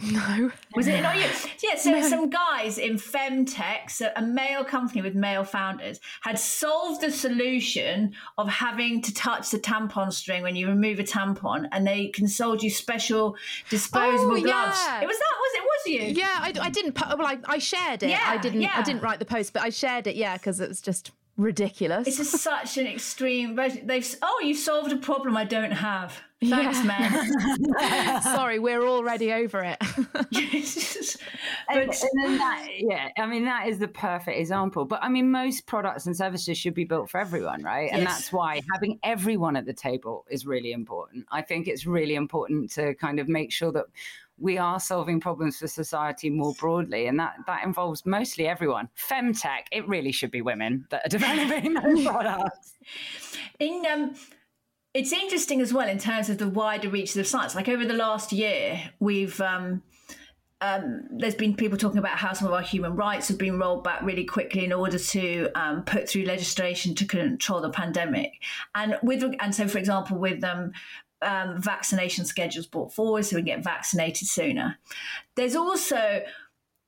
No. 0.02 0.52
Was 0.76 0.88
it 0.88 1.02
not 1.02 1.18
you? 1.18 1.26
Yeah, 1.62 1.76
so 1.76 1.92
no. 1.92 2.02
some 2.02 2.30
guys 2.30 2.78
in 2.78 2.96
Femtech, 2.96 3.90
so 3.90 4.12
a 4.16 4.22
male 4.22 4.64
company 4.64 5.02
with 5.02 5.14
male 5.14 5.44
founders, 5.44 6.00
had 6.22 6.40
solved 6.40 7.02
the 7.02 7.12
solution 7.12 8.14
of 8.38 8.48
having 8.48 9.02
to 9.02 9.14
touch 9.14 9.50
the 9.50 9.60
tampon 9.60 10.14
string 10.14 10.44
when 10.44 10.56
you 10.56 10.68
remove 10.68 11.00
a 11.00 11.04
tampon, 11.04 11.68
and 11.72 11.86
they 11.86 12.08
can 12.08 12.28
sold 12.28 12.64
you 12.64 12.70
special 12.70 13.36
disposable 13.70 14.38
oh, 14.38 14.42
gloves. 14.42 14.80
Yeah. 14.86 15.02
It 15.02 15.08
was 15.08 15.18
that, 15.18 15.36
was 15.40 15.54
it? 15.54 15.64
Was 15.64 16.16
you? 16.16 16.22
Yeah, 16.22 16.40
I, 16.40 16.54
I 16.62 16.70
didn't. 16.70 17.00
Well, 17.00 17.28
I, 17.28 17.40
I 17.46 17.58
shared 17.58 18.04
it. 18.04 18.10
Yeah, 18.10 18.24
I 18.26 18.38
didn't. 18.38 18.62
Yeah. 18.62 18.74
I 18.76 18.82
didn't 18.82 19.02
write 19.02 19.20
the 19.20 19.26
post, 19.26 19.54
but 19.54 19.64
I 19.64 19.70
shared 19.70 20.08
it. 20.08 20.16
Yeah, 20.16 20.38
because 20.38 20.60
it 20.60 20.70
was 20.70 20.82
just 20.82 21.12
ridiculous. 21.40 22.08
It's 22.08 22.18
just 22.18 22.38
such 22.38 22.78
an 22.78 22.86
extreme. 22.86 23.56
They've 23.56 24.16
oh, 24.22 24.42
you 24.44 24.54
solved 24.54 24.92
a 24.92 24.98
problem 24.98 25.38
I 25.38 25.46
don't 25.46 25.72
have. 25.72 26.22
Thanks, 26.42 26.80
yeah. 26.80 27.26
man. 27.80 28.22
Sorry, 28.22 28.60
we're 28.60 28.88
already 28.88 29.34
over 29.34 29.62
it. 29.64 29.78
but, 29.96 30.28
and, 31.70 31.92
and 31.92 32.40
that, 32.40 32.68
yeah, 32.78 33.10
I 33.18 33.26
mean 33.26 33.46
that 33.46 33.68
is 33.68 33.80
the 33.80 33.88
perfect 33.88 34.38
example. 34.38 34.86
But 34.86 35.02
I 35.02 35.10
mean, 35.10 35.32
most 35.32 35.66
products 35.66 36.06
and 36.06 36.16
services 36.16 36.58
should 36.58 36.74
be 36.74 36.86
built 36.86 37.10
for 37.10 37.20
everyone, 37.20 37.64
right? 37.64 37.90
And 37.92 38.04
yes. 38.04 38.12
that's 38.12 38.34
why 38.34 38.62
having 38.74 39.00
everyone 39.04 39.56
at 39.56 39.66
the 39.66 39.74
table 39.74 40.26
is 40.30 40.46
really 40.46 40.72
important. 40.72 41.26
I 41.32 41.42
think 41.42 41.68
it's 41.68 41.86
really 41.86 42.16
important 42.16 42.72
to 42.72 42.94
kind 42.96 43.20
of 43.20 43.28
make 43.28 43.52
sure 43.52 43.72
that 43.72 43.86
we 44.40 44.58
are 44.58 44.80
solving 44.80 45.20
problems 45.20 45.58
for 45.58 45.68
society 45.68 46.30
more 46.30 46.54
broadly, 46.60 47.08
and 47.08 47.20
that 47.20 47.36
that 47.48 47.64
involves 47.64 48.06
mostly 48.06 48.48
everyone. 48.48 48.90
Femtech, 49.10 49.66
it 49.72 49.88
really 49.88 50.12
should 50.12 50.32
be 50.32 50.42
women 50.42 50.86
that 50.90 51.06
are 51.06 51.10
developing 51.18 51.74
those 51.74 52.04
products. 52.06 52.74
In 53.60 53.86
um, 53.86 54.16
it's 54.94 55.14
interesting 55.14 55.62
as 55.62 55.74
well 55.74 55.88
in 55.88 56.00
terms 56.00 56.30
of 56.30 56.38
the 56.38 56.50
wider 56.50 56.90
reaches 56.90 57.18
of 57.18 57.28
science. 57.28 57.56
Like 57.56 57.70
over 57.70 57.86
the 57.86 57.94
last 57.94 58.32
year, 58.32 58.92
we've 59.00 59.40
um, 59.42 59.84
um, 60.62 61.04
there's 61.12 61.36
been 61.36 61.56
people 61.56 61.78
talking 61.78 62.00
about 62.00 62.18
how 62.18 62.34
some 62.34 62.48
of 62.48 62.54
our 62.54 62.62
human 62.62 62.96
rights 62.96 63.30
have 63.30 63.38
been 63.38 63.58
rolled 63.58 63.84
back 63.84 64.02
really 64.02 64.26
quickly 64.26 64.66
in 64.66 64.74
order 64.74 65.00
to 65.00 65.50
um, 65.56 65.84
put 65.84 66.10
through 66.10 66.24
legislation 66.24 66.96
to 66.96 67.06
control 67.06 67.62
the 67.62 67.70
pandemic. 67.70 68.34
And 68.76 68.98
with 69.02 69.24
and 69.40 69.56
so, 69.56 69.68
for 69.68 69.78
example, 69.78 70.18
with 70.18 70.44
um, 70.44 70.74
um, 71.22 71.62
vaccination 71.62 72.26
schedules 72.26 72.68
brought 72.68 72.94
forward 72.94 73.26
so 73.26 73.36
we 73.36 73.42
can 73.42 73.58
get 73.58 73.64
vaccinated 73.64 74.28
sooner. 74.28 74.78
There's 75.36 75.56
also 75.56 76.22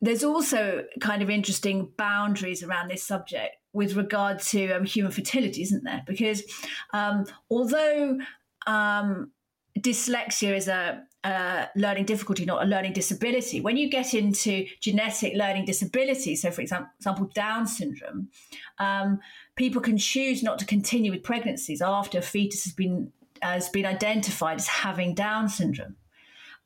there's 0.02 0.24
also 0.24 0.84
kind 1.00 1.22
of 1.22 1.30
interesting 1.30 1.91
boundaries 1.96 2.63
around 2.63 2.89
this 2.89 3.04
subject 3.04 3.56
with 3.72 3.96
regard 3.96 4.39
to 4.39 4.72
um, 4.72 4.84
human 4.84 5.12
fertility, 5.12 5.62
isn't 5.62 5.84
there? 5.84 6.04
Because 6.08 6.44
um, 6.91 7.26
although 7.50 8.17
um, 8.65 9.32
dyslexia 9.80 10.56
is 10.56 10.67
a, 10.67 11.04
a, 11.24 11.67
learning 11.76 12.06
difficulty, 12.06 12.46
not 12.46 12.63
a 12.63 12.65
learning 12.65 12.94
disability, 12.94 13.62
when 13.62 13.78
you 13.78 13.89
get 13.89 14.13
into 14.13 14.65
genetic 14.82 15.34
learning 15.36 15.65
disability, 15.65 16.36
so 16.36 16.50
for 16.50 16.62
example, 16.62 17.30
Down 17.36 17.67
syndrome, 17.67 18.30
um, 18.80 19.20
people 19.56 19.82
can 19.82 19.98
choose 19.98 20.41
not 20.41 20.58
to 20.60 20.65
continue 20.65 21.12
with 21.12 21.24
pregnancies 21.24 21.82
after 21.82 22.17
a 22.17 22.24
fetus 22.24 22.63
has 22.63 22.74
been 22.74 23.12
has 23.41 23.69
been 23.69 23.86
identified 23.86 24.58
as 24.58 24.67
having 24.67 25.13
Down 25.15 25.49
syndrome. 25.49 25.95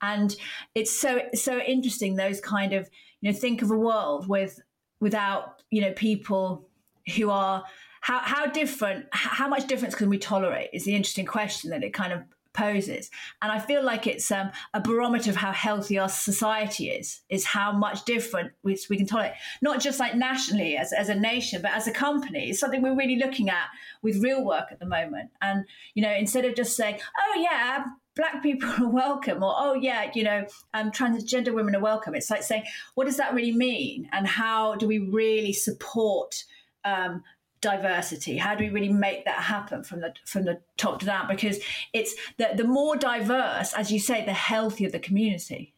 And 0.02 0.36
it's 0.76 0.92
so 0.92 1.22
so 1.34 1.60
interesting 1.60 2.16
those 2.16 2.42
kind 2.42 2.74
of 2.74 2.90
you 3.22 3.32
know 3.32 3.38
think 3.38 3.62
of 3.62 3.72
a 3.72 3.78
world 3.78 4.28
with 4.28 4.60
without 5.00 5.64
you 5.72 5.82
know 5.82 5.94
people 5.94 6.68
who 7.16 7.30
are 7.30 7.64
how 8.02 8.20
how 8.20 8.46
different 8.46 9.06
how 9.12 9.48
much 9.48 9.68
difference 9.68 9.96
can 9.96 10.10
we 10.10 10.18
tolerate 10.18 10.70
is 10.74 10.86
the 10.86 10.96
interesting 10.96 11.26
question 11.26 11.70
that 11.72 11.84
it 11.84 11.94
kind 11.94 12.14
of 12.14 12.22
poses. 12.56 13.12
And 13.42 13.52
I 13.52 13.60
feel 13.60 13.84
like 13.84 14.08
it's 14.08 14.32
um, 14.32 14.52
a 14.74 14.82
barometer 14.82 15.30
of 15.30 15.36
how 15.36 15.52
healthy 15.52 16.00
our 16.00 16.10
society 16.10 16.90
is, 16.90 17.22
is 17.30 17.46
how 17.46 17.72
much 17.72 18.06
different 18.06 18.54
we, 18.64 18.78
we 18.90 18.98
can 18.98 19.06
tolerate, 19.06 19.34
not 19.62 19.80
just 19.80 20.00
like 20.00 20.16
nationally 20.16 20.78
as, 20.78 20.94
as 20.94 21.10
a 21.10 21.16
nation, 21.16 21.62
but 21.62 21.72
as 21.72 21.88
a 21.88 21.92
company. 21.92 22.50
It's 22.50 22.60
something 22.60 22.82
we're 22.82 22.96
really 22.96 23.18
looking 23.18 23.50
at 23.50 23.68
with 24.02 24.24
real 24.24 24.44
work 24.44 24.72
at 24.72 24.80
the 24.80 24.86
moment. 24.86 25.32
And, 25.42 25.66
you 25.94 26.02
know, 26.02 26.14
instead 26.14 26.46
of 26.46 26.56
just 26.56 26.76
saying, 26.76 27.00
oh, 27.20 27.40
yeah, 27.42 27.86
black 28.16 28.42
people 28.42 28.70
are 28.82 28.90
welcome 28.90 29.44
or 29.44 29.54
oh 29.58 29.74
yeah 29.74 30.10
you 30.16 30.24
know 30.24 30.46
um, 30.74 30.90
transgender 30.90 31.54
women 31.54 31.76
are 31.76 31.82
welcome 31.82 32.16
it's 32.16 32.30
like 32.30 32.44
saying 32.44 32.64
what 32.94 33.06
does 33.06 33.18
that 33.18 33.34
really 33.34 33.52
mean 33.52 34.08
and 34.14 34.26
how 34.26 34.74
do 34.76 34.88
we 34.88 35.00
really 35.00 35.52
support 35.52 36.46
um, 36.86 37.24
diversity 37.66 38.38
how 38.38 38.54
do 38.54 38.64
we 38.64 38.70
really 38.70 38.94
make 38.94 39.26
that 39.26 39.40
happen 39.40 39.84
from 39.84 40.00
the 40.00 40.14
from 40.26 40.46
the 40.46 40.60
top 40.78 41.00
to 41.00 41.06
down 41.06 41.28
because 41.28 41.60
it's 41.94 42.16
the, 42.38 42.50
the 42.56 42.64
more 42.64 42.96
diverse 42.96 43.74
as 43.74 43.92
you 43.92 44.00
say 44.00 44.24
the 44.24 44.34
healthier 44.34 44.90
the 44.90 45.00
community 45.00 45.74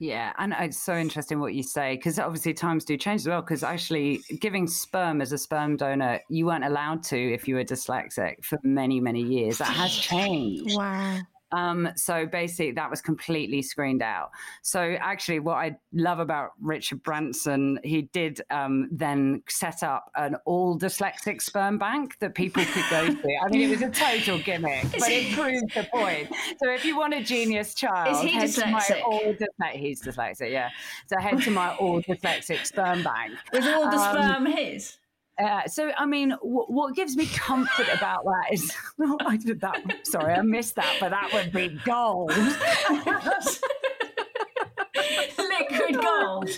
yeah, 0.00 0.32
and 0.38 0.54
it's 0.60 0.78
so 0.78 0.94
interesting 0.96 1.40
what 1.40 1.54
you 1.54 1.64
say 1.64 1.96
because 1.96 2.20
obviously 2.20 2.54
times 2.54 2.84
do 2.84 2.96
change 2.96 3.22
as 3.22 3.28
well. 3.28 3.40
Because 3.40 3.64
actually, 3.64 4.20
giving 4.38 4.68
sperm 4.68 5.20
as 5.20 5.32
a 5.32 5.38
sperm 5.38 5.76
donor, 5.76 6.20
you 6.28 6.46
weren't 6.46 6.64
allowed 6.64 7.02
to 7.04 7.16
if 7.18 7.48
you 7.48 7.56
were 7.56 7.64
dyslexic 7.64 8.44
for 8.44 8.60
many, 8.62 9.00
many 9.00 9.22
years. 9.22 9.58
That 9.58 9.70
has 9.70 9.92
changed. 9.92 10.76
Wow. 10.76 11.18
Um, 11.52 11.88
so 11.96 12.26
basically, 12.26 12.72
that 12.72 12.90
was 12.90 13.00
completely 13.00 13.62
screened 13.62 14.02
out. 14.02 14.30
So 14.62 14.96
actually, 15.00 15.40
what 15.40 15.54
I 15.56 15.76
love 15.92 16.18
about 16.18 16.50
Richard 16.60 17.02
Branson, 17.02 17.78
he 17.82 18.02
did 18.02 18.40
um, 18.50 18.88
then 18.92 19.42
set 19.48 19.82
up 19.82 20.10
an 20.16 20.36
all 20.44 20.78
dyslexic 20.78 21.40
sperm 21.40 21.78
bank 21.78 22.16
that 22.20 22.34
people 22.34 22.64
could 22.64 22.84
go 22.90 23.06
to. 23.22 23.28
I 23.44 23.48
mean, 23.50 23.62
it 23.62 23.70
was 23.70 23.82
a 23.82 23.90
total 23.90 24.38
gimmick, 24.38 24.84
but 24.92 25.08
it 25.08 25.32
proved 25.34 25.74
the 25.74 25.88
point. 25.92 26.28
So 26.62 26.70
if 26.72 26.84
you 26.84 26.96
want 26.96 27.14
a 27.14 27.22
genius 27.22 27.74
child, 27.74 28.16
Is 28.16 28.22
he 28.22 28.32
head 28.32 28.50
to 28.52 28.66
my 28.66 28.80
dyslexic? 28.80 29.02
all 29.02 29.20
dyslexic. 29.34 29.72
He's 29.72 30.02
dyslexic, 30.02 30.50
yeah. 30.50 30.68
So 31.06 31.18
head 31.20 31.40
to 31.42 31.50
my 31.50 31.74
all 31.76 32.02
dyslexic 32.02 32.66
sperm 32.66 33.02
bank. 33.02 33.32
was 33.52 33.66
all 33.66 33.90
the 33.90 33.96
Um, 33.96 34.14
sperm 34.16 34.46
his 34.46 34.96
Uh, 35.38 35.66
so, 35.66 35.92
I 35.96 36.04
mean, 36.06 36.30
w- 36.30 36.66
what 36.66 36.94
gives 36.96 37.16
me 37.16 37.26
comfort 37.26 37.86
about 37.96 38.24
that 38.24 38.52
is, 38.52 38.72
I 39.26 39.36
did 39.36 39.60
that. 39.60 39.80
Sorry, 40.04 40.34
I 40.34 40.42
missed 40.42 40.74
that, 40.76 40.96
but 40.98 41.10
that 41.10 41.30
would 41.32 41.52
be 41.52 41.78
gold. 41.84 42.32
liquid 45.38 46.00
gold 46.02 46.48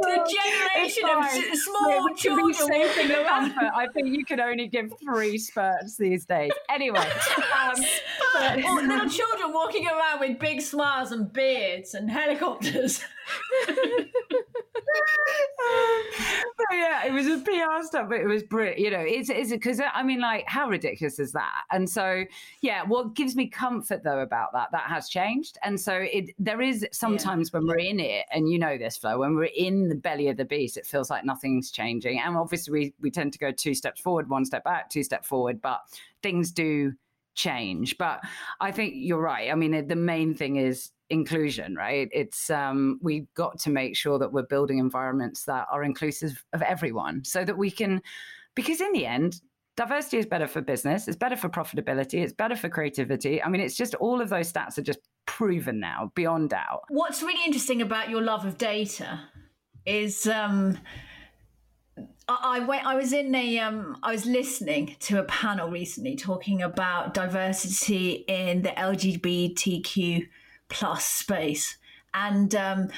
the 0.00 0.36
generation 0.36 1.08
of 1.08 1.58
small 1.58 2.08
be 2.08 2.14
children 2.14 2.54
safe 2.54 2.96
walking 2.96 3.10
around 3.12 3.50
comfort, 3.54 3.70
I 3.74 3.86
think 3.88 4.08
you 4.08 4.24
can 4.24 4.40
only 4.40 4.68
give 4.68 4.92
three 5.02 5.38
spurts 5.38 5.96
these 5.96 6.24
days. 6.24 6.52
Anyway, 6.68 6.98
um, 7.64 7.74
but- 8.34 8.56
little 8.58 9.08
children 9.08 9.52
walking 9.52 9.86
around 9.86 10.20
with 10.20 10.38
big 10.38 10.60
smiles 10.60 11.12
and 11.12 11.32
beards 11.32 11.94
and 11.94 12.10
helicopters. 12.10 13.02
But 16.56 16.66
yeah, 16.72 17.06
it 17.06 17.12
was 17.12 17.26
a 17.26 17.38
PR 17.38 17.82
stuff, 17.82 18.08
but 18.08 18.20
it 18.20 18.26
was 18.26 18.42
brilliant. 18.42 18.78
You 18.78 18.90
know, 18.90 19.00
it's 19.00 19.30
it's 19.30 19.50
because 19.50 19.80
uh, 19.80 19.88
I 19.94 20.02
mean, 20.02 20.20
like, 20.20 20.44
how 20.46 20.68
ridiculous 20.68 21.18
is 21.18 21.32
that? 21.32 21.62
And 21.70 21.88
so, 21.88 22.24
yeah, 22.60 22.82
what 22.84 23.14
gives 23.14 23.36
me 23.36 23.48
comfort 23.48 24.02
though 24.04 24.20
about 24.20 24.52
that 24.52 24.70
that 24.72 24.88
has 24.88 25.08
changed, 25.08 25.58
and 25.62 25.80
so 25.80 25.94
it 25.94 26.30
there 26.38 26.60
is 26.60 26.86
sometimes 26.92 27.52
when 27.52 27.66
we're 27.66 27.78
in 27.78 28.00
it, 28.00 28.26
and 28.32 28.48
you 28.50 28.58
know 28.58 28.76
this, 28.78 28.96
Flo, 28.96 29.18
when 29.18 29.36
we're 29.36 29.50
in 29.56 29.88
the 29.88 29.94
belly 29.94 30.28
of 30.28 30.36
the 30.36 30.44
beast, 30.44 30.76
it 30.76 30.86
feels 30.86 31.10
like 31.10 31.24
nothing's 31.24 31.70
changing, 31.70 32.20
and 32.20 32.36
obviously 32.36 32.72
we 32.72 32.94
we 33.00 33.10
tend 33.10 33.32
to 33.32 33.38
go 33.38 33.50
two 33.50 33.74
steps 33.74 34.00
forward, 34.00 34.28
one 34.28 34.44
step 34.44 34.64
back, 34.64 34.90
two 34.90 35.02
step 35.02 35.24
forward, 35.24 35.60
but 35.60 35.80
things 36.22 36.50
do 36.50 36.92
change. 37.34 37.96
But 37.98 38.20
I 38.60 38.70
think 38.72 38.94
you're 38.96 39.20
right. 39.20 39.50
I 39.50 39.54
mean, 39.54 39.86
the 39.86 39.96
main 39.96 40.34
thing 40.34 40.56
is 40.56 40.90
inclusion 41.10 41.74
right 41.74 42.08
it's 42.12 42.50
um 42.50 42.98
we've 43.02 43.26
got 43.34 43.58
to 43.58 43.68
make 43.68 43.96
sure 43.96 44.18
that 44.18 44.32
we're 44.32 44.46
building 44.46 44.78
environments 44.78 45.44
that 45.44 45.66
are 45.70 45.82
inclusive 45.82 46.44
of 46.52 46.62
everyone 46.62 47.24
so 47.24 47.44
that 47.44 47.58
we 47.58 47.70
can 47.70 48.00
because 48.54 48.80
in 48.80 48.92
the 48.92 49.04
end 49.04 49.40
diversity 49.76 50.18
is 50.18 50.26
better 50.26 50.46
for 50.46 50.60
business 50.60 51.08
it's 51.08 51.16
better 51.16 51.36
for 51.36 51.48
profitability 51.48 52.22
it's 52.22 52.32
better 52.32 52.54
for 52.54 52.68
creativity 52.68 53.42
i 53.42 53.48
mean 53.48 53.60
it's 53.60 53.76
just 53.76 53.94
all 53.96 54.20
of 54.20 54.28
those 54.28 54.52
stats 54.52 54.78
are 54.78 54.82
just 54.82 55.00
proven 55.26 55.80
now 55.80 56.10
beyond 56.14 56.50
doubt 56.50 56.82
What's 56.88 57.22
really 57.22 57.44
interesting 57.44 57.82
about 57.82 58.08
your 58.08 58.22
love 58.22 58.44
of 58.44 58.56
data 58.56 59.20
is 59.86 60.26
um, 60.26 60.78
I, 62.28 62.60
went. 62.60 62.86
I 62.86 62.94
was 62.94 63.12
in 63.12 63.34
a. 63.34 63.58
Um, 63.58 63.96
I 64.02 64.12
was 64.12 64.26
listening 64.26 64.96
to 65.00 65.20
a 65.20 65.24
panel 65.24 65.68
recently 65.68 66.16
talking 66.16 66.62
about 66.62 67.14
diversity 67.14 68.24
in 68.28 68.62
the 68.62 68.70
LGBTQ 68.70 70.28
plus 70.70 71.04
space, 71.04 71.76
and 72.14 72.54
um, 72.54 72.88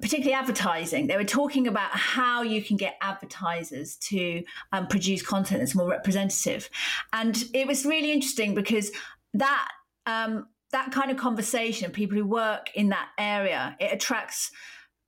particularly 0.00 0.34
advertising. 0.34 1.06
They 1.06 1.16
were 1.16 1.24
talking 1.24 1.66
about 1.66 1.90
how 1.90 2.42
you 2.42 2.62
can 2.62 2.76
get 2.76 2.96
advertisers 3.02 3.96
to 3.96 4.44
um, 4.72 4.86
produce 4.86 5.22
content 5.22 5.60
that's 5.60 5.74
more 5.74 5.88
representative, 5.88 6.70
and 7.12 7.44
it 7.52 7.66
was 7.66 7.84
really 7.84 8.12
interesting 8.12 8.54
because 8.54 8.90
that 9.34 9.68
um, 10.06 10.46
that 10.70 10.92
kind 10.92 11.10
of 11.10 11.16
conversation, 11.16 11.90
people 11.90 12.16
who 12.16 12.26
work 12.26 12.70
in 12.74 12.90
that 12.90 13.08
area, 13.18 13.76
it 13.80 13.92
attracts 13.92 14.50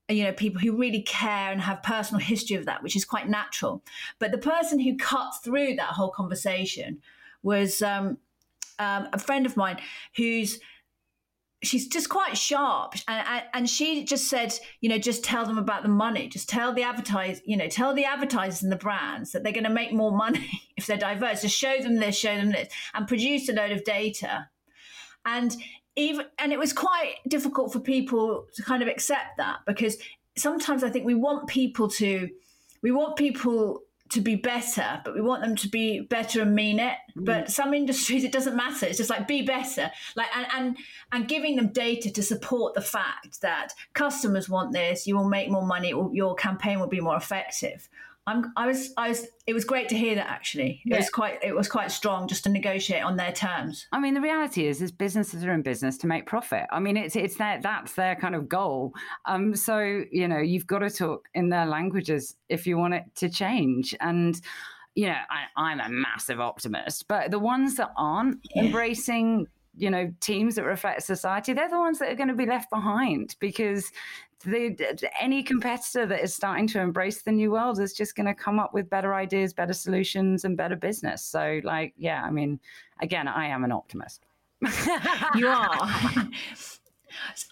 you 0.09 0.25
know 0.25 0.33
people 0.33 0.61
who 0.61 0.77
really 0.77 1.03
care 1.03 1.53
and 1.53 1.61
have 1.61 1.83
personal 1.83 2.21
history 2.21 2.57
of 2.57 2.67
that 2.67 2.83
which 2.83 2.97
is 2.97 3.05
quite 3.05 3.29
natural 3.29 3.81
but 4.19 4.33
the 4.33 4.39
person 4.39 4.81
who 4.81 4.97
cut 4.97 5.31
through 5.45 5.77
that 5.77 5.87
whole 5.87 6.11
conversation 6.11 7.01
was 7.43 7.81
um, 7.81 8.19
um, 8.81 9.09
a 9.13 9.19
friend 9.19 9.47
of 9.47 9.57
mine 9.57 9.79
who's 10.17 10.59
she's 11.63 11.87
just 11.89 12.09
quite 12.09 12.37
sharp. 12.37 12.95
And, 13.07 13.43
and, 13.53 13.71
she 13.71 14.05
just 14.05 14.29
said 14.29 14.55
you 14.81 14.89
know 14.89 14.99
just 14.99 15.25
tell 15.25 15.45
them 15.45 15.59
about 15.59 15.83
the 15.83 15.89
money. 15.89 16.29
Just 16.29 16.49
tell 16.49 16.73
the 16.73 16.83
advertise 16.83 17.41
you 17.45 17.57
know 17.57 17.69
tell 17.69 17.95
the 17.95 18.05
advertisers 18.05 18.63
and 18.63 18.73
the 18.73 18.77
brands 18.77 19.33
that 19.33 19.43
they're 19.43 19.53
going 19.53 19.65
to 19.65 19.71
make 19.71 19.93
more 19.93 20.17
money 20.17 20.49
if 20.77 20.87
they're 20.87 20.97
diverse. 20.97 21.43
Just 21.43 21.57
show 21.57 21.79
them 21.81 21.97
this 21.97 22.17
show 22.17 22.37
them 22.37 22.51
this 22.51 22.73
and 22.95 23.07
produce 23.07 23.49
a 23.49 23.53
load 23.53 23.73
of 23.73 23.85
data. 23.85 24.49
And 25.25 25.55
even 25.97 26.27
and 26.39 26.53
it 26.53 26.59
was 26.59 26.73
quite 26.73 27.17
difficult 27.29 27.73
for 27.73 27.81
people 27.81 28.47
to 28.55 28.63
kind 28.63 28.83
of 28.83 28.89
accept 28.89 29.37
that 29.37 29.59
because 29.67 29.99
sometimes 30.37 30.85
i 30.85 30.89
think 30.89 31.05
we 31.05 31.15
want 31.15 31.49
people 31.49 31.89
to 31.89 32.29
we 32.83 32.91
want 32.91 33.17
people 33.17 33.83
to 34.11 34.21
be 34.21 34.35
better 34.35 35.01
but 35.05 35.15
we 35.15 35.21
want 35.21 35.43
them 35.43 35.57
to 35.57 35.69
be 35.69 36.01
better 36.01 36.43
and 36.43 36.55
mean 36.55 36.79
it. 36.79 36.97
Mm. 37.17 37.25
But 37.25 37.51
some 37.51 37.75
industries 37.75 38.25
it 38.25 38.33
doesn't 38.33 38.57
matter. 38.57 38.87
It's 38.87 38.99
just 38.99 39.11
like 39.11 39.29
be 39.29 39.43
better. 39.43 39.91
Like 40.17 40.29
and 40.37 40.47
and 40.57 40.77
and 41.13 41.29
giving 41.29 41.57
them 41.57 41.69
data 41.69 42.11
to 42.11 42.23
support 42.23 42.75
the 42.75 42.81
fact 42.81 43.41
that 43.41 43.73
customers 43.93 44.49
want 44.49 44.73
this 44.73 45.07
you 45.07 45.17
will 45.17 45.29
make 45.29 45.51
more 45.51 45.67
money 45.67 45.95
your 46.13 46.35
campaign 46.35 46.81
will 46.81 46.89
be 46.89 47.01
more 47.01 47.17
effective 47.17 47.89
I'm, 48.27 48.53
I 48.57 48.67
was, 48.67 48.93
I 48.97 49.09
was. 49.09 49.27
It 49.47 49.55
was 49.55 49.65
great 49.65 49.89
to 49.89 49.97
hear 49.97 50.15
that. 50.15 50.29
Actually, 50.29 50.83
it 50.85 50.91
Yeah. 50.91 50.97
was 50.99 51.11
quite, 51.11 51.43
it 51.43 51.55
was 51.55 51.69
quite 51.69 51.91
strong 51.91 52.29
just 52.29 52.45
to 52.45 52.51
negotiate 52.51 53.03
on 53.03 53.17
their 53.17 53.33
terms. 53.33 53.87
I 53.93 53.99
mean, 53.99 54.15
the 54.15 54.21
reality 54.21 54.67
is, 54.67 54.81
is 54.83 54.93
businesses 54.93 55.45
are 55.45 55.53
in 55.53 55.63
business 55.63 55.97
to 55.99 56.07
make 56.07 56.27
profit. 56.27 56.67
I 56.71 56.79
mean, 56.81 56.97
it's 56.97 57.17
it's 57.17 57.37
their 57.37 57.61
that's 57.63 57.95
their 57.95 58.15
kind 58.15 58.35
of 58.35 58.49
goal. 58.49 58.93
Um, 59.25 59.57
so 59.57 60.05
you 60.13 60.29
know, 60.29 60.39
you've 60.39 60.67
got 60.67 60.81
to 60.81 60.91
talk 60.91 61.29
in 61.35 61.49
their 61.49 61.67
languages 61.67 62.37
if 62.49 62.67
you 62.67 62.77
want 62.79 62.95
it 62.95 63.05
to 63.17 63.29
change. 63.29 63.97
And 64.01 64.41
you 64.95 65.07
know, 65.07 65.17
I, 65.31 65.47
I'm 65.57 65.81
a 65.81 65.89
massive 65.89 66.41
optimist, 66.41 67.09
but 67.09 67.31
the 67.31 67.39
ones 67.39 67.77
that 67.77 67.91
aren't 67.97 68.39
Yeah. 68.55 68.65
embracing, 68.65 69.47
you 69.77 69.91
know, 69.91 70.13
teams 70.21 70.57
that 70.57 70.65
reflect 70.65 71.03
society, 71.05 71.53
they're 71.53 71.71
the 71.71 71.79
ones 71.79 71.99
that 72.01 72.13
are 72.13 72.17
going 72.17 72.29
to 72.29 72.35
be 72.35 72.47
left 72.47 72.71
behind 72.71 73.35
because. 73.41 73.91
The, 74.45 75.09
any 75.21 75.43
competitor 75.43 76.07
that 76.07 76.23
is 76.23 76.35
starting 76.35 76.67
to 76.69 76.81
embrace 76.81 77.23
the 77.23 77.33
new 77.33 77.51
world 77.51 77.79
is 77.79 77.93
just 77.93 78.15
going 78.17 78.27
to 78.27 78.35
come 78.35 78.59
up 78.59 78.73
with 78.73 78.89
better 78.89 79.15
ideas, 79.15 79.53
better 79.53 79.73
solutions, 79.73 80.45
and 80.45 80.57
better 80.57 80.77
business. 80.77 81.23
So, 81.23 81.61
like, 81.65 81.93
yeah, 81.97 82.23
I 82.23 82.31
mean, 82.31 82.59
again, 83.01 83.29
I 83.29 83.47
am 83.47 83.65
an 83.65 83.73
optimist. 83.73 84.25
You 85.35 85.49
are. 85.49 86.29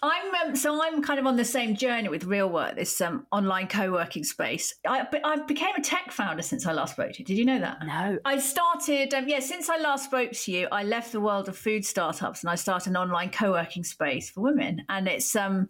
I'm 0.01 0.49
um, 0.49 0.55
so 0.55 0.81
I'm 0.81 1.01
kind 1.01 1.19
of 1.19 1.25
on 1.25 1.35
the 1.35 1.45
same 1.45 1.75
journey 1.75 2.09
with 2.09 2.23
Real 2.23 2.49
Work, 2.49 2.75
this 2.75 2.99
um, 3.01 3.25
online 3.31 3.67
co-working 3.67 4.23
space. 4.23 4.75
I, 4.87 5.05
I 5.23 5.37
became 5.45 5.75
a 5.75 5.81
tech 5.81 6.11
founder 6.11 6.43
since 6.43 6.65
I 6.65 6.71
last 6.71 6.93
spoke 6.93 7.13
to 7.13 7.19
you. 7.19 7.25
Did 7.25 7.37
you 7.37 7.45
know 7.45 7.59
that? 7.59 7.77
No. 7.85 8.17
I 8.25 8.39
started, 8.39 9.13
um, 9.13 9.27
yeah, 9.27 9.39
since 9.39 9.69
I 9.69 9.77
last 9.77 10.05
spoke 10.05 10.31
to 10.31 10.51
you, 10.51 10.67
I 10.71 10.83
left 10.83 11.11
the 11.11 11.21
world 11.21 11.49
of 11.49 11.57
food 11.57 11.85
startups 11.85 12.41
and 12.41 12.49
I 12.49 12.55
started 12.55 12.91
an 12.91 12.97
online 12.97 13.31
co-working 13.31 13.83
space 13.83 14.29
for 14.29 14.41
women. 14.41 14.83
And 14.89 15.07
it's, 15.07 15.35
um, 15.35 15.69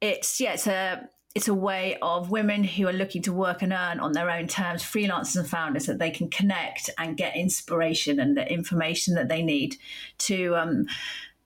it's, 0.00 0.40
yeah, 0.40 0.52
it's 0.52 0.66
a, 0.66 1.08
it's 1.34 1.48
a 1.48 1.54
way 1.54 1.98
of 2.02 2.30
women 2.30 2.64
who 2.64 2.88
are 2.88 2.92
looking 2.92 3.22
to 3.22 3.32
work 3.32 3.62
and 3.62 3.72
earn 3.72 4.00
on 4.00 4.12
their 4.12 4.30
own 4.30 4.48
terms, 4.48 4.82
freelancers 4.82 5.36
and 5.36 5.48
founders, 5.48 5.86
that 5.86 5.98
they 5.98 6.10
can 6.10 6.28
connect 6.30 6.90
and 6.98 7.16
get 7.16 7.36
inspiration 7.36 8.18
and 8.18 8.36
the 8.36 8.50
information 8.50 9.14
that 9.14 9.28
they 9.28 9.42
need 9.42 9.76
to, 10.18 10.56
um, 10.56 10.86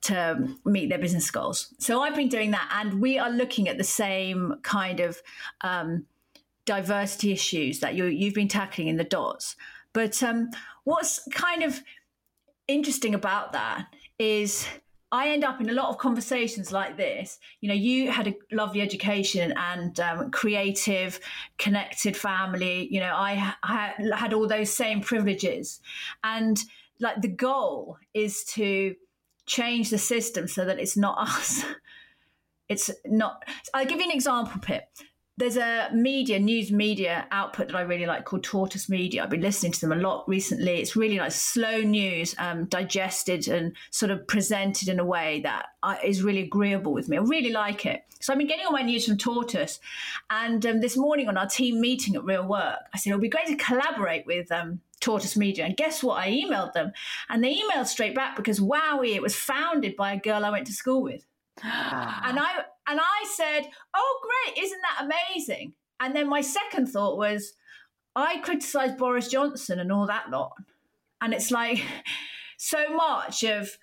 to 0.03 0.48
meet 0.64 0.88
their 0.88 0.98
business 0.98 1.30
goals. 1.30 1.74
So 1.78 2.00
I've 2.00 2.14
been 2.14 2.28
doing 2.28 2.53
that, 2.53 2.68
and 2.80 3.00
we 3.00 3.18
are 3.18 3.30
looking 3.30 3.68
at 3.68 3.78
the 3.78 3.84
same 3.84 4.55
kind 4.62 5.00
of 5.00 5.20
um, 5.61 6.07
diversity 6.64 7.32
issues 7.32 7.80
that 7.80 7.94
you 7.94 8.07
you've 8.07 8.34
been 8.34 8.48
tackling 8.48 8.88
in 8.88 8.96
the 8.96 9.05
dots. 9.05 9.57
But 9.92 10.22
um, 10.22 10.50
what's 10.84 11.20
kind 11.32 11.62
of 11.62 11.80
interesting 12.66 13.14
about 13.14 13.53
that 13.53 13.86
is 14.18 14.66
I 15.12 15.28
end 15.28 15.44
up 15.44 15.60
in 15.60 15.68
a 15.68 15.74
lot 15.74 15.90
of 15.90 15.98
conversations 15.98 16.72
like 16.72 16.96
this. 16.96 17.38
You 17.60 17.68
know, 17.68 17.74
you 17.74 18.10
had 18.10 18.28
a 18.28 18.34
lovely 18.50 18.80
education 18.80 19.52
and 19.56 20.00
um, 20.00 20.30
creative, 20.30 21.20
connected 21.58 22.16
family. 22.16 22.88
You 22.90 23.00
know, 23.00 23.12
I, 23.14 23.54
I 23.62 23.92
had 24.16 24.32
all 24.32 24.48
those 24.48 24.72
same 24.72 25.02
privileges. 25.02 25.80
And 26.24 26.58
like 26.98 27.20
the 27.20 27.28
goal 27.28 27.98
is 28.14 28.42
to 28.54 28.96
change 29.44 29.90
the 29.90 29.98
system 29.98 30.48
so 30.48 30.64
that 30.64 30.80
it's 30.80 30.96
not 30.96 31.18
us. 31.18 31.64
It's 32.68 32.90
not. 33.04 33.44
I'll 33.74 33.84
give 33.84 33.98
you 33.98 34.04
an 34.04 34.12
example, 34.12 34.58
Pip 34.62 34.84
there's 35.39 35.57
a 35.57 35.89
media 35.95 36.39
news 36.39 36.70
media 36.70 37.26
output 37.30 37.68
that 37.68 37.76
I 37.76 37.80
really 37.83 38.05
like 38.05 38.26
called 38.26 38.45
Tortoise 38.45 38.89
Media. 38.89 39.22
I've 39.22 39.30
been 39.30 39.41
listening 39.41 39.72
to 39.72 39.80
them 39.80 39.93
a 39.93 39.97
lot 39.97 40.28
recently. 40.28 40.80
It's 40.80 40.95
really 40.95 41.18
like 41.18 41.33
slow 41.33 41.80
news, 41.80 42.35
um, 42.39 42.66
digested 42.66 43.49
and 43.49 43.74
sort 43.91 44.11
of 44.11 44.26
presented 44.26 44.89
in 44.89 45.01
a 45.01 45.05
way 45.05 45.41
that 45.41 45.66
is 46.05 46.22
really 46.22 46.43
agreeable 46.43 46.93
with 46.93 47.09
me. 47.09 47.16
I 47.16 47.22
really 47.22 47.51
like 47.51 47.87
it. 47.87 48.05
So 48.20 48.33
I've 48.33 48.39
been 48.39 48.47
getting 48.47 48.66
all 48.66 48.72
my 48.72 48.83
news 48.83 49.07
from 49.07 49.16
Tortoise, 49.16 49.80
and 50.30 50.64
um, 50.66 50.80
this 50.80 50.97
morning 50.97 51.28
on 51.28 51.37
our 51.37 51.47
team 51.47 51.80
meeting 51.80 52.14
at 52.14 52.24
Real 52.24 52.47
Work, 52.47 52.78
I 52.95 52.99
said 52.99 53.11
it'll 53.11 53.20
be 53.20 53.28
great 53.28 53.47
to 53.47 53.57
collaborate 53.57 54.26
with 54.26 54.53
um, 54.53 54.80
Tortoise 55.01 55.37
Media. 55.37 55.64
And 55.64 55.76
guess 55.76 56.05
what? 56.05 56.18
I 56.18 56.30
emailed 56.30 56.74
them, 56.74 56.93
and 57.30 57.43
they 57.43 57.57
emailed 57.57 57.87
straight 57.87 58.14
back 58.14 58.37
because 58.37 58.61
wowie, 58.61 59.16
it 59.16 59.22
was 59.22 59.35
founded 59.35 59.97
by 59.97 60.12
a 60.12 60.20
girl 60.20 60.45
I 60.45 60.51
went 60.51 60.66
to 60.68 60.72
school 60.72 61.03
with. 61.03 61.24
Ah. 61.64 62.22
and 62.28 62.38
I 62.38 62.64
and 62.88 63.00
I 63.00 63.26
said, 63.34 63.70
"Oh, 63.94 64.20
great! 64.22 64.64
Isn't 64.64 64.80
that 64.82 65.06
amazing?" 65.06 65.74
And 66.00 66.16
then 66.16 66.28
my 66.28 66.40
second 66.40 66.86
thought 66.86 67.16
was, 67.16 67.52
I 68.16 68.38
criticised 68.38 68.98
Boris 68.98 69.28
Johnson 69.28 69.78
and 69.78 69.92
all 69.92 70.06
that 70.06 70.30
lot, 70.30 70.52
and 71.20 71.32
it's 71.32 71.50
like 71.50 71.82
so 72.56 72.94
much 72.94 73.44
of 73.44 73.78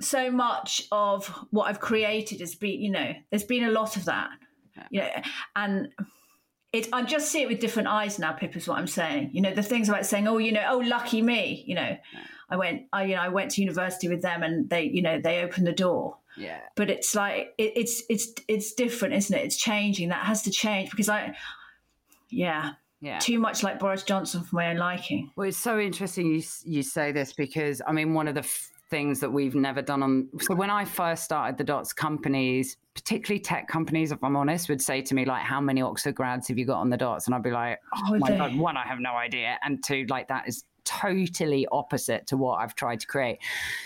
so 0.00 0.30
much 0.30 0.82
of 0.90 1.26
what 1.50 1.64
I've 1.64 1.80
created 1.80 2.40
has 2.40 2.54
been, 2.54 2.80
you 2.80 2.90
know, 2.90 3.12
there's 3.30 3.44
been 3.44 3.64
a 3.64 3.70
lot 3.70 3.96
of 3.98 4.06
that, 4.06 4.30
you 4.90 5.00
know, 5.02 5.10
and 5.54 5.88
it 6.72 6.88
I 6.92 7.02
just 7.02 7.30
see 7.30 7.42
it 7.42 7.48
with 7.48 7.60
different 7.60 7.88
eyes 7.88 8.18
now. 8.18 8.32
Pip 8.32 8.56
is 8.56 8.68
what 8.68 8.78
I'm 8.78 8.86
saying. 8.86 9.30
You 9.32 9.42
know, 9.42 9.54
the 9.54 9.62
things 9.62 9.88
about 9.88 10.06
saying, 10.06 10.28
"Oh, 10.28 10.38
you 10.38 10.52
know, 10.52 10.64
oh, 10.68 10.78
lucky 10.78 11.22
me," 11.22 11.64
you 11.66 11.74
know. 11.74 11.96
I 12.48 12.56
went, 12.56 12.82
I 12.92 13.04
you 13.04 13.14
know, 13.14 13.22
I 13.22 13.28
went 13.28 13.52
to 13.52 13.60
university 13.60 14.08
with 14.08 14.22
them, 14.22 14.42
and 14.42 14.68
they, 14.68 14.84
you 14.84 15.02
know, 15.02 15.20
they 15.20 15.42
opened 15.42 15.66
the 15.66 15.72
door. 15.72 16.16
Yeah. 16.36 16.60
But 16.76 16.90
it's 16.90 17.14
like 17.14 17.54
it, 17.58 17.72
it's 17.76 18.02
it's 18.08 18.32
it's 18.48 18.72
different, 18.74 19.14
isn't 19.14 19.36
it? 19.36 19.44
It's 19.44 19.56
changing. 19.56 20.08
That 20.08 20.24
has 20.24 20.42
to 20.42 20.50
change 20.50 20.90
because 20.90 21.08
I, 21.08 21.34
yeah. 22.30 22.72
Yeah. 23.02 23.18
Too 23.18 23.38
much 23.38 23.62
like 23.62 23.78
Boris 23.78 24.02
Johnson 24.02 24.42
for 24.42 24.56
my 24.56 24.70
own 24.70 24.76
liking. 24.76 25.30
Well, 25.34 25.48
it's 25.48 25.56
so 25.56 25.80
interesting 25.80 26.26
you 26.26 26.42
you 26.64 26.82
say 26.82 27.12
this 27.12 27.32
because 27.32 27.80
I 27.86 27.92
mean 27.92 28.12
one 28.12 28.28
of 28.28 28.34
the 28.34 28.40
f- 28.40 28.70
things 28.90 29.20
that 29.20 29.32
we've 29.32 29.54
never 29.54 29.80
done 29.80 30.02
on. 30.02 30.28
So 30.40 30.54
when 30.54 30.68
I 30.68 30.84
first 30.84 31.24
started 31.24 31.56
the 31.56 31.64
Dots 31.64 31.92
companies, 31.94 32.76
particularly 32.94 33.40
tech 33.40 33.68
companies, 33.68 34.12
if 34.12 34.22
I'm 34.22 34.36
honest, 34.36 34.68
would 34.68 34.82
say 34.82 35.00
to 35.00 35.14
me 35.14 35.24
like, 35.24 35.42
"How 35.42 35.60
many 35.60 35.80
Oxford 35.80 36.14
grads 36.14 36.48
have 36.48 36.58
you 36.58 36.66
got 36.66 36.80
on 36.80 36.90
the 36.90 36.98
Dots?" 36.98 37.26
And 37.26 37.34
I'd 37.34 37.42
be 37.42 37.52
like, 37.52 37.78
"Oh, 37.94 38.00
oh 38.08 38.18
my 38.18 38.36
god, 38.36 38.54
one, 38.56 38.76
I 38.76 38.86
have 38.86 38.98
no 39.00 39.12
idea," 39.12 39.58
and 39.62 39.82
two, 39.82 40.04
like 40.10 40.28
that 40.28 40.46
is 40.46 40.64
totally 40.90 41.66
opposite 41.70 42.26
to 42.26 42.36
what 42.36 42.60
I've 42.60 42.74
tried 42.74 43.00
to 43.00 43.06
create. 43.06 43.38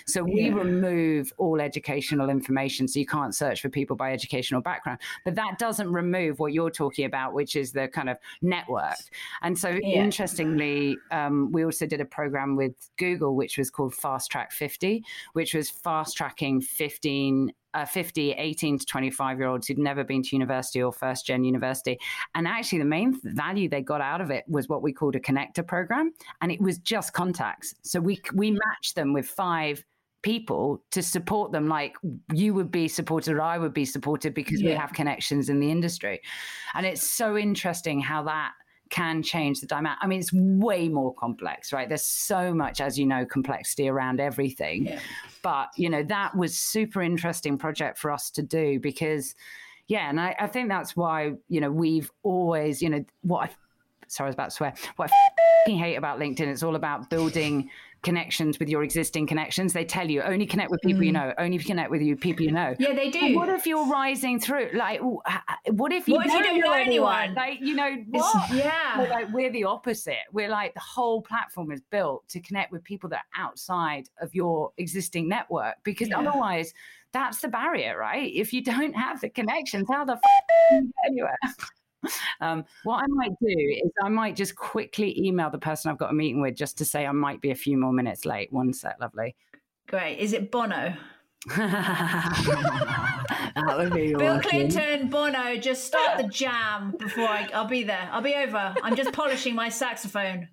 So 0.07 0.23
we 0.23 0.47
yeah. 0.47 0.55
remove 0.55 1.33
all 1.37 1.61
educational 1.61 2.31
information. 2.31 2.89
So 2.89 2.99
you 2.99 3.07
can't 3.07 3.35
search 3.35 3.61
for 3.61 3.69
people 3.69 3.95
by 3.95 4.13
educational 4.13 4.63
background. 4.63 5.01
But 5.25 5.35
that 5.35 5.59
doesn't 5.59 5.93
remove 5.93 6.39
what 6.39 6.53
you're 6.53 6.71
talking 6.71 7.05
about, 7.05 7.35
which 7.35 7.57
is 7.57 7.73
the 7.73 7.89
kind 7.89 8.09
of 8.09 8.17
network. 8.41 8.97
And 9.43 9.59
so 9.59 9.69
yeah. 9.69 10.03
interestingly, 10.03 10.97
um, 11.11 11.53
we 11.53 11.65
also 11.65 11.87
did 11.87 12.01
a 12.01 12.07
program 12.07 12.57
with 12.57 12.75
Google, 12.99 13.37
which 13.37 13.59
was 13.59 13.71
called 13.71 13.95
Fast 13.95 14.31
Track 14.31 14.53
50, 14.53 15.05
which 15.35 15.55
was 15.55 15.69
fast 15.71 16.17
tracking 16.17 16.61
15 16.61 17.53
uh, 17.75 17.85
50, 17.85 18.33
18 18.33 18.79
to 18.79 18.87
25 18.87 19.39
year 19.39 19.49
olds 19.49 19.67
who'd 19.67 19.79
never 19.79 20.05
been 20.05 20.23
to 20.23 20.37
university 20.37 20.83
or 20.83 20.93
first 20.93 21.27
gen 21.27 21.45
university. 21.45 21.99
And 22.35 22.47
actually, 22.47 22.79
the 22.79 22.85
main 22.85 23.19
value 23.23 23.69
they 23.69 23.83
got 23.83 24.01
out 24.01 24.21
of 24.21 24.31
it 24.31 24.45
was 24.49 24.69
what 24.69 24.83
we 24.83 24.93
called 24.93 25.17
a 25.17 25.21
connector 25.21 25.67
program. 25.67 26.13
And 26.41 26.51
it 26.51 26.61
was 26.61 26.79
just 26.79 27.13
contacts. 27.13 27.75
So 27.83 28.01
we, 28.01 28.21
we 28.35 28.53
matched 28.53 28.95
them 28.95 29.13
with 29.13 29.27
five 29.27 29.85
people 30.23 30.83
to 30.91 31.03
support 31.03 31.53
them 31.53 31.69
like 31.69 31.95
you 32.33 32.55
would 32.55 32.71
be 32.71 32.89
supported 32.89 33.35
or 33.35 33.43
I 33.43 33.59
would 33.59 33.75
be 33.75 33.85
supported 33.85 34.33
because 34.33 34.63
yeah. 34.63 34.71
we 34.71 34.77
have 34.77 34.95
connections 34.95 35.51
in 35.51 35.61
the 35.61 35.71
industry. 35.71 36.23
And 36.73 36.87
it's 36.87 37.03
so 37.03 37.37
interesting 37.37 38.01
how 38.01 38.23
that 38.23 38.53
can 38.95 39.25
change 39.25 39.61
the 39.61 39.67
dynamic. 39.67 39.99
I 40.01 40.07
mean, 40.07 40.21
it's 40.21 40.33
way 40.33 40.89
more 40.89 41.13
complex, 41.15 41.73
right? 41.73 41.89
There's 41.89 42.05
so 42.05 42.55
much, 42.55 42.81
as 42.81 42.97
you 42.97 43.07
know, 43.07 43.27
complexity 43.27 43.89
around 43.89 44.21
everything. 44.21 44.87
Yeah. 44.87 45.01
But, 45.43 45.71
you 45.77 45.91
know, 45.91 46.05
that 46.05 46.37
was 46.37 46.57
super 46.57 47.03
interesting 47.03 47.59
project 47.59 47.99
for 47.99 48.13
us 48.13 48.31
to 48.31 48.43
do 48.43 48.79
because, 48.79 49.35
yeah, 49.89 50.09
and 50.09 50.21
I, 50.21 50.37
I 50.39 50.47
think 50.47 50.69
that's 50.69 50.95
why, 50.95 51.33
you 51.49 51.61
know, 51.61 51.73
we've 51.73 52.09
always, 52.23 52.81
you 52.81 52.89
know, 52.89 53.05
what 53.23 53.51
I, 53.51 53.55
sorry, 54.07 54.27
I 54.27 54.29
was 54.29 54.35
about 54.35 54.51
to 54.51 54.57
swear, 54.57 54.75
what 54.95 55.11
I 55.67 55.71
hate 55.73 55.97
about 55.97 56.21
LinkedIn, 56.21 56.47
it's 56.47 56.63
all 56.63 56.77
about 56.77 57.11
building 57.11 57.71
connections 58.05 58.59
with 58.59 58.69
your 58.69 58.83
existing 58.83 59.27
connections. 59.27 59.73
They 59.73 59.85
tell 59.85 60.09
you 60.09 60.23
only 60.23 60.47
connect 60.47 60.71
with 60.71 60.81
people 60.83 61.03
mm. 61.03 61.07
you 61.07 61.13
know, 61.13 61.33
only 61.39 61.59
connect 61.59 61.91
with 61.91 62.03
you 62.03 62.17
people 62.17 62.45
you 62.45 62.53
know. 62.53 62.75
Yeah, 62.79 62.95
they 62.95 63.11
do. 63.11 63.35
what 63.35 63.49
if 63.49 63.67
you're 63.67 63.87
rising 63.87 64.39
through? 64.39 64.71
Like, 64.75 65.01
what 65.67 65.93
if 65.93 66.07
you, 66.07 66.15
what 66.15 66.27
if 66.27 66.33
you 66.33 66.43
don't 66.43 66.61
know 66.61 66.73
anyone? 66.73 67.23
anyone? 67.23 67.35
Like, 67.35 67.61
you 67.61 67.75
know, 67.75 67.97
what? 68.11 68.51
yeah. 68.55 69.01
We're 69.01 69.09
like 69.09 69.33
we're 69.33 69.51
the 69.51 69.65
opposite. 69.65 70.19
We're 70.33 70.51
like 70.51 70.75
the 70.75 70.81
whole 70.81 71.23
platform 71.23 71.73
is 71.73 71.81
built 71.91 72.29
to 72.29 72.41
connect 72.41 72.71
with 72.71 72.85
people 72.85 73.09
that 73.11 73.25
are 73.37 73.45
outside 73.45 74.09
of 74.21 74.35
your 74.35 74.73
existing 74.79 75.29
network 75.29 75.77
because 75.83 76.09
yeah. 76.09 76.19
otherwise. 76.19 76.73
That's 77.13 77.41
the 77.43 77.47
barrier, 77.47 77.97
right? 77.97 78.29
If 78.35 78.53
you 78.53 78.61
don't 78.61 78.93
have 78.95 79.21
the 79.21 79.29
connections, 79.29 79.87
how 79.89 80.05
the 80.05 80.15
f- 80.15 80.21
get 80.73 80.83
anywhere? 81.07 81.39
Um, 82.41 82.65
what 82.83 83.03
I 83.03 83.07
might 83.09 83.33
do 83.41 83.49
is 83.49 83.91
I 84.03 84.09
might 84.09 84.37
just 84.37 84.57
quickly 84.57 85.27
email 85.27 85.51
the 85.51 85.59
person 85.59 85.91
I've 85.91 85.99
got 85.99 86.11
a 86.11 86.15
meeting 86.15 86.41
with 86.41 86.57
just 86.57 86.79
to 86.79 86.85
say 86.85 87.07
I 87.07 87.13
might 87.13 87.41
be 87.41 87.51
a 87.51 87.55
few 87.55 87.79
more 87.79 87.93
minutes 87.93 88.25
late. 88.25 88.53
One 88.53 88.73
sec, 88.73 88.97
lovely. 89.01 89.37
Great. 89.87 90.19
Is 90.19 90.33
it 90.33 90.51
Bono? 90.51 90.95
that 91.57 92.65
would 93.77 93.93
be 93.93 94.15
Bill 94.15 94.39
awesome. 94.39 94.43
Clinton, 94.43 95.11
Bono, 95.11 95.57
just 95.57 95.85
start 95.85 96.17
the 96.17 96.29
jam 96.29 96.95
before 96.99 97.29
I, 97.29 97.49
I'll 97.53 97.67
be 97.67 97.83
there. 97.83 98.09
I'll 98.11 98.23
be 98.23 98.35
over. 98.35 98.75
I'm 98.83 98.97
just 98.97 99.13
polishing 99.13 99.55
my 99.55 99.69
saxophone. 99.69 100.49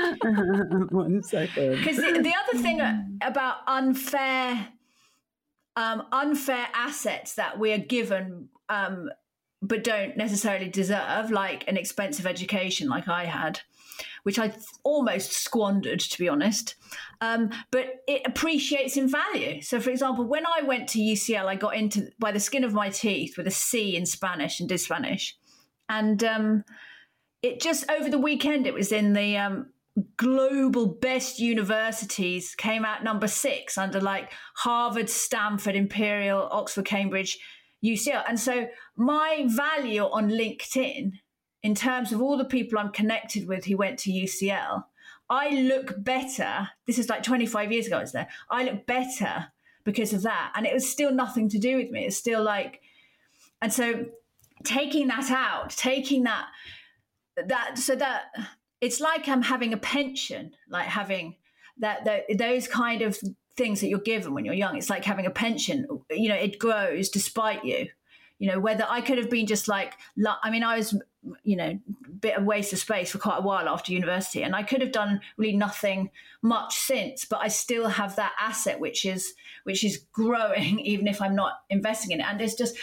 One 0.90 1.22
second. 1.22 1.76
Because 1.76 1.96
the, 1.96 2.20
the, 2.22 2.34
other 2.34 2.62
thing 2.62 2.80
about 3.22 3.56
unfair, 3.66 4.68
um, 5.76 6.04
unfair 6.12 6.68
assets 6.74 7.34
that 7.34 7.58
we 7.58 7.72
are 7.72 7.78
given 7.78 8.48
um, 8.68 9.10
but 9.62 9.84
don't 9.84 10.16
necessarily 10.16 10.68
deserve, 10.68 11.30
like 11.30 11.68
an 11.68 11.76
expensive 11.76 12.26
education 12.26 12.88
like 12.88 13.08
I 13.08 13.26
had, 13.26 13.60
which 14.22 14.38
I 14.38 14.54
almost 14.84 15.32
squandered, 15.32 16.00
to 16.00 16.18
be 16.18 16.28
honest. 16.28 16.76
Um, 17.20 17.50
but 17.70 18.02
it 18.08 18.22
appreciates 18.24 18.96
in 18.96 19.08
value. 19.08 19.60
So, 19.60 19.80
for 19.80 19.90
example, 19.90 20.24
when 20.24 20.44
I 20.46 20.62
went 20.62 20.88
to 20.90 20.98
UCL, 20.98 21.44
I 21.44 21.56
got 21.56 21.76
into 21.76 22.10
by 22.18 22.32
the 22.32 22.40
skin 22.40 22.64
of 22.64 22.72
my 22.72 22.88
teeth 22.88 23.36
with 23.36 23.46
a 23.46 23.52
C 23.52 23.96
in 23.96 24.06
Spanish 24.06 24.60
and 24.60 24.68
did 24.68 24.78
Spanish. 24.78 25.36
And 25.88 26.22
um, 26.24 26.64
it 27.42 27.60
just 27.60 27.90
over 27.90 28.08
the 28.08 28.18
weekend, 28.18 28.66
it 28.66 28.74
was 28.74 28.92
in 28.92 29.12
the 29.12 29.36
um, 29.36 29.66
global 30.16 30.86
best 30.86 31.38
universities, 31.38 32.54
came 32.54 32.84
out 32.84 33.04
number 33.04 33.28
six 33.28 33.76
under 33.76 34.00
like 34.00 34.32
Harvard, 34.54 35.10
Stanford, 35.10 35.74
Imperial, 35.74 36.48
Oxford, 36.50 36.86
Cambridge 36.86 37.38
UCL. 37.84 38.24
And 38.28 38.38
so 38.38 38.68
my 38.96 39.46
value 39.48 40.02
on 40.02 40.30
LinkedIn, 40.30 41.12
in 41.62 41.74
terms 41.74 42.12
of 42.12 42.22
all 42.22 42.36
the 42.36 42.44
people 42.44 42.78
I'm 42.78 42.92
connected 42.92 43.46
with 43.46 43.64
who 43.64 43.76
went 43.76 43.98
to 44.00 44.10
UCL, 44.10 44.84
I 45.28 45.50
look 45.50 46.02
better. 46.02 46.68
This 46.86 46.98
is 46.98 47.08
like 47.08 47.22
25 47.22 47.70
years 47.70 47.86
ago, 47.86 47.98
I 47.98 48.00
was 48.00 48.12
there. 48.12 48.28
I 48.50 48.64
look 48.64 48.86
better 48.86 49.46
because 49.84 50.12
of 50.12 50.22
that. 50.22 50.52
And 50.54 50.66
it 50.66 50.74
was 50.74 50.88
still 50.90 51.12
nothing 51.12 51.48
to 51.50 51.58
do 51.58 51.76
with 51.76 51.90
me. 51.90 52.06
It's 52.06 52.16
still 52.16 52.42
like, 52.42 52.80
and 53.62 53.72
so 53.72 54.06
taking 54.64 55.08
that 55.08 55.30
out, 55.30 55.70
taking 55.70 56.24
that, 56.24 56.46
that, 57.46 57.78
so 57.78 57.94
that 57.94 58.24
it's 58.80 59.00
like 59.00 59.28
I'm 59.28 59.42
having 59.42 59.72
a 59.72 59.78
pension, 59.78 60.52
like 60.68 60.86
having 60.86 61.36
that, 61.78 62.04
that 62.04 62.24
those 62.36 62.66
kind 62.66 63.02
of 63.02 63.18
things 63.60 63.82
that 63.82 63.88
you're 63.88 63.98
given 63.98 64.32
when 64.32 64.46
you're 64.46 64.54
young. 64.54 64.76
It's 64.76 64.88
like 64.88 65.04
having 65.04 65.26
a 65.26 65.30
pension. 65.30 65.86
You 66.10 66.30
know, 66.30 66.34
it 66.34 66.58
grows 66.58 67.10
despite 67.10 67.62
you. 67.62 67.88
You 68.38 68.50
know, 68.50 68.58
whether 68.58 68.86
I 68.88 69.02
could 69.02 69.18
have 69.18 69.28
been 69.28 69.46
just 69.46 69.68
like, 69.68 69.92
I 70.42 70.50
mean, 70.50 70.62
I 70.62 70.78
was, 70.78 70.98
you 71.42 71.56
know, 71.56 71.78
a 72.06 72.10
bit 72.10 72.38
of 72.38 72.44
waste 72.44 72.72
of 72.72 72.78
space 72.78 73.10
for 73.10 73.18
quite 73.18 73.36
a 73.36 73.42
while 73.42 73.68
after 73.68 73.92
university, 73.92 74.42
and 74.42 74.56
I 74.56 74.62
could 74.62 74.80
have 74.80 74.92
done 74.92 75.20
really 75.36 75.54
nothing 75.54 76.10
much 76.40 76.74
since. 76.74 77.26
But 77.26 77.40
I 77.42 77.48
still 77.48 77.86
have 77.86 78.16
that 78.16 78.32
asset, 78.40 78.80
which 78.80 79.04
is 79.04 79.34
which 79.64 79.84
is 79.84 80.06
growing, 80.10 80.80
even 80.92 81.06
if 81.06 81.20
I'm 81.20 81.36
not 81.36 81.52
investing 81.68 82.12
in 82.12 82.20
it. 82.20 82.26
And 82.26 82.40
it's 82.40 82.54
just 82.54 82.78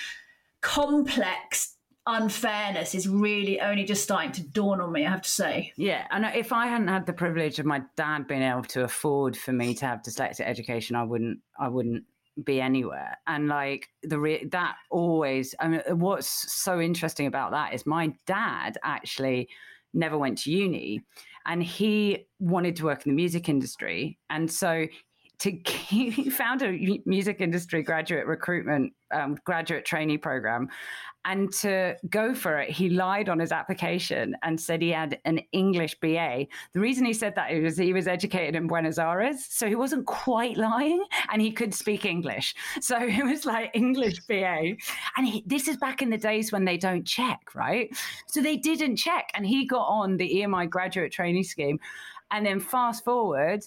complex 0.62 1.77
unfairness 2.08 2.96
is 2.96 3.08
really 3.08 3.60
only 3.60 3.84
just 3.84 4.02
starting 4.02 4.32
to 4.32 4.42
dawn 4.42 4.82
on 4.82 4.92
me, 4.92 5.06
I 5.06 5.10
have 5.10 5.22
to 5.22 5.30
say. 5.30 5.74
Yeah, 5.76 6.08
and 6.10 6.26
if 6.36 6.52
I 6.52 6.68
hadn't 6.68 6.88
had 6.88 7.06
the 7.06 7.14
privilege 7.14 7.60
of 7.60 7.66
my 7.66 7.84
dad 7.96 8.28
being 8.28 8.42
able 8.42 8.64
to 8.64 8.84
afford 8.84 9.38
for 9.38 9.52
me 9.52 9.76
to 9.76 9.86
have 9.86 10.02
dyslexic 10.02 10.42
education, 10.42 10.96
I 10.96 11.04
wouldn't 11.04 11.40
I 11.60 11.68
wouldn't 11.68 12.06
be 12.44 12.62
anywhere. 12.62 13.18
And 13.28 13.48
like 13.48 13.90
the 14.04 14.20
re- 14.20 14.46
that 14.52 14.76
always 14.90 15.54
I 15.60 15.68
mean 15.68 15.82
what's 15.90 16.52
so 16.52 16.80
interesting 16.80 17.28
about 17.28 17.52
that 17.52 17.74
is 17.74 17.86
my 17.86 18.14
dad 18.26 18.78
actually 18.84 19.50
never 19.94 20.18
went 20.18 20.40
to 20.40 20.52
uni 20.52 21.02
and 21.46 21.64
he 21.64 22.28
wanted 22.40 22.76
to 22.76 22.86
work 22.86 23.06
in 23.06 23.12
the 23.12 23.16
music 23.16 23.50
industry 23.50 24.18
and 24.30 24.52
so 24.52 24.86
to 25.40 25.52
he 25.66 26.30
found 26.30 26.62
a 26.62 27.02
music 27.06 27.42
industry 27.42 27.84
graduate 27.84 28.26
recruitment 28.26 28.94
um, 29.12 29.38
graduate 29.46 29.86
trainee 29.86 30.18
program. 30.18 30.68
And 31.26 31.52
to 31.56 31.98
go 32.10 32.34
for 32.34 32.58
it 32.58 32.70
he 32.70 32.90
lied 32.90 33.28
on 33.28 33.40
his 33.40 33.52
application 33.52 34.34
and 34.44 34.60
said 34.60 34.82
he 34.82 34.92
had 34.92 35.20
an 35.26 35.42
english 35.52 35.94
ba 36.00 36.48
the 36.74 36.80
reason 36.80 37.06
he 37.06 37.12
said 37.12 37.36
that 37.36 37.54
was 37.62 37.78
he 37.78 37.92
was 37.92 38.08
educated 38.08 38.56
in 38.56 38.68
buenos 38.68 38.98
aires 38.98 39.46
so 39.50 39.68
he 39.68 39.76
wasn't 39.76 40.06
quite 40.06 40.56
lying 40.56 41.04
and 41.30 41.42
he 41.42 41.52
could 41.52 41.74
speak 41.74 42.06
english. 42.06 42.56
So 42.80 42.98
it 43.02 43.26
was 43.26 43.46
like 43.46 43.72
english 43.74 44.22
ba 44.30 44.76
and 45.18 45.28
he, 45.28 45.44
this 45.46 45.68
is 45.68 45.76
back 45.76 46.02
in 46.02 46.10
the 46.10 46.18
days 46.18 46.54
when 46.54 46.64
they 46.64 46.78
don't 46.78 47.06
check 47.06 47.40
right? 47.54 47.90
So 48.28 48.42
they 48.42 48.56
didn't 48.56 48.96
check 48.96 49.30
and 49.34 49.46
he 49.46 49.66
got 49.66 49.86
on 49.86 50.16
the 50.16 50.42
emi 50.42 50.70
graduate 50.70 51.12
trainee 51.12 51.44
scheme. 51.44 51.80
And 52.30 52.46
then 52.46 52.60
fast 52.60 53.06
forward 53.06 53.66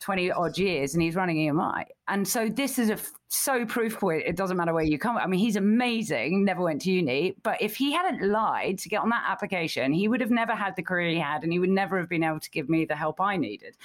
20 0.00 0.32
odd 0.32 0.58
years 0.58 0.94
and 0.94 1.02
he's 1.02 1.14
running 1.14 1.36
EMI. 1.36 1.84
And 2.08 2.26
so 2.26 2.48
this 2.48 2.78
is 2.78 2.88
a 2.88 2.94
f- 2.94 3.12
so 3.28 3.66
proof 3.66 4.00
point. 4.00 4.24
It 4.26 4.34
doesn't 4.34 4.56
matter 4.56 4.72
where 4.72 4.82
you 4.82 4.98
come. 4.98 5.16
I 5.18 5.26
mean, 5.26 5.38
he's 5.38 5.56
amazing, 5.56 6.44
never 6.44 6.62
went 6.62 6.80
to 6.82 6.90
uni. 6.90 7.36
But 7.42 7.60
if 7.60 7.76
he 7.76 7.92
hadn't 7.92 8.26
lied 8.26 8.78
to 8.78 8.88
get 8.88 9.02
on 9.02 9.10
that 9.10 9.24
application, 9.28 9.92
he 9.92 10.08
would 10.08 10.20
have 10.22 10.30
never 10.30 10.54
had 10.54 10.74
the 10.74 10.82
career 10.82 11.10
he 11.10 11.18
had 11.18 11.44
and 11.44 11.52
he 11.52 11.58
would 11.58 11.70
never 11.70 11.98
have 11.98 12.08
been 12.08 12.24
able 12.24 12.40
to 12.40 12.50
give 12.50 12.68
me 12.68 12.86
the 12.86 12.96
help 12.96 13.20
I 13.20 13.36
needed. 13.36 13.76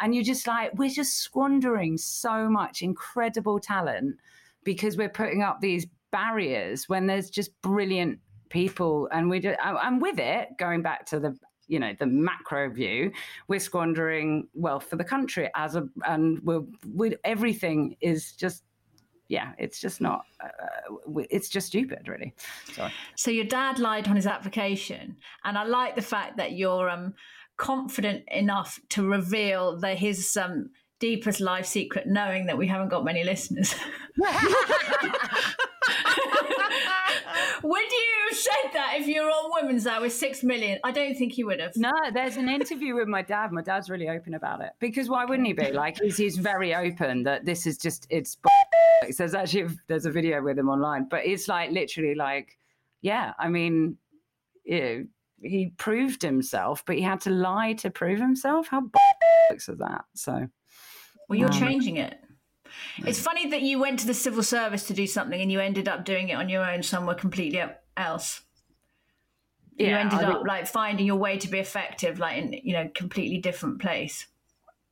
And 0.00 0.14
you're 0.14 0.24
just 0.24 0.46
like, 0.48 0.72
we're 0.74 0.90
just 0.90 1.18
squandering 1.18 1.96
so 1.96 2.48
much 2.48 2.82
incredible 2.82 3.60
talent 3.60 4.16
because 4.64 4.96
we're 4.96 5.08
putting 5.08 5.42
up 5.42 5.60
these 5.60 5.86
barriers 6.10 6.88
when 6.88 7.06
there's 7.06 7.30
just 7.30 7.50
brilliant 7.62 8.18
people 8.48 9.08
and 9.12 9.30
we 9.30 9.38
just, 9.38 9.58
and 9.62 10.02
with 10.02 10.18
it 10.18 10.48
going 10.58 10.82
back 10.82 11.06
to 11.06 11.20
the 11.20 11.36
you 11.68 11.78
know 11.78 11.92
the 11.98 12.06
macro 12.06 12.70
view 12.70 13.10
we're 13.48 13.60
squandering 13.60 14.48
wealth 14.54 14.84
for 14.84 14.96
the 14.96 15.04
country 15.04 15.50
as 15.54 15.76
a 15.76 15.86
and 16.06 16.40
we're 16.42 16.62
with 16.94 17.14
everything 17.24 17.96
is 18.00 18.32
just 18.32 18.64
yeah 19.28 19.52
it's 19.58 19.80
just 19.80 20.00
not 20.00 20.22
uh, 20.42 20.48
it's 21.30 21.48
just 21.48 21.68
stupid 21.68 22.06
really 22.08 22.34
Sorry. 22.72 22.92
so 23.16 23.30
your 23.30 23.44
dad 23.44 23.78
lied 23.78 24.08
on 24.08 24.16
his 24.16 24.26
application 24.26 25.16
and 25.44 25.56
i 25.56 25.64
like 25.64 25.94
the 25.94 26.02
fact 26.02 26.36
that 26.36 26.52
you're 26.52 26.90
um 26.90 27.14
confident 27.56 28.24
enough 28.28 28.80
to 28.90 29.06
reveal 29.06 29.78
that 29.80 29.98
his 29.98 30.36
um 30.36 30.70
deepest 30.98 31.40
life 31.40 31.66
secret 31.66 32.06
knowing 32.06 32.46
that 32.46 32.58
we 32.58 32.66
haven't 32.66 32.88
got 32.88 33.04
many 33.04 33.24
listeners 33.24 33.74
would 37.62 37.90
you 37.90 38.08
have 38.28 38.38
said 38.38 38.72
that 38.74 38.94
if 38.98 39.06
you 39.06 39.22
were 39.22 39.30
on 39.30 39.50
Women's 39.62 39.86
Hour 39.86 40.02
with 40.02 40.12
six 40.12 40.42
million? 40.42 40.78
I 40.84 40.90
don't 40.90 41.14
think 41.14 41.32
he 41.32 41.44
would 41.44 41.60
have. 41.60 41.76
No, 41.76 41.90
there's 42.12 42.36
an 42.36 42.48
interview 42.48 42.94
with 42.94 43.08
my 43.08 43.22
dad. 43.22 43.52
My 43.52 43.62
dad's 43.62 43.90
really 43.90 44.08
open 44.08 44.34
about 44.34 44.60
it 44.60 44.70
because 44.78 45.08
why 45.08 45.24
wouldn't 45.24 45.46
he 45.46 45.52
be? 45.52 45.72
Like 45.72 45.98
he's, 46.00 46.16
he's 46.16 46.36
very 46.36 46.74
open 46.74 47.24
that 47.24 47.44
this 47.44 47.66
is 47.66 47.78
just 47.78 48.06
it's. 48.10 48.36
So 49.10 49.14
there's 49.18 49.34
actually 49.34 49.74
there's 49.88 50.06
a 50.06 50.10
video 50.10 50.42
with 50.42 50.58
him 50.58 50.68
online, 50.68 51.08
but 51.08 51.26
it's 51.26 51.48
like 51.48 51.70
literally 51.70 52.14
like, 52.14 52.58
yeah. 53.00 53.32
I 53.38 53.48
mean, 53.48 53.96
you 54.64 54.80
know, 54.80 55.04
he 55.42 55.72
proved 55.76 56.22
himself, 56.22 56.84
but 56.86 56.96
he 56.96 57.02
had 57.02 57.20
to 57.22 57.30
lie 57.30 57.72
to 57.74 57.90
prove 57.90 58.20
himself. 58.20 58.68
How 58.68 58.84
is 59.52 59.66
that? 59.66 60.04
So, 60.14 60.48
well, 61.28 61.38
you're 61.38 61.52
um, 61.52 61.58
changing 61.58 61.96
it. 61.96 62.18
It's 62.98 63.20
funny 63.20 63.48
that 63.48 63.62
you 63.62 63.78
went 63.78 63.98
to 64.00 64.06
the 64.06 64.14
civil 64.14 64.42
service 64.42 64.86
to 64.88 64.94
do 64.94 65.06
something 65.06 65.40
and 65.40 65.50
you 65.50 65.60
ended 65.60 65.88
up 65.88 66.04
doing 66.04 66.28
it 66.28 66.34
on 66.34 66.48
your 66.48 66.64
own 66.64 66.82
somewhere 66.82 67.14
completely 67.14 67.62
else. 67.96 68.42
Yeah, 69.76 69.88
you 69.88 69.96
ended 69.96 70.20
I 70.20 70.32
up 70.32 70.46
like 70.46 70.66
finding 70.66 71.06
your 71.06 71.16
way 71.16 71.38
to 71.38 71.48
be 71.48 71.58
effective, 71.58 72.18
like 72.18 72.38
in 72.38 72.52
you 72.62 72.74
know 72.74 72.90
completely 72.94 73.38
different 73.38 73.80
place. 73.80 74.26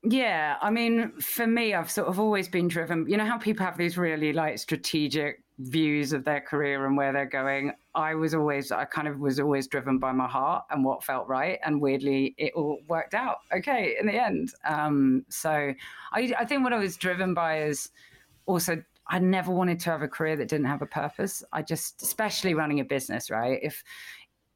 Yeah, 0.03 0.57
I 0.63 0.71
mean, 0.71 1.13
for 1.21 1.47
me, 1.47 1.75
I've 1.75 1.91
sort 1.91 2.09
of 2.09 2.19
always 2.19 2.49
been 2.49 2.69
driven. 2.69 3.07
You 3.09 3.19
know 3.19 3.27
how 3.27 3.39
people 3.39 3.67
have 3.67 3.77
these 3.77 3.99
really 3.99 4.33
like 4.33 4.59
strategic 4.59 5.43
views 5.59 6.13
of 6.13 6.25
their 6.25 6.41
career 6.41 6.87
and 6.87 6.97
where 6.97 7.13
they're 7.13 7.27
going. 7.27 7.73
I 7.95 8.15
was 8.15 8.35
always, 8.35 8.71
I 8.71 8.85
kind 8.85 9.09
of 9.09 9.19
was 9.19 9.41
always 9.41 9.67
driven 9.67 9.99
by 9.99 10.13
my 10.13 10.29
heart 10.29 10.65
and 10.71 10.85
what 10.85 11.03
felt 11.03 11.27
right. 11.29 11.59
And 11.65 11.81
weirdly, 11.81 12.35
it 12.39 12.53
all 12.55 12.79
worked 12.89 13.15
out 13.15 13.39
okay 13.53 13.97
in 13.99 14.07
the 14.07 14.15
end. 14.15 14.53
Um, 14.65 15.25
so 15.29 15.75
I, 16.13 16.33
I 16.39 16.45
think 16.45 16.63
what 16.63 16.73
I 16.73 16.79
was 16.79 16.97
driven 16.97 17.35
by 17.35 17.63
is 17.63 17.91
also 18.47 18.83
I 19.09 19.19
never 19.19 19.51
wanted 19.51 19.81
to 19.81 19.91
have 19.91 20.03
a 20.03 20.09
career 20.09 20.37
that 20.37 20.49
didn't 20.49 20.67
have 20.67 20.83
a 20.83 20.87
purpose. 20.87 21.43
I 21.53 21.63
just, 21.63 22.01
especially 22.01 22.55
running 22.55 22.79
a 22.79 22.85
business, 22.85 23.29
right? 23.29 23.59
If 23.61 23.83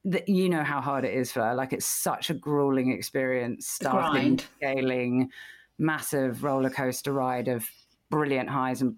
that 0.05 0.28
you 0.28 0.49
know 0.49 0.62
how 0.62 0.80
hard 0.80 1.05
it 1.05 1.14
is 1.14 1.32
for 1.32 1.55
like 1.55 1.72
it's 1.72 1.87
such 1.87 2.30
a 2.30 2.35
grueling 2.35 2.93
experience, 2.93 3.66
starting, 3.66 4.39
scaling, 4.57 5.30
massive 5.78 6.45
roller 6.45 6.70
coaster 6.70 7.12
ride 7.12 7.49
of 7.49 7.68
brilliant 8.11 8.49
highs 8.49 8.82
and 8.82 8.97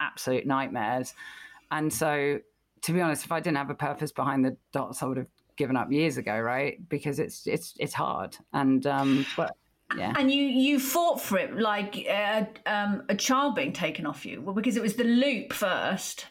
absolute 0.00 0.46
nightmares. 0.46 1.14
And 1.70 1.92
so, 1.92 2.38
to 2.82 2.92
be 2.92 3.00
honest, 3.00 3.24
if 3.24 3.32
I 3.32 3.40
didn't 3.40 3.58
have 3.58 3.70
a 3.70 3.74
purpose 3.74 4.12
behind 4.12 4.44
the 4.44 4.56
dots, 4.72 5.02
I 5.02 5.06
would 5.06 5.16
have 5.16 5.28
given 5.56 5.76
up 5.76 5.90
years 5.92 6.16
ago, 6.16 6.38
right? 6.38 6.76
Because 6.88 7.18
it's 7.18 7.46
it's 7.46 7.74
it's 7.78 7.94
hard. 7.94 8.36
And 8.52 8.86
um, 8.86 9.26
but 9.36 9.56
yeah. 9.96 10.14
And 10.18 10.30
you 10.30 10.44
you 10.44 10.78
fought 10.78 11.20
for 11.20 11.38
it 11.38 11.56
like 11.56 12.06
uh, 12.10 12.44
um, 12.66 13.02
a 13.08 13.14
child 13.14 13.54
being 13.54 13.72
taken 13.72 14.06
off 14.06 14.26
you, 14.26 14.40
well, 14.42 14.54
because 14.54 14.76
it 14.76 14.82
was 14.82 14.94
the 14.94 15.04
loop 15.04 15.52
first. 15.52 16.26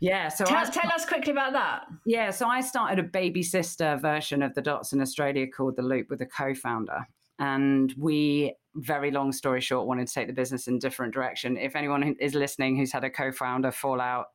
Yeah, 0.00 0.28
so 0.28 0.44
tell, 0.44 0.58
I, 0.58 0.64
tell 0.64 0.92
us 0.92 1.04
quickly 1.04 1.32
about 1.32 1.54
that. 1.54 1.86
Yeah, 2.06 2.30
so 2.30 2.46
I 2.46 2.60
started 2.60 3.00
a 3.00 3.02
baby 3.02 3.42
sister 3.42 3.98
version 4.00 4.44
of 4.44 4.54
the 4.54 4.62
Dots 4.62 4.92
in 4.92 5.00
Australia 5.00 5.48
called 5.48 5.74
the 5.74 5.82
Loop 5.82 6.08
with 6.08 6.20
a 6.20 6.26
co-founder, 6.26 7.08
and 7.40 7.92
we 7.98 8.54
very 8.76 9.10
long 9.10 9.32
story 9.32 9.60
short, 9.60 9.88
wanted 9.88 10.06
to 10.06 10.14
take 10.14 10.28
the 10.28 10.32
business 10.32 10.68
in 10.68 10.76
a 10.76 10.78
different 10.78 11.12
direction. 11.12 11.56
If 11.56 11.74
anyone 11.74 12.14
is 12.20 12.34
listening 12.34 12.76
who's 12.76 12.92
had 12.92 13.02
a 13.02 13.10
co-founder 13.10 13.72
fallout, 13.72 14.26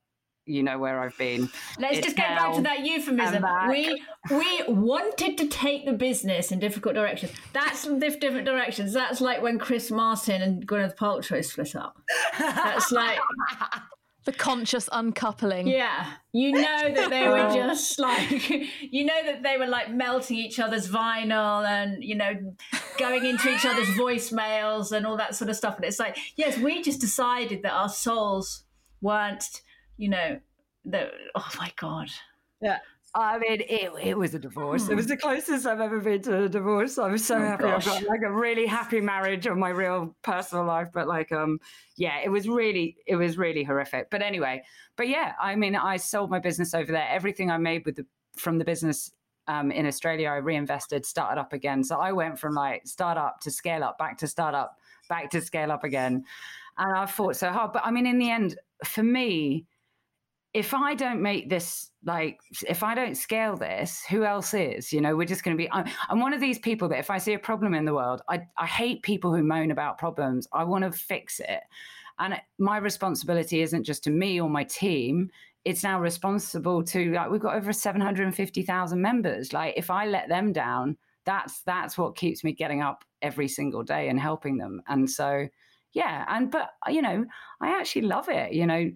you 0.45 0.63
know 0.63 0.77
where 0.77 0.99
I've 0.99 1.17
been. 1.17 1.49
Let's 1.79 1.97
it's 1.97 2.07
just 2.07 2.17
get 2.17 2.37
back 2.37 2.55
to 2.55 2.61
that 2.61 2.85
euphemism. 2.85 3.45
We 3.69 4.01
we 4.29 4.63
wanted 4.67 5.37
to 5.37 5.47
take 5.47 5.85
the 5.85 5.93
business 5.93 6.51
in 6.51 6.59
difficult 6.59 6.95
directions. 6.95 7.31
That's 7.53 7.83
different 7.85 8.45
directions. 8.45 8.93
That's 8.93 9.21
like 9.21 9.41
when 9.41 9.59
Chris 9.59 9.91
Martin 9.91 10.41
and 10.41 10.67
Gwyneth 10.67 10.95
Paltrow 10.95 11.43
split 11.43 11.75
up. 11.75 11.97
That's 12.37 12.91
like 12.91 13.19
the 14.25 14.31
conscious 14.31 14.87
uncoupling. 14.91 15.67
Yeah. 15.67 16.13
You 16.31 16.53
know 16.53 16.93
that 16.93 17.09
they 17.09 17.27
were 17.27 17.37
oh. 17.49 17.53
just 17.53 17.99
like, 17.99 18.49
you 18.81 19.05
know 19.05 19.25
that 19.25 19.43
they 19.43 19.57
were 19.57 19.67
like 19.67 19.91
melting 19.91 20.37
each 20.37 20.59
other's 20.59 20.89
vinyl 20.89 21.65
and, 21.67 22.03
you 22.03 22.15
know, 22.15 22.33
going 22.97 23.25
into 23.25 23.53
each 23.53 23.65
other's 23.65 23.89
voicemails 23.89 24.91
and 24.91 25.05
all 25.05 25.17
that 25.17 25.35
sort 25.35 25.49
of 25.49 25.55
stuff. 25.55 25.75
And 25.75 25.85
it's 25.85 25.99
like, 25.99 26.17
yes, 26.35 26.57
we 26.57 26.81
just 26.81 27.01
decided 27.01 27.63
that 27.63 27.73
our 27.73 27.89
souls 27.89 28.63
weren't, 29.01 29.61
you 30.03 30.09
know, 30.09 30.37
that, 30.83 31.11
oh 31.33 31.49
my 31.57 31.71
God. 31.77 32.09
Yeah. 32.61 32.79
I 33.15 33.37
mean, 33.37 33.61
it, 33.61 33.91
it 34.01 34.17
was 34.17 34.33
a 34.33 34.39
divorce. 34.39 34.89
It 34.89 34.95
was 34.95 35.07
the 35.07 35.15
closest 35.15 35.65
I've 35.65 35.79
ever 35.79 36.01
been 36.01 36.21
to 36.23 36.43
a 36.43 36.49
divorce. 36.49 36.97
I 36.97 37.07
was 37.07 37.23
so 37.23 37.37
oh, 37.37 37.39
happy. 37.39 37.63
Gosh. 37.63 37.87
I've 37.87 38.01
got 38.01 38.09
like 38.09 38.21
a 38.25 38.33
really 38.33 38.65
happy 38.65 38.99
marriage 38.99 39.47
on 39.47 39.59
my 39.59 39.69
real 39.69 40.13
personal 40.23 40.65
life. 40.65 40.89
But 40.93 41.07
like, 41.07 41.31
um, 41.31 41.59
yeah, 41.95 42.19
it 42.21 42.27
was 42.27 42.49
really, 42.49 42.97
it 43.07 43.15
was 43.15 43.37
really 43.37 43.63
horrific. 43.63 44.09
But 44.09 44.21
anyway, 44.21 44.63
but 44.97 45.07
yeah, 45.07 45.33
I 45.41 45.55
mean, 45.55 45.75
I 45.75 45.95
sold 45.95 46.29
my 46.29 46.39
business 46.39 46.73
over 46.73 46.91
there. 46.91 47.07
Everything 47.09 47.49
I 47.49 47.57
made 47.57 47.85
with 47.85 47.95
the 47.95 48.05
from 48.35 48.57
the 48.57 48.65
business 48.65 49.09
um, 49.47 49.71
in 49.71 49.85
Australia, 49.85 50.27
I 50.29 50.37
reinvested, 50.37 51.05
started 51.05 51.39
up 51.39 51.53
again. 51.53 51.83
So 51.83 51.97
I 51.99 52.11
went 52.11 52.39
from 52.39 52.55
like 52.55 52.87
startup 52.87 53.39
to 53.41 53.51
scale 53.51 53.85
up, 53.85 53.97
back 53.97 54.17
to 54.17 54.27
startup, 54.27 54.75
back 55.07 55.29
to 55.29 55.39
scale 55.39 55.71
up 55.71 55.85
again. 55.85 56.25
And 56.77 56.97
I 56.97 57.05
fought 57.05 57.35
so 57.37 57.51
hard. 57.51 57.71
But 57.71 57.85
I 57.85 57.91
mean, 57.91 58.07
in 58.07 58.17
the 58.17 58.31
end, 58.31 58.57
for 58.83 59.03
me, 59.03 59.67
if 60.53 60.73
I 60.73 60.93
don't 60.93 61.21
make 61.21 61.49
this 61.49 61.89
like 62.05 62.39
if 62.67 62.83
I 62.83 62.93
don't 62.95 63.15
scale 63.15 63.55
this, 63.55 64.03
who 64.09 64.23
else 64.23 64.53
is? 64.53 64.93
You 64.93 65.01
know, 65.01 65.15
we're 65.15 65.25
just 65.25 65.43
going 65.43 65.57
to 65.57 65.61
be. 65.61 65.71
I'm, 65.71 65.85
I'm, 66.09 66.19
one 66.19 66.33
of 66.33 66.41
these 66.41 66.59
people 66.59 66.87
that 66.89 66.99
if 66.99 67.09
I 67.09 67.17
see 67.17 67.33
a 67.33 67.39
problem 67.39 67.73
in 67.73 67.85
the 67.85 67.93
world, 67.93 68.21
I 68.29 68.41
I 68.57 68.65
hate 68.65 69.01
people 69.01 69.33
who 69.33 69.43
moan 69.43 69.71
about 69.71 69.97
problems. 69.97 70.47
I 70.53 70.63
want 70.63 70.83
to 70.83 70.91
fix 70.91 71.39
it, 71.39 71.61
and 72.19 72.39
my 72.59 72.77
responsibility 72.77 73.61
isn't 73.61 73.83
just 73.83 74.03
to 74.03 74.11
me 74.11 74.39
or 74.39 74.49
my 74.49 74.63
team. 74.63 75.31
It's 75.65 75.83
now 75.83 75.99
responsible 75.99 76.83
to 76.83 77.13
like 77.13 77.31
we've 77.31 77.41
got 77.41 77.55
over 77.55 77.73
seven 77.73 78.01
hundred 78.01 78.25
and 78.25 78.35
fifty 78.35 78.61
thousand 78.61 79.01
members. 79.01 79.53
Like 79.53 79.73
if 79.75 79.89
I 79.89 80.05
let 80.05 80.29
them 80.29 80.51
down, 80.53 80.97
that's 81.25 81.61
that's 81.61 81.97
what 81.97 82.15
keeps 82.15 82.43
me 82.43 82.51
getting 82.51 82.81
up 82.81 83.03
every 83.21 83.47
single 83.47 83.81
day 83.81 84.09
and 84.09 84.19
helping 84.19 84.57
them. 84.57 84.81
And 84.87 85.09
so 85.09 85.47
yeah 85.93 86.25
and 86.27 86.51
but 86.51 86.71
you 86.89 87.01
know 87.01 87.23
i 87.61 87.69
actually 87.69 88.01
love 88.01 88.27
it 88.27 88.51
you 88.51 88.65
know 88.65 88.91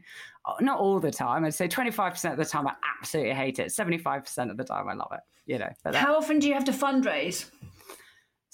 not 0.60 0.80
all 0.80 1.00
the 1.00 1.12
time 1.12 1.46
i'd 1.46 1.54
say 1.54 1.68
25% 1.68 2.32
of 2.32 2.38
the 2.38 2.46
time 2.46 2.68
i 2.68 2.74
absolutely 3.00 3.34
hate 3.34 3.60
it 3.60 3.68
75% 3.68 4.50
of 4.50 4.58
the 4.58 4.64
time 4.64 4.88
i 4.90 4.94
love 4.94 5.12
it 5.12 5.22
you 5.46 5.58
know 5.58 5.70
but 5.84 5.96
how 5.96 6.16
often 6.16 6.40
do 6.40 6.48
you 6.48 6.54
have 6.54 6.66
to 6.66 6.72
fundraise 6.72 7.50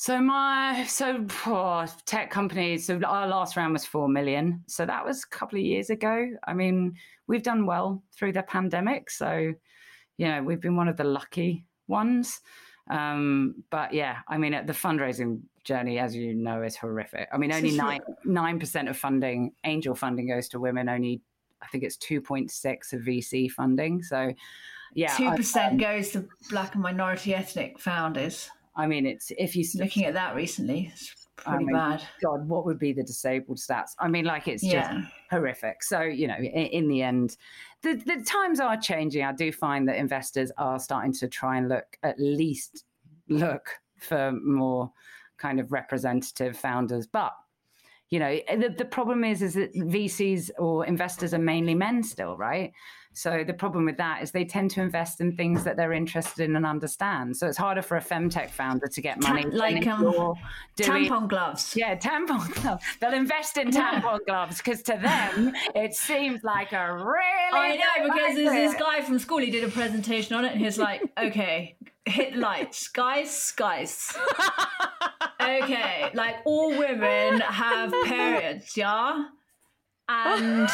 so 0.03 0.19
my 0.19 0.83
so 0.85 1.25
oh, 1.45 1.85
tech 2.05 2.29
companies. 2.29 2.87
So 2.87 2.99
our 3.05 3.25
last 3.25 3.55
round 3.55 3.71
was 3.71 3.85
four 3.85 4.09
million. 4.09 4.61
So 4.67 4.85
that 4.85 5.05
was 5.05 5.23
a 5.23 5.27
couple 5.33 5.59
of 5.59 5.63
years 5.63 5.89
ago. 5.89 6.29
I 6.45 6.53
mean, 6.53 6.95
we've 7.27 7.41
done 7.41 7.65
well 7.65 8.03
through 8.11 8.33
the 8.33 8.43
pandemic. 8.43 9.09
So, 9.09 9.53
you 10.17 10.27
know, 10.27 10.43
we've 10.43 10.59
been 10.59 10.75
one 10.75 10.87
of 10.89 10.97
the 10.97 11.05
lucky 11.05 11.65
ones. 11.87 12.41
Um, 12.89 13.63
but 13.69 13.93
yeah, 13.93 14.17
I 14.27 14.37
mean, 14.37 14.51
the 14.65 14.73
fundraising 14.73 15.43
journey, 15.63 15.99
as 15.99 16.13
you 16.13 16.33
know, 16.33 16.63
is 16.63 16.75
horrific. 16.75 17.29
I 17.31 17.37
mean, 17.37 17.53
only 17.53 17.71
nine 17.71 18.01
nine 18.25 18.59
percent 18.59 18.89
of 18.89 18.97
funding, 18.97 19.53
angel 19.63 19.95
funding, 19.95 20.27
goes 20.27 20.49
to 20.49 20.59
women. 20.59 20.89
Only, 20.89 21.21
I 21.63 21.67
think 21.67 21.83
it's 21.83 21.97
two 21.97 22.21
point 22.21 22.51
six 22.51 22.93
of 22.93 23.01
VC 23.01 23.49
funding. 23.49 24.03
So, 24.03 24.33
yeah, 24.93 25.15
two 25.15 25.31
percent 25.31 25.73
um, 25.73 25.77
goes 25.77 26.09
to 26.11 26.27
Black 26.49 26.73
and 26.73 26.83
minority 26.83 27.33
ethnic 27.33 27.79
founders. 27.79 28.49
I 28.75 28.87
mean, 28.87 29.05
it's 29.05 29.31
if 29.37 29.55
you 29.55 29.65
looking 29.75 30.05
at 30.05 30.13
that 30.15 30.35
recently, 30.35 30.91
it's 30.91 31.27
pretty 31.35 31.55
I 31.55 31.59
mean, 31.59 31.73
bad. 31.73 32.03
God, 32.23 32.47
what 32.47 32.65
would 32.65 32.79
be 32.79 32.93
the 32.93 33.03
disabled 33.03 33.57
stats? 33.57 33.91
I 33.99 34.07
mean, 34.07 34.25
like 34.25 34.47
it's 34.47 34.63
just 34.63 34.73
yeah. 34.73 35.01
horrific. 35.29 35.83
So 35.83 36.01
you 36.01 36.27
know, 36.27 36.37
in, 36.37 36.45
in, 36.45 36.87
the 36.87 37.01
end, 37.01 37.37
the 37.81 37.95
the 37.95 38.23
times 38.23 38.59
are 38.59 38.77
changing. 38.77 39.23
I 39.23 39.31
do 39.31 39.51
find 39.51 39.87
that 39.87 39.97
investors 39.97 40.51
are 40.57 40.79
starting 40.79 41.13
to 41.13 41.27
try 41.27 41.57
and 41.57 41.69
look 41.69 41.97
at 42.03 42.19
least 42.19 42.85
look 43.29 43.69
for 43.97 44.31
more 44.31 44.91
kind 45.37 45.59
of 45.59 45.71
representative 45.71 46.57
founders, 46.57 47.07
but 47.07 47.33
you 48.13 48.19
know 48.19 48.39
the, 48.47 48.69
the 48.69 48.85
problem 48.85 49.23
is 49.23 49.41
is 49.41 49.55
that 49.55 49.73
vcs 49.73 50.51
or 50.59 50.85
investors 50.85 51.33
are 51.33 51.39
mainly 51.39 51.73
men 51.73 52.03
still 52.03 52.37
right 52.37 52.71
so 53.13 53.43
the 53.45 53.53
problem 53.53 53.85
with 53.85 53.97
that 53.97 54.23
is 54.23 54.31
they 54.31 54.43
tend 54.43 54.71
to 54.71 54.81
invest 54.81 55.21
in 55.21 55.37
things 55.37 55.63
that 55.63 55.77
they're 55.77 55.93
interested 55.93 56.49
in 56.49 56.55
and 56.55 56.65
understand. 56.65 57.37
So 57.37 57.47
it's 57.47 57.57
harder 57.57 57.83
for 57.83 57.95
a 57.97 58.01
femtech 58.01 58.49
founder 58.49 58.87
to 58.87 59.01
get 59.01 59.21
money. 59.21 59.45
Like 59.45 59.85
um, 59.85 60.35
doing, 60.75 60.89
tampon 60.89 61.29
gloves. 61.29 61.75
Yeah, 61.75 61.95
tampon 61.95 62.51
gloves. 62.61 62.83
They'll 62.99 63.13
invest 63.13 63.57
in 63.57 63.69
tampon 63.69 64.25
gloves 64.25 64.57
because 64.57 64.81
to 64.83 64.93
them 64.93 65.53
it 65.75 65.93
seems 65.93 66.43
like 66.43 66.73
a 66.73 66.91
really. 66.91 67.19
I 67.53 67.75
know 67.75 68.09
because 68.09 68.35
there's 68.35 68.73
this 68.73 68.81
guy 68.81 69.01
from 69.01 69.19
school. 69.19 69.37
He 69.37 69.51
did 69.51 69.63
a 69.63 69.69
presentation 69.69 70.35
on 70.35 70.43
it, 70.45 70.53
and 70.53 70.59
he's 70.59 70.79
like, 70.79 71.03
"Okay, 71.17 71.77
hit 72.05 72.35
lights, 72.35 72.87
guys, 72.87 73.53
guys." 73.55 74.17
okay, 75.43 76.09
like 76.13 76.37
all 76.45 76.69
women 76.69 77.39
have 77.41 77.91
periods, 78.05 78.75
yeah, 78.77 79.25
and 80.09 80.69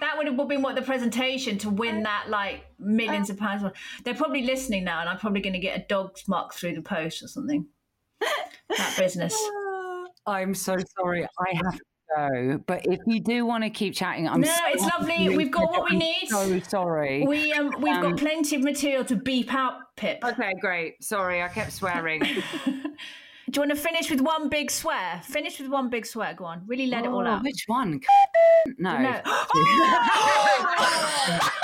that 0.00 0.16
would 0.16 0.26
have 0.26 0.48
been 0.48 0.62
what 0.62 0.74
the 0.74 0.82
presentation 0.82 1.58
to 1.58 1.70
win 1.70 2.02
that 2.02 2.26
like 2.28 2.64
millions 2.78 3.30
of 3.30 3.38
pounds. 3.38 3.64
They're 4.04 4.14
probably 4.14 4.42
listening 4.42 4.84
now, 4.84 5.00
and 5.00 5.08
I'm 5.08 5.18
probably 5.18 5.40
going 5.40 5.54
to 5.54 5.58
get 5.58 5.78
a 5.78 5.84
dog's 5.88 6.28
mark 6.28 6.54
through 6.54 6.74
the 6.74 6.82
post 6.82 7.22
or 7.22 7.28
something. 7.28 7.66
that 8.20 8.94
business. 8.98 9.36
I'm 10.26 10.54
so 10.54 10.76
sorry. 10.98 11.24
I 11.24 11.54
have 11.64 11.74
to 11.76 11.84
go. 12.16 12.58
But 12.66 12.86
if 12.86 12.98
you 13.06 13.20
do 13.20 13.46
want 13.46 13.64
to 13.64 13.70
keep 13.70 13.94
chatting, 13.94 14.28
I'm 14.28 14.40
no. 14.40 14.48
So 14.48 14.62
it's 14.68 14.82
lovely. 14.82 15.36
We've 15.36 15.50
got 15.50 15.70
what 15.70 15.90
we 15.90 15.96
need. 15.96 16.28
I'm 16.32 16.60
so 16.60 16.60
sorry. 16.60 17.24
We 17.26 17.52
um 17.52 17.72
we've 17.80 17.94
um, 17.94 18.02
got 18.02 18.18
plenty 18.18 18.56
of 18.56 18.62
material 18.62 19.04
to 19.04 19.16
beep 19.16 19.54
out, 19.54 19.74
Pip. 19.96 20.18
Okay, 20.24 20.52
great. 20.60 21.02
Sorry, 21.02 21.42
I 21.42 21.48
kept 21.48 21.72
swearing. 21.72 22.22
Do 23.48 23.60
you 23.60 23.68
want 23.68 23.78
to 23.78 23.82
finish 23.82 24.10
with 24.10 24.20
one 24.20 24.48
big 24.48 24.72
swear? 24.72 25.22
Finish 25.24 25.60
with 25.60 25.70
one 25.70 25.88
big 25.88 26.04
swear. 26.04 26.34
Go 26.34 26.46
on. 26.46 26.62
Really 26.66 26.88
let 26.88 27.04
oh, 27.04 27.06
it 27.06 27.12
all 27.12 27.24
oh, 27.26 27.30
out. 27.30 27.44
Which 27.44 27.64
one? 27.66 28.00
No. 28.78 28.98
no. 28.98 29.20
oh! 29.24 31.52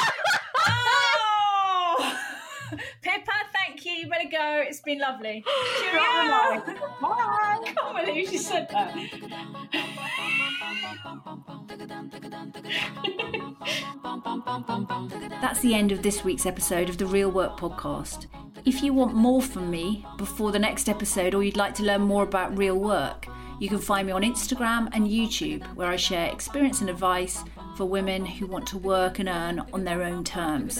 Pippa, 3.02 3.32
thank 3.52 3.84
you. 3.84 3.92
You 3.92 4.08
better 4.08 4.28
go. 4.30 4.62
It's 4.64 4.80
been 4.80 5.00
lovely. 5.00 5.44
Cheerio. 5.80 6.62
Bye. 7.00 7.02
I 7.02 7.60
can't 7.64 8.06
believe 8.06 8.28
she 8.28 8.38
said 8.38 8.68
that. 8.70 8.94
That's 15.40 15.60
the 15.60 15.74
end 15.74 15.90
of 15.90 16.02
this 16.02 16.22
week's 16.22 16.46
episode 16.46 16.88
of 16.88 16.98
the 16.98 17.06
Real 17.06 17.30
Work 17.30 17.58
Podcast. 17.58 18.26
If 18.64 18.80
you 18.80 18.92
want 18.92 19.14
more 19.14 19.42
from 19.42 19.70
me 19.70 20.06
before 20.16 20.52
the 20.52 20.58
next 20.58 20.88
episode 20.88 21.34
or 21.34 21.42
you'd 21.42 21.56
like 21.56 21.74
to 21.74 21.82
learn 21.82 22.02
more 22.02 22.22
about 22.22 22.56
real 22.56 22.78
work, 22.78 23.26
you 23.58 23.68
can 23.68 23.78
find 23.78 24.06
me 24.06 24.12
on 24.12 24.22
Instagram 24.22 24.88
and 24.92 25.08
YouTube, 25.08 25.62
where 25.74 25.88
I 25.88 25.96
share 25.96 26.30
experience 26.30 26.80
and 26.80 26.88
advice 26.88 27.42
for 27.76 27.86
women 27.86 28.24
who 28.24 28.46
want 28.46 28.66
to 28.68 28.78
work 28.78 29.18
and 29.18 29.28
earn 29.28 29.60
on 29.72 29.82
their 29.82 30.02
own 30.02 30.22
terms. 30.22 30.78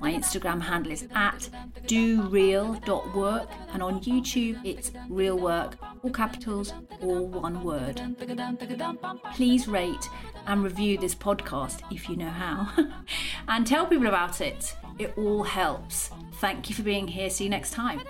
My 0.00 0.12
Instagram 0.12 0.60
handle 0.60 0.92
is 0.92 1.08
at 1.14 1.48
doreal.work, 1.86 3.48
and 3.72 3.82
on 3.82 4.00
YouTube 4.00 4.60
it's 4.64 4.92
real 5.08 5.38
work, 5.38 5.76
all 6.02 6.10
capitals, 6.10 6.72
all 7.00 7.26
one 7.26 7.64
word. 7.64 8.00
Please 9.34 9.66
rate 9.66 10.08
and 10.46 10.62
review 10.62 10.98
this 10.98 11.14
podcast 11.14 11.80
if 11.90 12.08
you 12.08 12.16
know 12.16 12.30
how, 12.30 12.70
and 13.48 13.66
tell 13.66 13.86
people 13.86 14.06
about 14.06 14.40
it. 14.40 14.74
It 14.98 15.12
all 15.18 15.42
helps. 15.42 16.10
Thank 16.40 16.70
you 16.70 16.74
for 16.74 16.82
being 16.82 17.06
here. 17.06 17.28
See 17.28 17.44
you 17.44 17.50
next 17.50 17.72
time. 17.72 18.00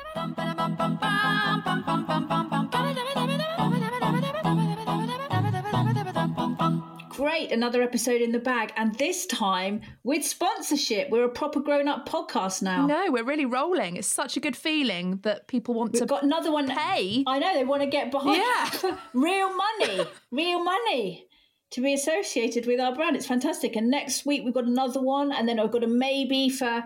Great, 7.11 7.51
another 7.51 7.82
episode 7.82 8.20
in 8.20 8.30
the 8.30 8.39
bag, 8.39 8.72
and 8.76 8.95
this 8.97 9.26
time 9.26 9.80
with 10.05 10.24
sponsorship. 10.24 11.09
We're 11.11 11.24
a 11.24 11.28
proper 11.30 11.61
grown 11.61 11.89
up 11.89 12.07
podcast 12.07 12.62
now. 12.62 12.87
No, 12.87 13.11
we're 13.11 13.24
really 13.24 13.47
rolling. 13.47 13.97
It's 13.97 14.07
such 14.07 14.37
a 14.37 14.41
good 14.41 14.55
feeling 14.55 15.20
that 15.22 15.49
people 15.49 15.74
want 15.74 15.95
We've 15.95 16.03
to 16.03 16.07
got 16.07 16.22
another 16.22 16.53
one. 16.53 16.68
Pay. 16.68 17.24
I 17.26 17.39
know, 17.39 17.55
they 17.55 17.64
want 17.64 17.82
to 17.82 17.89
get 17.89 18.11
behind 18.11 18.37
yeah. 18.37 18.97
real 19.14 19.51
money. 19.57 20.05
real 20.30 20.62
money 20.62 21.26
to 21.71 21.81
be 21.81 21.95
associated 21.95 22.67
with 22.67 22.81
our 22.81 22.95
brand. 22.95 23.17
It's 23.17 23.27
fantastic. 23.27 23.77
And 23.77 23.91
next 23.91 24.25
week 24.25 24.45
we've 24.45 24.55
got 24.55 24.64
another 24.64 25.03
one, 25.03 25.33
and 25.33 25.49
then 25.49 25.59
I've 25.59 25.73
got 25.73 25.85
a 25.85 25.89
maybe 25.89 26.49
for 26.49 26.85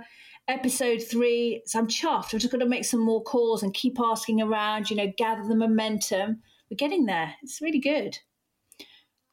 episode 0.49 1.03
three. 1.03 1.63
So 1.67 1.79
I'm 1.79 1.87
chuffed. 1.87 2.35
I've 2.35 2.41
just 2.41 2.51
got 2.51 2.59
to 2.59 2.67
make 2.67 2.85
some 2.85 3.01
more 3.01 3.23
calls 3.23 3.63
and 3.63 3.75
keep 3.75 3.99
asking 4.01 4.41
around, 4.41 4.91
you 4.91 4.97
know, 4.97 5.13
gather 5.17 5.47
the 5.47 5.57
momentum. 5.57 6.43
We're 6.71 6.77
getting 6.77 7.07
there. 7.07 7.35
It's 7.43 7.61
really 7.61 7.81
good. 7.81 8.19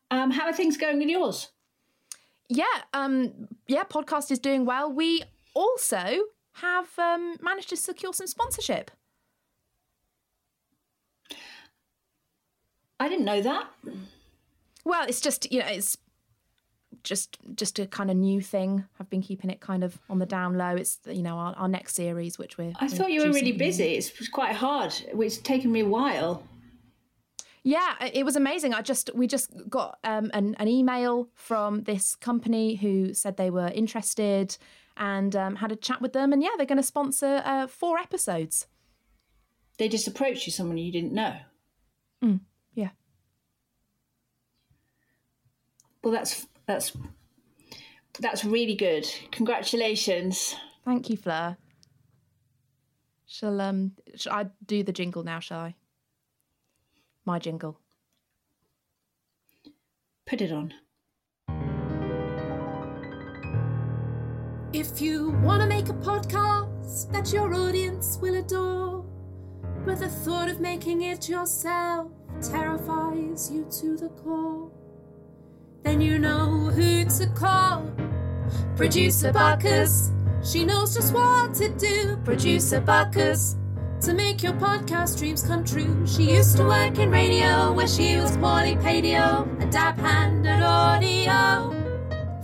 Um, 0.10 0.32
how 0.32 0.46
are 0.46 0.54
things 0.54 0.78
going 0.78 1.00
with 1.00 1.10
yours? 1.10 1.50
Yeah, 2.50 2.66
um, 2.94 3.48
yeah, 3.68 3.84
podcast 3.84 4.32
is 4.32 4.40
doing 4.40 4.66
well. 4.66 4.92
We 4.92 5.24
also 5.54 6.20
have 6.54 6.88
um, 6.98 7.36
managed 7.42 7.70
to 7.70 7.78
secure 7.78 8.14
some 8.14 8.28
sponsorship. 8.28 8.90
I 13.00 13.10
didn't 13.10 13.26
know 13.26 13.42
that. 13.42 13.68
Well, 14.88 15.06
it's 15.06 15.20
just 15.20 15.52
you 15.52 15.60
know 15.60 15.68
it's 15.68 15.98
just 17.04 17.38
just 17.56 17.78
a 17.78 17.86
kind 17.86 18.10
of 18.10 18.16
new 18.16 18.40
thing. 18.40 18.86
I've 19.02 19.10
been 19.10 19.22
keeping 19.22 19.50
it 19.50 19.60
kind 19.60 19.84
of 19.84 20.00
on 20.10 20.20
the 20.20 20.26
down 20.26 20.58
low. 20.58 20.78
It's 20.78 21.00
you 21.06 21.24
know 21.24 21.36
our, 21.36 21.54
our 21.58 21.68
next 21.68 21.94
series, 21.94 22.40
which 22.40 22.58
we're. 22.58 22.72
I 22.80 22.88
thought 22.88 23.12
you 23.12 23.22
were 23.22 23.34
really 23.34 23.52
busy. 23.52 23.96
It's 23.96 24.30
quite 24.30 24.56
hard. 24.56 24.94
It's 25.10 25.40
taken 25.40 25.74
me 25.74 25.82
a 25.82 25.86
while. 25.86 26.42
Yeah, 27.64 27.96
it 28.14 28.24
was 28.24 28.38
amazing. 28.38 28.74
I 28.74 28.82
just 28.82 29.10
we 29.14 29.28
just 29.28 29.52
got 29.70 30.00
um, 30.06 30.32
an, 30.34 30.56
an 30.58 30.70
email 30.70 31.28
from 31.34 31.84
this 31.84 32.16
company 32.16 32.76
who 32.76 33.14
said 33.14 33.36
they 33.36 33.50
were 33.50 33.68
interested 33.68 34.58
and 34.96 35.36
um, 35.36 35.58
had 35.58 35.74
a 35.74 35.76
chat 35.76 36.02
with 36.02 36.14
them, 36.14 36.32
and 36.32 36.42
yeah, 36.42 36.52
they're 36.56 36.66
going 36.66 36.78
to 36.78 36.84
sponsor 36.84 37.42
uh, 37.44 37.68
four 37.68 37.98
episodes. 37.98 38.68
They 39.80 39.90
just 39.90 40.08
approached 40.08 40.48
you, 40.48 40.54
someone 40.54 40.78
you 40.78 40.94
didn't 40.94 41.12
know. 41.12 41.36
Mm, 42.24 42.40
yeah. 42.74 42.92
Well, 46.08 46.16
that's 46.16 46.48
that's 46.66 46.94
that's 48.22 48.46
really 48.46 48.76
good. 48.76 49.06
Congratulations. 49.32 50.56
Thank 50.86 51.10
you, 51.10 51.18
Fleur. 51.18 51.58
Shall 53.26 53.60
um 53.60 53.92
shall 54.16 54.32
I 54.32 54.46
do 54.66 54.84
the 54.84 54.94
jingle 54.94 55.26
now, 55.26 55.42
shall 55.42 55.60
I? 55.60 55.76
My 57.26 57.40
jingle. 57.40 57.82
Put 60.26 60.40
it 60.40 60.54
on. 60.54 60.76
If 64.72 65.02
you 65.02 65.32
want 65.44 65.62
to 65.62 65.68
make 65.68 65.90
a 65.90 65.94
podcast 65.96 67.12
that 67.12 67.34
your 67.34 67.54
audience 67.54 68.18
will 68.22 68.36
adore, 68.36 69.04
but 69.86 70.00
the 70.00 70.08
thought 70.08 70.48
of 70.48 70.62
making 70.62 71.02
it 71.02 71.28
yourself 71.28 72.10
terrifies 72.42 73.52
you 73.52 73.68
to 73.82 73.98
the 73.98 74.08
core 74.08 74.72
then 75.88 76.02
you 76.02 76.20
know 76.20 76.70
who 76.76 77.06
to 77.06 77.28
call. 77.28 77.90
Producer 78.76 79.32
Bacchus, 79.32 80.12
she 80.44 80.66
knows 80.66 80.94
just 80.94 81.14
what 81.14 81.54
to 81.56 81.70
do. 81.70 82.18
Producer 82.26 82.82
Bacchus, 82.82 83.56
to 84.02 84.14
make 84.14 84.44
your 84.44 84.52
podcast 84.54 85.18
dreams 85.18 85.44
come 85.44 85.64
true. 85.64 86.06
She 86.06 86.36
used 86.36 86.58
to 86.58 86.66
work 86.66 87.00
in 87.00 87.10
radio 87.10 87.72
where 87.72 87.88
she 87.88 88.18
was 88.18 88.36
poorly 88.36 88.76
paid, 88.76 89.06
a 89.06 89.68
dab 89.72 89.98
hand 89.98 90.46
at 90.46 90.62
audio. 90.62 91.74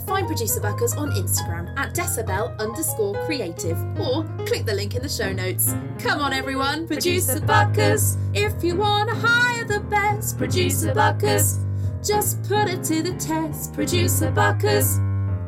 Find 0.07 0.25
Producer 0.25 0.61
Buckers 0.61 0.93
on 0.93 1.11
Instagram 1.11 1.77
at 1.77 1.93
decibel 1.93 2.57
underscore 2.59 3.15
creative 3.25 3.77
or 3.99 4.23
click 4.45 4.65
the 4.65 4.73
link 4.73 4.95
in 4.95 5.01
the 5.01 5.09
show 5.09 5.33
notes. 5.33 5.75
Come 5.99 6.21
on, 6.21 6.31
everyone, 6.31 6.87
Producer 6.87 7.41
Buckers. 7.41 8.15
If 8.33 8.63
you 8.63 8.77
want 8.77 9.09
to 9.09 9.15
hire 9.15 9.65
the 9.65 9.81
best 9.81 10.37
Producer 10.37 10.93
Buckers, 10.93 11.59
just 12.03 12.43
put 12.43 12.67
it 12.67 12.83
to 12.83 13.01
the 13.01 13.13
test. 13.13 13.73
Producer 13.73 14.29
Buckers, 14.31 14.99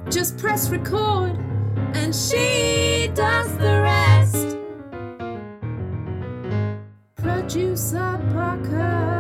just 0.10 0.38
press 0.38 0.70
record 0.70 1.38
and 1.94 2.16
she 2.16 3.12
does 3.14 3.52
the 3.58 3.82
rest. 3.82 4.58
Producer 7.18 8.20
Buckers. 8.34 9.15